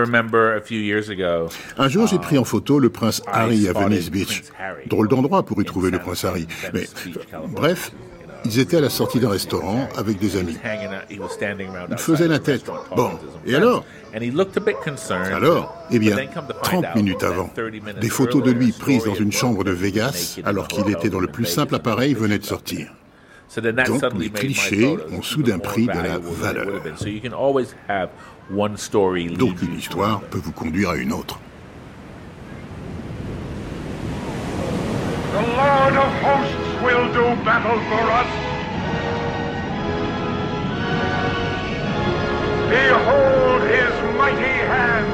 [1.77, 4.43] Un jour, j'ai pris en photo le prince Harry à Venice Beach.
[4.87, 6.47] Drôle d'endroit pour y trouver le prince Harry.
[6.73, 6.87] Mais
[7.49, 7.91] bref,
[8.45, 10.57] ils étaient à la sortie d'un restaurant avec des amis.
[11.09, 12.65] Il faisait la tête.
[12.95, 13.11] Bon,
[13.45, 13.85] et alors
[15.33, 16.17] Alors Eh bien,
[16.63, 17.49] 30 minutes avant,
[17.99, 21.27] des photos de lui prises dans une chambre de Vegas alors qu'il était dans le
[21.27, 22.87] plus simple appareil venaient de sortir.
[23.87, 26.81] Donc les clichés ont soudain pris de la valeur.
[29.37, 31.39] Donc une histoire peut vous conduire à une autre.
[36.81, 38.30] Will do battle for us.
[42.69, 45.07] Behold his mighty hand.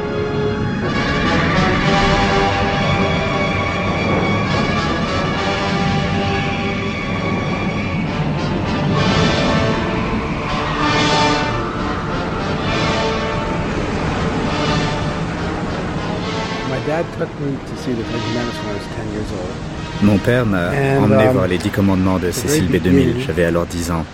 [16.69, 19.74] My dad took me to see the Phantom Menace when I was 10 years old.
[20.03, 20.69] Mon père m'a
[20.99, 22.81] emmené um, voir les Dix Commandements de Cécile B.
[22.81, 23.21] 2000.
[23.25, 24.05] J'avais alors 10 ans.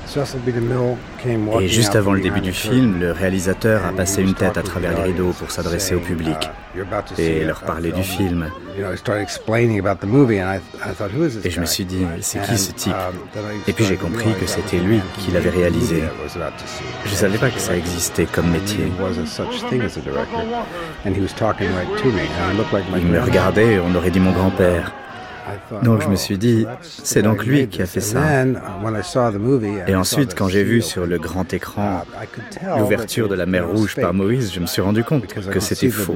[1.59, 4.95] Et juste avant le début du film, le réalisateur a passé une tête à travers
[4.95, 6.81] les rideaux pour s'adresser au public uh,
[7.21, 8.47] et leur parler du film.
[11.43, 12.93] Et je me suis dit, c'est qui ce type?
[12.93, 16.03] um, Et puis j'ai compris que c'était lui qui l'avait réalisé.
[17.05, 18.91] Je ne savais pas que ça existait comme métier.
[22.95, 24.93] Il me regardait, on aurait dit mon grand-père.
[25.83, 28.45] Donc je me suis dit, c'est donc lui qui a fait ça.
[29.87, 32.03] Et ensuite, quand j'ai vu sur le grand écran
[32.77, 36.15] l'ouverture de la mer Rouge par Moïse, je me suis rendu compte que c'était faux.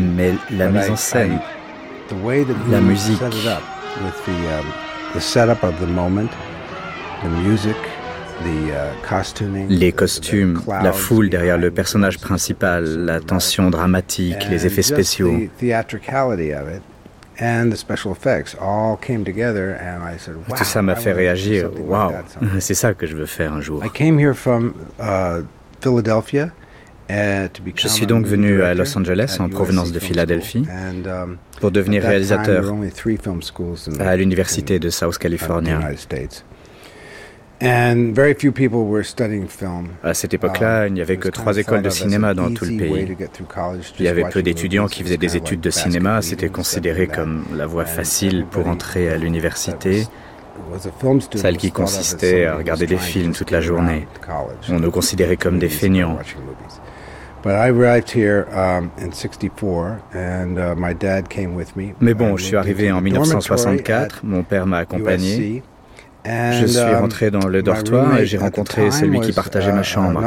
[0.00, 1.38] Mais la mise en scène,
[2.70, 3.20] la musique,
[9.68, 15.38] les costumes, la foule derrière le personnage principal, la tension dramatique, les effets spéciaux.
[20.56, 21.70] Tout ça m'a fait réagir.
[21.78, 22.12] Waouh,
[22.60, 23.82] c'est ça que je veux faire un jour.
[27.10, 30.66] Uh, je suis donc venu à Los Angeles en provenance de Philadelphie
[31.06, 32.74] um, pour devenir réalisateur
[34.00, 35.80] à l'université de South California.
[40.02, 43.16] À cette époque-là, il n'y avait que trois écoles de cinéma dans tout le pays.
[43.98, 46.20] Il y avait peu d'étudiants qui faisaient des études de cinéma.
[46.22, 50.06] C'était considéré comme la voie facile pour entrer à l'université,
[51.34, 54.06] celle qui consistait à regarder des films toute la journée.
[54.70, 56.18] On nous considérait comme des feignants.
[62.00, 65.62] Mais bon, je suis arrivé en 1964, mon père m'a accompagné.
[66.26, 69.84] Je suis um, rentré dans le dortoir et j'ai rencontré celui qui partageait ma uh,
[69.84, 70.22] chambre.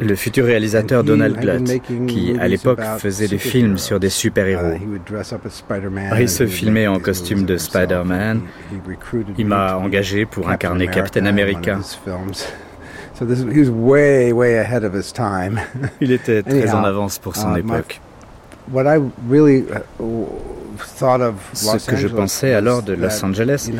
[0.00, 4.74] Le futur réalisateur Donald Glutt, qui à l'époque faisait des films sur des super-héros.
[4.74, 8.40] Uh, il se filmait en costume de Spider-Man.
[9.38, 11.78] Il m'a engagé pour incarner Captain America.
[16.00, 18.00] Il était très en avance pour son uh, époque.
[21.52, 23.70] Ce que je pensais alors de Los Angeles,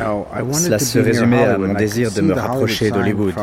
[0.52, 3.34] cela se résumait à mon désir de me rapprocher d'Hollywood.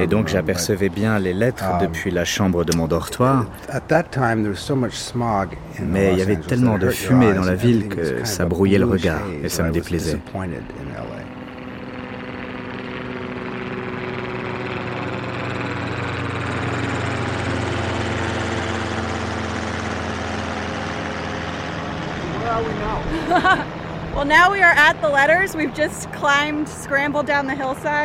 [0.00, 3.46] Et donc j'apercevais bien les lettres um, depuis la chambre de mon dortoir.
[5.82, 9.22] Mais il y avait tellement de fumée dans la ville que ça brouillait le regard
[9.42, 10.18] et ça me déplaisait.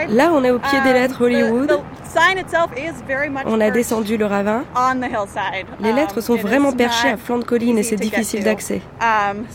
[0.09, 1.79] Là, on est au pied des lettres Hollywood.
[3.45, 4.65] On a descendu le ravin.
[5.79, 8.81] Les lettres um, sont vraiment perchées à flanc de colline et c'est difficile d'accès.
[9.01, 9.45] Um,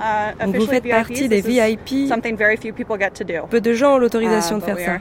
[0.00, 2.12] uh, vous faites partie des VIP.
[3.50, 4.98] Peu de gens ont l'autorisation uh, de faire ça.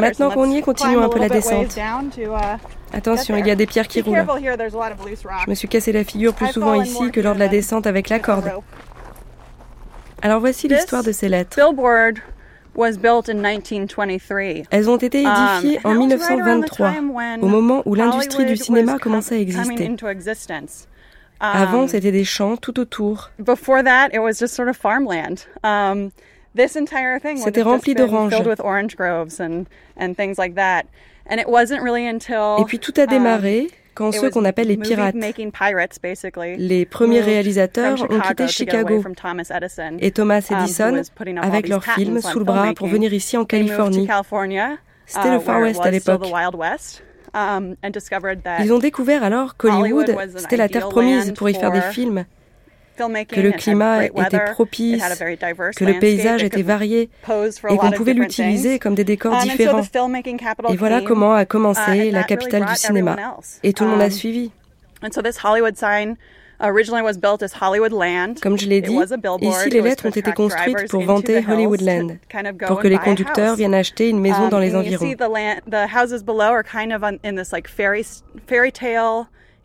[0.00, 1.74] Maintenant qu'on y est, continuons un peu la descente.
[2.18, 2.28] Uh,
[2.92, 4.24] Attention, il y a des pierres qui roulent.
[4.26, 8.08] Je me suis cassé la figure plus souvent ici que lors de la descente avec
[8.10, 8.50] la corde.
[10.24, 11.54] Alors voici l'histoire de ces lettres.
[14.70, 16.94] Elles ont été édifiées um, en 1923,
[17.42, 19.94] au moment où l'industrie du cinéma commençait à exister.
[21.40, 23.32] Avant, um, c'était des champs tout autour.
[27.36, 28.32] C'était rempli d'oranges.
[32.60, 35.14] Et puis tout a um, démarré quand ceux qu'on appelle les pirates,
[36.58, 39.02] les premiers réalisateurs ont quitté Chicago.
[40.00, 41.02] et Thomas um, Edison
[41.40, 44.08] avec leur film sous le bras pour venir ici en Californie.
[45.06, 46.26] C'était le uh, Far West à l'époque.
[47.34, 47.74] Um,
[48.60, 52.24] Ils ont découvert alors qu'Hollywood, c'était la terre promise pour y faire des films
[52.96, 55.02] que le climat était propice,
[55.76, 57.10] que le paysage était varié
[57.70, 59.82] et qu'on pouvait l'utiliser comme des décors um, différents.
[60.70, 63.16] Et voilà comment a commencé uh, la capitale du cinéma.
[63.62, 64.50] Et tout le monde a um, suivi.
[68.42, 68.98] Comme je l'ai dit,
[69.40, 72.18] ici les lettres ont été construites pour vanter Hollywoodland,
[72.66, 75.04] pour que les conducteurs viennent acheter une maison um, dans les environs.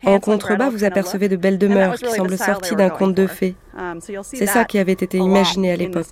[0.04, 3.54] En contrebas, vous apercevez de belles demeures qui semblent sorties d'un conte de fées.
[3.78, 6.06] Um, C'est ça qui avait été imaginé à l'époque.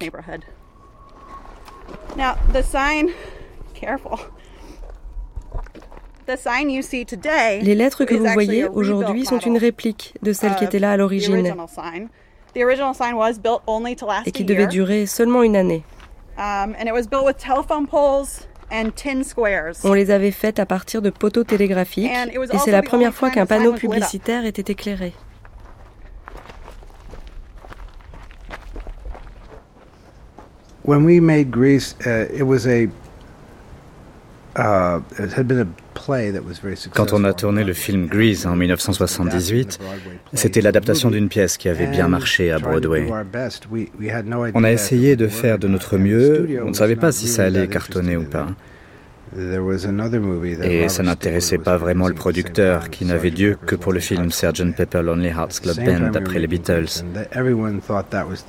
[7.63, 10.97] Les lettres que vous voyez aujourd'hui sont une réplique de celles qui étaient là à
[10.97, 11.55] l'origine.
[14.27, 15.85] et qui devaient durer seulement une année.
[19.85, 23.47] On les avait faites à partir de poteaux télégraphiques et c'est la première fois qu'un
[23.47, 25.13] panneau publicitaire était éclairé.
[30.85, 34.48] When we made Greece, uh, it was a uh, it had been a
[36.95, 39.79] quand on a tourné le film Grease en 1978,
[40.35, 43.09] c'était l'adaptation d'une pièce qui avait bien marché à Broadway.
[44.55, 47.69] On a essayé de faire de notre mieux, on ne savait pas si ça allait
[47.69, 48.49] cartonner ou pas.
[49.37, 54.75] Et ça n'intéressait pas vraiment le producteur, qui n'avait Dieu que pour le film Sgt.
[54.77, 57.05] Pepper Lonely Hearts Club Band d'après les Beatles.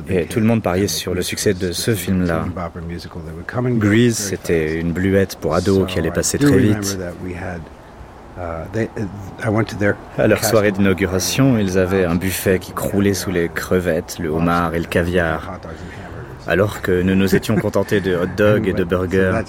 [0.09, 2.45] Et tout le monde pariait sur le succès de ce film-là.
[3.77, 6.97] Grease, c'était une bluette pour ados qui allait passer très vite.
[10.17, 14.73] À leur soirée d'inauguration, ils avaient un buffet qui croulait sous les crevettes, le homard
[14.75, 15.59] et le caviar
[16.47, 19.41] alors que nous nous étions contentés de hot dogs et de burgers.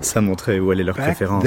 [0.00, 1.44] Ça montrait où allaient leurs préférences.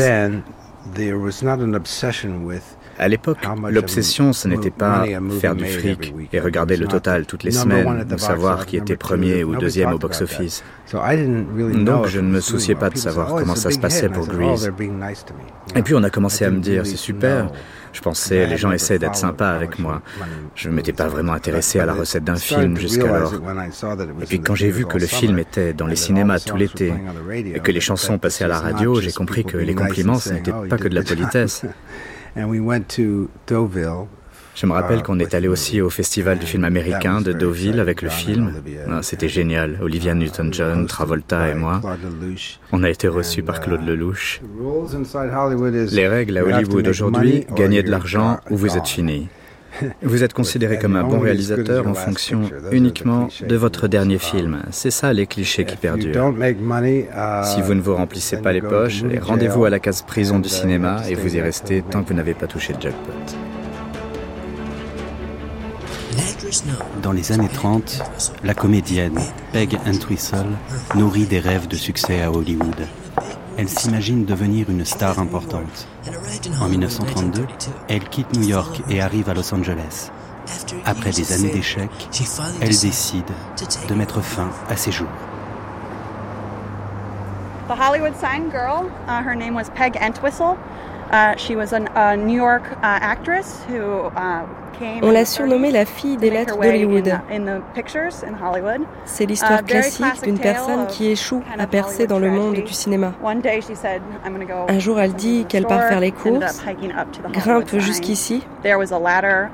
[2.97, 3.37] À l'époque,
[3.69, 5.05] l'obsession, ce n'était pas
[5.39, 9.43] faire du fric et regarder le total toutes les semaines ou savoir qui était premier
[9.43, 10.63] ou deuxième au box-office.
[10.91, 14.71] Donc je ne me souciais pas de savoir comment ça se passait pour Grease.
[15.75, 17.51] Et puis on a commencé à me dire, c'est super,
[17.93, 20.01] je pensais, les gens essaient d'être sympas avec moi.
[20.55, 23.33] Je ne m'étais pas vraiment intéressé à la recette d'un film jusqu'alors.
[24.21, 26.93] Et puis quand j'ai vu que le film était dans les cinémas tout l'été
[27.31, 30.51] et que les chansons passaient à la radio, j'ai compris que les compliments, ce n'était
[30.51, 31.63] pas que de la politesse.
[34.59, 38.01] Je me rappelle qu'on est allé aussi au festival du film américain de Deauville avec
[38.01, 38.55] le film.
[38.91, 39.77] Ah, c'était génial.
[39.81, 41.79] Olivia Newton-John, Travolta et moi.
[42.73, 44.41] On a été reçus par Claude Lelouch.
[45.91, 49.29] Les règles à Hollywood aujourd'hui, gagner de l'argent ou vous êtes fini.
[50.01, 52.41] Vous êtes considéré comme un bon réalisateur en fonction
[52.71, 54.63] uniquement de votre dernier film.
[54.71, 56.33] C'est ça les clichés qui perdurent.
[57.43, 61.03] Si vous ne vous remplissez pas les poches, rendez-vous à la case prison du cinéma
[61.07, 63.13] et vous y restez tant que vous n'avez pas touché le jackpot.
[67.03, 68.01] Dans les années 30,
[68.43, 69.19] la comédienne
[69.53, 70.47] Peg Entwistle
[70.95, 72.87] nourrit des rêves de succès à Hollywood.
[73.57, 75.87] Elle s'imagine devenir une star importante.
[76.59, 77.45] En 1932,
[77.87, 80.11] elle quitte New York et arrive à Los Angeles.
[80.85, 82.09] Après des années d'échecs,
[82.61, 83.31] elle décide
[83.87, 85.07] de mettre fin à ses jours.
[87.67, 90.57] The Hollywood sign girl, uh, her name was Peg Entwistle.
[91.11, 94.45] Uh, she was a New York uh, actress who uh,
[95.01, 97.19] on l'a surnommée la fille des lettres d'Hollywood.
[99.05, 103.13] C'est l'histoire classique d'une personne qui échoue à percer dans le monde du cinéma.
[104.67, 106.63] Un jour, elle dit qu'elle part faire les courses,
[107.33, 108.45] grimpe jusqu'ici,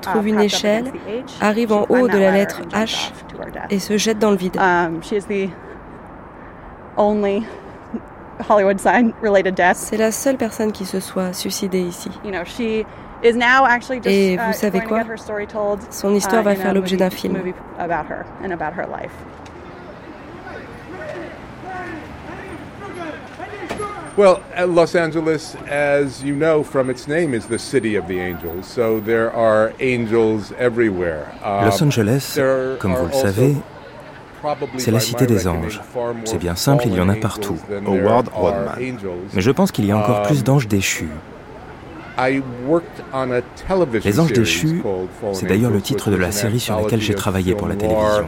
[0.02, 0.92] trouve une échelle,
[1.40, 3.10] arrive en haut de la lettre H
[3.70, 4.60] et se jette dans le vide.
[9.74, 12.10] C'est la seule personne qui se soit suicidée ici.
[13.22, 15.00] Et vous uh, savez quoi?
[15.90, 17.38] Son histoire uh, va faire l'objet d'un film.
[24.16, 28.18] Well, uh, Los Angeles, as you know from its name, is the city of the
[28.18, 28.66] angels.
[28.66, 31.26] So there are angels everywhere.
[31.44, 32.38] Los um, Angeles,
[32.78, 33.56] comme vous le savez,
[34.78, 35.80] c'est la cité des anges.
[36.24, 37.58] C'est bien simple, il y en a partout.
[37.86, 38.98] Howard Rodman.
[39.34, 41.08] Mais je pense qu'il y a encore plus um, d'anges déchus.
[44.04, 44.82] Les Anges déchus,
[45.32, 48.26] c'est d'ailleurs le titre de la série sur laquelle j'ai travaillé pour la télévision.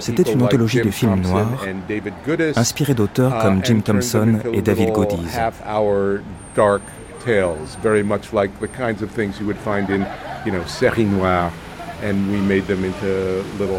[0.00, 1.64] C'était une anthologie de films noirs
[2.56, 5.38] inspirée d'auteurs comme Jim Thompson et David Godiz.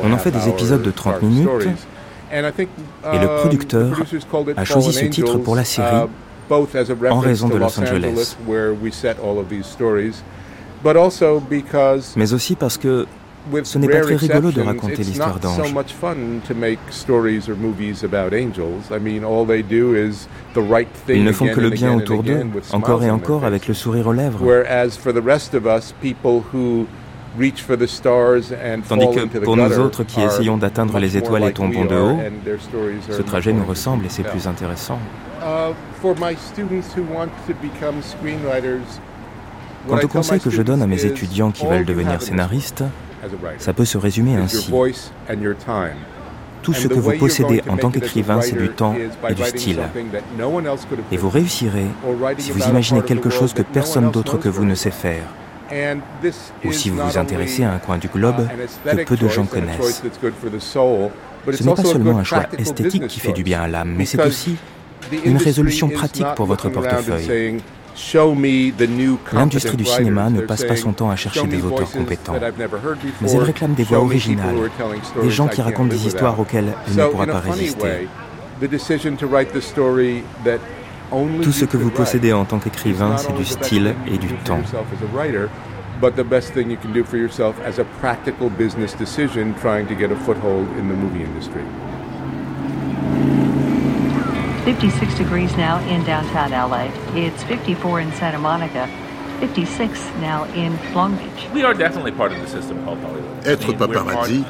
[0.03, 1.49] On en fait des épisodes de 30 minutes
[2.31, 3.99] et le producteur
[4.57, 6.07] a choisi ce titre pour la série
[6.51, 8.37] en raison de Los Angeles.
[12.15, 13.05] Mais aussi parce que
[13.63, 15.73] ce n'est pas très rigolo de raconter l'histoire d'anges.
[21.07, 24.13] Ils ne font que le bien autour d'eux, encore et encore, avec le sourire aux
[24.13, 24.39] lèvres.
[27.37, 32.17] Tandis que pour nous autres qui essayons d'atteindre les étoiles et tombons de haut,
[33.09, 34.99] ce trajet nous ressemble et c'est plus intéressant.
[35.41, 35.73] Uh,
[39.87, 42.83] Quant au conseil que je donne à mes étudiants qui veulent devenir scénaristes,
[43.57, 44.71] ça peut se résumer ainsi.
[46.61, 48.95] Tout ce que vous possédez en tant qu'écrivain, c'est du temps
[49.29, 49.79] et du style.
[51.11, 51.87] Et vous réussirez
[52.37, 55.23] si vous imaginez quelque chose que personne d'autre que vous ne sait faire.
[56.65, 58.47] Ou si vous vous intéressez à un coin du globe
[58.85, 60.03] uh, que peu de gens connaissent.
[61.51, 64.23] Ce n'est pas seulement un choix esthétique qui fait du bien à l'âme, mais c'est
[64.23, 64.55] aussi
[65.25, 67.61] une résolution pratique pour votre portefeuille.
[69.33, 72.35] L'industrie du cinéma ne passe pas son temps à chercher des auteurs compétents,
[73.21, 74.55] mais elle réclame des voix originales,
[75.21, 78.07] des gens qui racontent des histoires auxquelles elle ne pourra pas résister.
[81.09, 84.61] Tout ce que vous possédez en tant qu'écrivain, c'est du style et du temps.
[85.99, 89.85] but the best thing you can do for yourself as a practical business decision trying
[89.85, 91.63] to get a foothold in the movie industry.
[94.63, 96.91] 56 degrees now in downtown LA.
[97.15, 98.87] It's 54 in Santa Monica.
[99.39, 101.47] 56 now in Long Beach.
[101.53, 103.47] We are definitely part of the system called Hollywood.
[103.47, 104.43] Être paparazzi,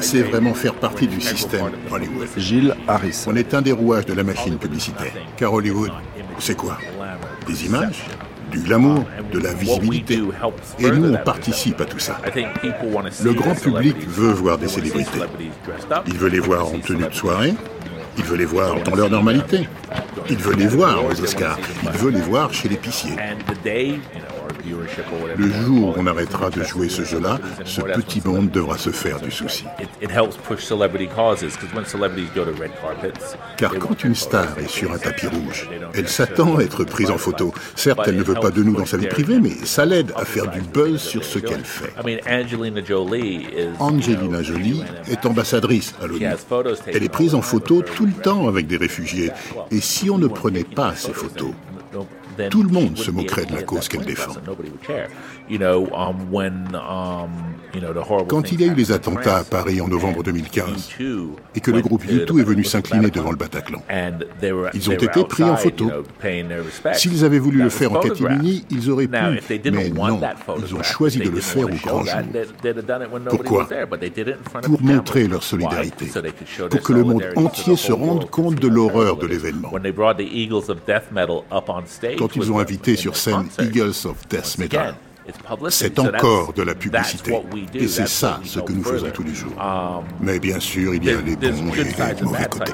[0.00, 2.28] c'est vraiment faire partie du système Hollywood.
[2.36, 3.24] Gilles Harris.
[3.26, 5.12] On est un des rouages de la machine publicitaire.
[5.36, 5.90] Car Hollywood,
[6.38, 6.78] c'est quoi?
[7.46, 8.04] Des images?
[8.50, 10.20] Du glamour, de la visibilité?
[10.78, 12.20] Et nous, on participe à tout ça.
[13.22, 15.20] Le grand public veut voir des célébrités.
[16.06, 17.54] Il veut les voir en tenue de soirée,
[18.16, 19.68] il veut les voir dans leur normalité.
[20.30, 21.58] Il veut les voir aux Oscars.
[21.82, 23.12] Il veut les voir chez l'épicier.
[25.36, 29.20] Le jour où on arrêtera de jouer ce jeu-là, ce petit monde devra se faire
[29.20, 29.64] du souci.
[33.56, 37.18] Car quand une star est sur un tapis rouge, elle s'attend à être prise en
[37.18, 37.52] photo.
[37.74, 40.24] Certes, elle ne veut pas de nous dans sa vie privée, mais ça l'aide à
[40.24, 41.92] faire du buzz sur ce qu'elle fait.
[43.78, 46.26] Angelina Jolie est ambassadrice à l'ONU.
[46.86, 49.30] Elle est prise en photo tout le temps avec des réfugiés.
[49.70, 51.52] Et si on ne prenait pas ces photos,
[52.50, 54.34] tout le monde se moquerait de la cause qu'elle défend.
[58.28, 60.90] Quand il y a eu les attentats à Paris en novembre 2015
[61.54, 63.82] et que le groupe U2 est venu s'incliner devant le Bataclan,
[64.74, 65.90] ils ont été pris en photo.
[66.92, 70.20] S'ils avaient voulu le faire en catimini, ils auraient pu, mais non,
[70.58, 72.20] ils ont choisi de le faire au grand jour.
[73.28, 73.68] Pourquoi
[74.62, 76.06] Pour montrer leur solidarité,
[76.70, 79.70] pour que le monde entier se rende compte de l'horreur de l'événement.
[82.18, 84.94] Quand ils ont invité sur scène Eagles of Death Metal,
[85.70, 87.34] c'est encore de la publicité.
[87.74, 89.52] Et c'est ça ce que nous faisons tous les jours.
[89.58, 92.72] Um, Mais bien sûr, il y a les bons et les mauvais côtés.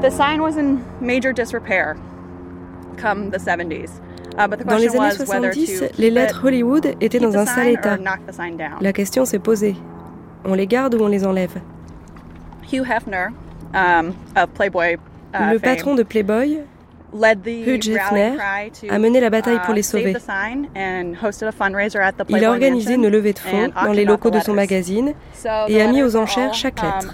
[0.00, 1.96] The sign was in major disrepair
[2.98, 4.00] come the 70s.
[4.36, 7.98] Uh, dans les années 70, les lettres Hollywood étaient dans un sale état.
[8.80, 9.76] La question s'est posée.
[10.44, 11.60] On les garde ou on les enlève?
[12.72, 13.28] Hugh Hefner,
[13.74, 14.96] um, of Playboy,
[15.34, 16.60] le patron de Playboy,
[17.14, 18.36] Hugh Hefner
[18.88, 20.14] a mené la bataille pour uh, les sauver.
[22.28, 25.14] Il a organisé une levée de fonds dans les locaux de son magazine
[25.68, 27.12] et a mis aux enchères chaque um, lettre.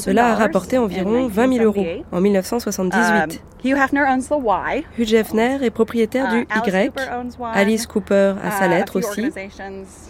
[0.00, 3.42] Cela a rapporté environ 20 000 euros en 1978.
[4.98, 6.92] Hugh Hefner est propriétaire du uh, Y.
[7.54, 9.30] Alice Cooper a sa lettre aussi.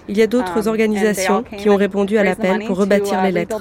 [0.08, 3.60] Il y a d'autres um, organisations qui ont répondu à l'appel pour rebâtir les lettres.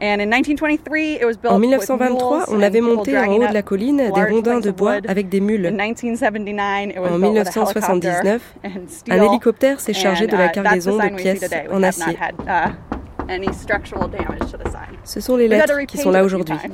[0.00, 5.28] En 1923, on avait monté en haut de la colline des rondins de bois avec
[5.28, 5.66] des mules.
[5.66, 8.54] En 1979,
[9.08, 12.18] un hélicoptère s'est chargé de la uh, cargaison de pièces en acier.
[12.46, 12.70] Uh,
[15.04, 16.56] Ce sont les lettres qui sont là aujourd'hui.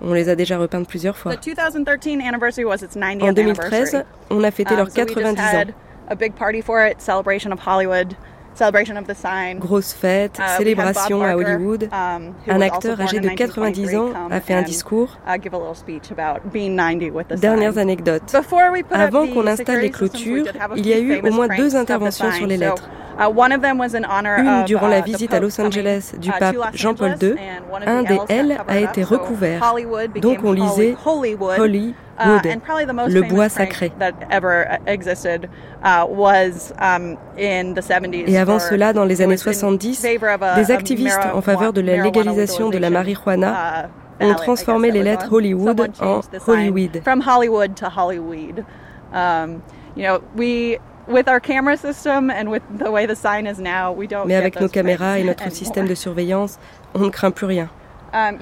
[0.00, 1.32] On les a déjà repeintes plusieurs fois.
[1.32, 1.36] En
[3.32, 5.64] 2013, on a fêté um, leurs 90 ans.
[9.58, 11.88] Grosse fête, uh, célébration à Hollywood.
[11.92, 15.18] Um, un acteur âgé de 90 ans a fait un discours.
[15.26, 15.38] Uh,
[17.36, 18.36] Dernières anecdotes.
[18.90, 22.56] Avant qu'on installe les clôtures, il y a eu au moins deux interventions sur les
[22.56, 22.88] lettres.
[23.18, 23.24] Uh,
[24.38, 27.34] Une durant la visite à Los Angeles du pape Jean-Paul II.
[27.84, 29.74] Un des L a été recouvert.
[30.22, 32.46] Donc on lisait Holly wood,
[33.08, 33.92] le bois sacré.
[38.26, 40.06] Et avant cela, dans les années 70,
[40.56, 43.88] des activistes en faveur de la légalisation de la marijuana
[44.20, 47.02] uh, ont transformé les lettres Hollywood en Hollyweed.
[54.26, 56.58] Mais avec nos caméras et notre système de surveillance,
[56.94, 57.68] on ne craint plus rien.
[58.12, 58.38] Um,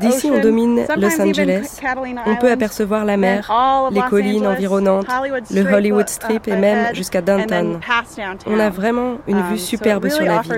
[0.00, 1.80] D'ici, on domine Los Angeles.
[2.26, 3.48] On peut apercevoir la mer,
[3.92, 5.06] les collines environnantes,
[5.50, 7.78] le Hollywood Strip et même jusqu'à downtown.
[8.46, 10.52] On a vraiment une vue um, superbe sur la ville.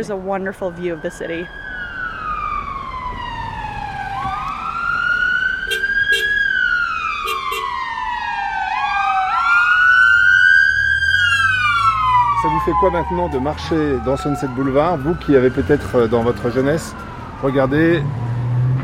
[12.65, 16.51] Fait quoi maintenant de marcher dans Sunset Boulevard, vous qui avez peut-être euh, dans votre
[16.51, 16.95] jeunesse
[17.43, 18.03] regardez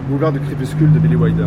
[0.09, 1.47] Boulevard du Crépuscule de Billy Wilder?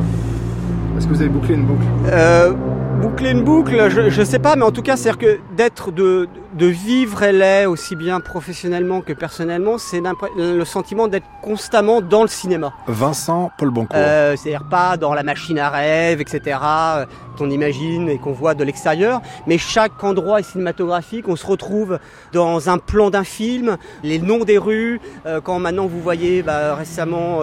[0.95, 1.85] Est-ce que vous avez bouclé une boucle?
[2.07, 2.53] Euh,
[2.99, 6.27] Boucler une boucle, je ne sais pas, mais en tout cas, c'est que d'être, de,
[6.53, 10.01] de vivre LA aussi bien professionnellement que personnellement, c'est
[10.35, 12.73] le sentiment d'être constamment dans le cinéma.
[12.87, 13.95] Vincent Paul Boncourt.
[13.97, 17.05] Euh, c'est-à-dire pas dans la machine à rêve, etc., euh,
[17.37, 21.99] qu'on imagine et qu'on voit de l'extérieur, mais chaque endroit est cinématographique, on se retrouve
[22.33, 26.75] dans un plan d'un film, les noms des rues, euh, quand maintenant vous voyez bah,
[26.75, 27.39] récemment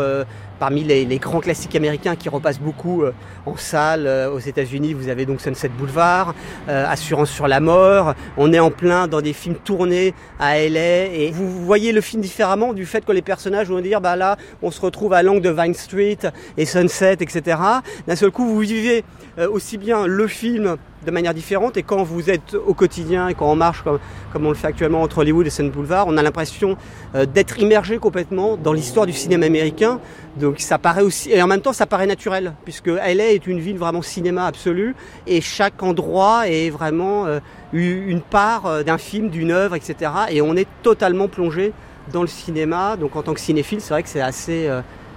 [0.59, 3.13] parmi les, grands classiques américains qui repassent beaucoup euh,
[3.47, 6.35] en salle euh, aux États-Unis, vous avez donc Sunset Boulevard,
[6.69, 8.15] euh, Assurance sur la mort.
[8.37, 12.23] On est en plein dans des films tournés à LA et vous voyez le film
[12.23, 15.43] différemment du fait que les personnages vont dire bah là on se retrouve à l'angle
[15.43, 16.19] de Vine Street
[16.57, 17.59] et Sunset, etc.
[18.07, 19.05] D'un seul coup vous vivez
[19.39, 20.77] aussi bien le film
[21.07, 21.77] de manière différente.
[21.77, 23.99] Et quand vous êtes au quotidien et quand on marche comme,
[24.33, 26.77] comme on le fait actuellement entre Hollywood et Sun Boulevard, on a l'impression
[27.15, 30.01] euh, d'être immergé complètement dans l'histoire du cinéma américain.
[30.37, 33.61] Donc ça paraît aussi, et en même temps ça paraît naturel, puisque LA est une
[33.61, 34.95] ville vraiment cinéma absolu,
[35.27, 37.41] et chaque endroit est vraiment euh,
[37.73, 40.11] une part euh, d'un film, d'une œuvre, etc.
[40.31, 41.73] Et on est totalement plongé
[42.13, 42.97] dans le cinéma.
[42.97, 44.69] Donc en tant que cinéphile, c'est vrai que c'est assez,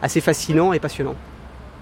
[0.02, 1.16] assez fascinant et passionnant.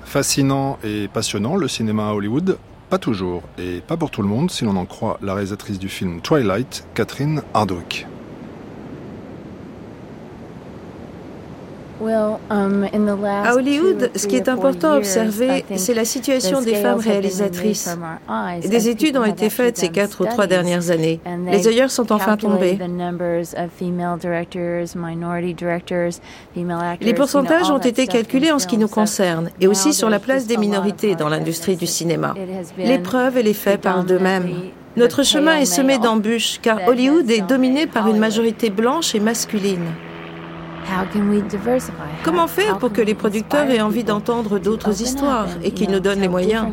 [0.03, 2.57] Fascinant et passionnant, le cinéma à Hollywood.
[2.89, 5.89] Pas toujours, et pas pour tout le monde si l'on en croit la réalisatrice du
[5.89, 8.07] film Twilight, Catherine Hardwick.
[11.99, 17.97] À Hollywood, ce qui est important à observer, c'est la situation des femmes réalisatrices.
[18.63, 21.19] Des études ont été faites ces quatre ou trois dernières années.
[21.51, 22.77] Les œillères sont enfin tombés.
[27.01, 30.47] Les pourcentages ont été calculés en ce qui nous concerne et aussi sur la place
[30.47, 32.35] des minorités dans l'industrie du cinéma.
[32.77, 34.49] Les preuves et les faits parlent d'eux-mêmes.
[34.95, 39.85] Notre chemin est semé d'embûches car Hollywood est dominé par une majorité blanche et masculine.
[42.23, 46.21] Comment faire pour que les producteurs aient envie d'entendre d'autres histoires et qu'ils nous donnent
[46.21, 46.67] les moyens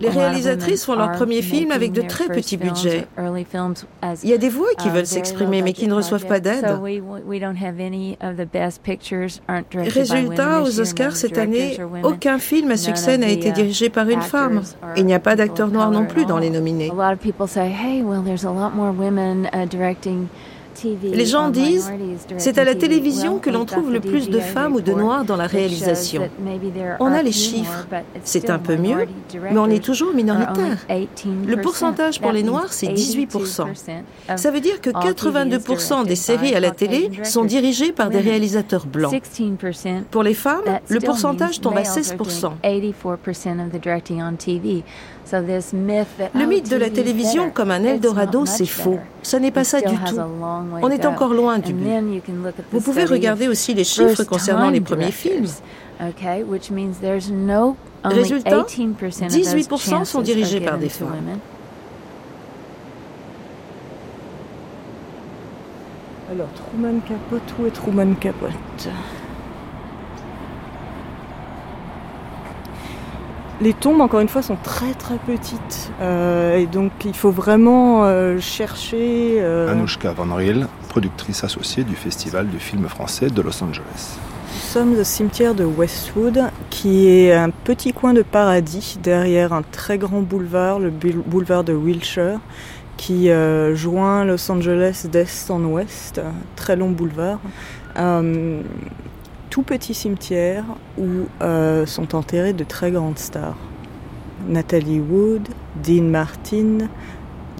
[0.00, 3.06] Les réalisatrices font leur premier film avec de très petits budgets.
[4.22, 6.78] Il y a des voix qui veulent s'exprimer mais qui ne reçoivent pas d'aide.
[9.74, 14.22] Résultat, aux Oscars cette année, aucun film à succès n'a été uh, dirigé par une
[14.22, 14.62] femme.
[14.96, 16.90] Il n'y a pas d'acteurs noirs non plus dans les nominés.
[21.02, 21.90] Les gens disent,
[22.38, 25.36] c'est à la télévision que l'on trouve le plus de femmes ou de noirs dans
[25.36, 26.28] la réalisation.
[27.00, 27.86] On a les chiffres,
[28.24, 30.78] c'est un peu mieux, mais on est toujours minoritaire.
[31.46, 33.66] Le pourcentage pour les noirs, c'est 18%.
[34.36, 38.86] Ça veut dire que 82% des séries à la télé sont dirigées par des réalisateurs
[38.86, 39.14] blancs.
[40.10, 42.52] Pour les femmes, le pourcentage tombe à 16%.
[45.32, 48.98] Le mythe de la télévision comme un Eldorado, c'est faux.
[49.22, 50.18] Ce n'est pas ça du tout.
[50.82, 51.88] On est encore loin du but.
[52.72, 55.46] Vous pouvez regarder aussi les chiffres concernant les premiers films.
[58.02, 61.38] Résultat, 18% sont dirigés par des femmes.
[66.32, 68.52] Alors, Truman Capote, où est Truman Capote?
[73.62, 75.92] Les tombes, encore une fois, sont très très petites.
[76.00, 79.36] Euh, et donc, il faut vraiment euh, chercher.
[79.38, 79.70] Euh...
[79.70, 84.16] Anouchka Van Riel, productrice associée du Festival du film français de Los Angeles.
[84.54, 89.62] Nous sommes au cimetière de Westwood, qui est un petit coin de paradis derrière un
[89.62, 92.40] très grand boulevard, le boulevard de Wilshire,
[92.96, 96.22] qui euh, joint Los Angeles d'est en ouest.
[96.56, 97.40] Très long boulevard
[99.50, 100.64] tout petit cimetière
[100.96, 103.56] où euh, sont enterrées de très grandes stars.
[104.48, 105.48] Nathalie Wood,
[105.84, 106.88] Dean Martin,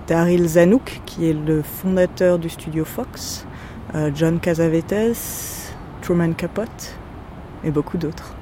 [0.06, 3.44] Daryl Zanuck, qui est le fondateur du studio Fox,
[3.94, 6.94] euh, John Casavetes, Truman Capote
[7.64, 8.34] et beaucoup d'autres.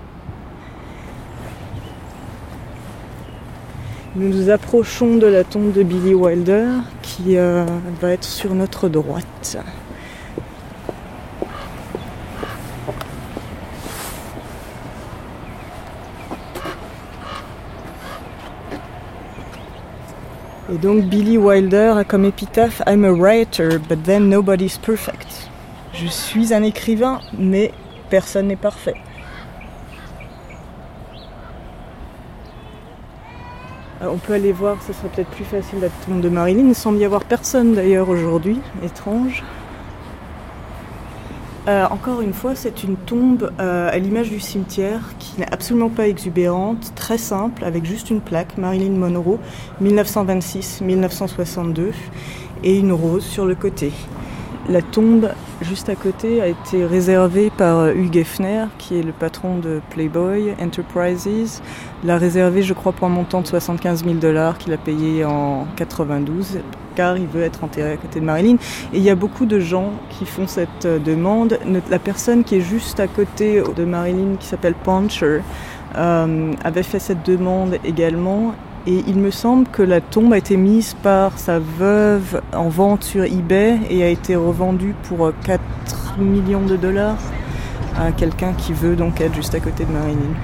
[4.14, 6.66] Nous nous approchons de la tombe de Billy Wilder
[7.02, 7.64] qui euh,
[8.00, 9.58] va être sur notre droite.
[20.70, 25.48] Et donc Billy Wilder a comme épitaphe I'm a writer, but then nobody's perfect.
[25.94, 27.72] Je suis un écrivain, mais
[28.10, 28.94] personne n'est parfait.
[34.02, 36.68] Euh, on peut aller voir, ce serait peut-être plus facile la tombe de Marilyn.
[36.68, 39.42] Il semble y avoir personne d'ailleurs aujourd'hui, étrange.
[41.68, 45.90] Euh, encore une fois, c'est une tombe euh, à l'image du cimetière qui n'est absolument
[45.90, 49.38] pas exubérante, très simple, avec juste une plaque, Marilyn Monroe,
[49.82, 51.92] 1926-1962,
[52.64, 53.92] et une rose sur le côté.
[54.70, 55.28] La tombe
[55.62, 59.80] juste à côté a été réservée par euh, Hugh Geffner, qui est le patron de
[59.90, 61.62] Playboy Enterprises.
[62.04, 65.66] L'a réservée, je crois, pour un montant de 75 000 dollars qu'il a payé en
[65.76, 66.60] 92
[66.94, 68.56] car il veut être enterré à côté de Marilyn.
[68.92, 71.58] Et il y a beaucoup de gens qui font cette euh, demande.
[71.90, 75.40] La personne qui est juste à côté de Marilyn, qui s'appelle Puncher,
[75.96, 78.54] euh, avait fait cette demande également.
[78.86, 83.04] Et il me semble que la tombe a été mise par sa veuve en vente
[83.04, 85.62] sur eBay et a été revendue pour 4
[86.18, 87.18] millions de dollars
[87.98, 90.34] à quelqu'un qui veut donc être juste à côté de Marilyn.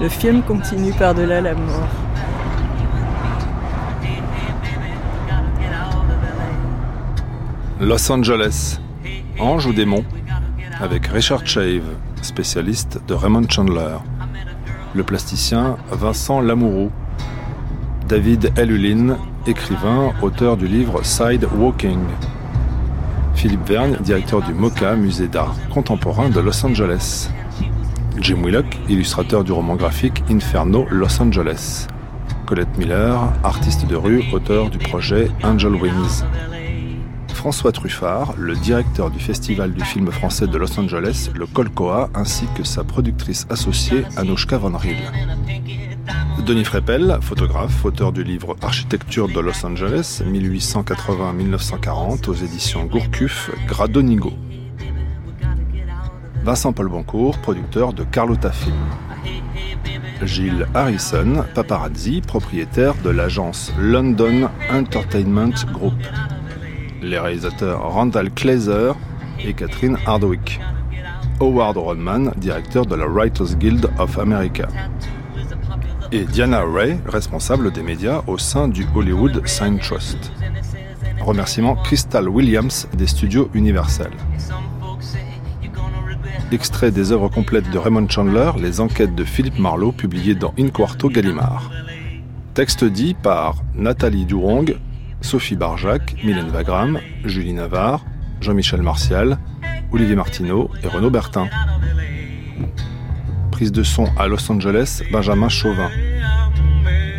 [0.00, 1.88] Le film continue par-delà la mort.
[7.80, 8.80] Los Angeles,
[9.38, 10.04] Ange ou démon?
[10.80, 11.82] Avec Richard Shave,
[12.22, 13.98] spécialiste de Raymond Chandler.
[14.94, 16.90] Le plasticien Vincent Lamoureux.
[18.08, 21.98] David Elulin, écrivain, auteur du livre Side Walking.
[23.34, 27.28] Philippe Vergne, directeur du MoCA, musée d'art contemporain de Los Angeles.
[28.18, 31.86] Jim Willock, illustrateur du roman graphique Inferno Los Angeles.
[32.46, 36.24] Colette Miller, artiste de rue, auteur du projet Angel Wings.
[37.38, 42.46] François Truffard, le directeur du Festival du film français de Los Angeles, le Colcoa, ainsi
[42.56, 44.96] que sa productrice associée Anouchka Van Riel.
[46.44, 54.32] Denis Freppel, photographe, auteur du livre Architecture de Los Angeles 1880-1940 aux éditions Gourcuff, Gradonigo.
[56.42, 58.74] Vincent Paul Boncourt, producteur de Carlotta Film.
[60.24, 65.94] Gilles Harrison, paparazzi, propriétaire de l'agence London Entertainment Group
[67.02, 68.92] les réalisateurs Randall Kleiser
[69.44, 70.60] et Catherine Hardwick.
[71.40, 74.66] Howard Rodman, directeur de la Writers Guild of America.
[76.10, 80.32] Et Diana Ray, responsable des médias au sein du Hollywood Sign Trust.
[81.20, 84.10] Remerciement Crystal Williams des studios Universal.
[86.50, 90.70] Extrait des œuvres complètes de Raymond Chandler, les enquêtes de Philippe Marlowe publiées dans In
[90.70, 91.70] Quarto Gallimard.
[92.54, 94.74] Texte dit par Nathalie Durong,
[95.20, 98.04] Sophie Barjac, Mylène Wagram, Julie Navarre,
[98.40, 99.38] Jean-Michel Martial,
[99.92, 101.48] Olivier Martineau et Renaud Bertin.
[103.50, 105.90] Prise de son à Los Angeles, Benjamin Chauvin.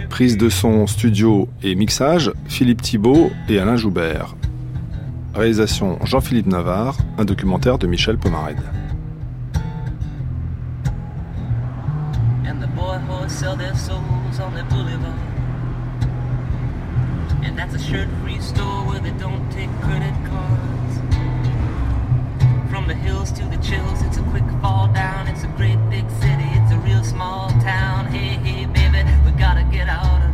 [0.09, 4.35] Prise de son studio et mixage, Philippe Thibault et Alain Joubert.
[5.35, 8.63] Réalisation Jean-Philippe Navarre, un documentaire de Michel Pomarède.
[17.71, 20.95] That's a shirt-free store where they don't take credit cards.
[22.71, 25.27] From the hills to the chills, it's a quick fall down.
[25.27, 28.07] It's a great big city, it's a real small town.
[28.07, 30.28] Hey, hey, baby, we gotta get out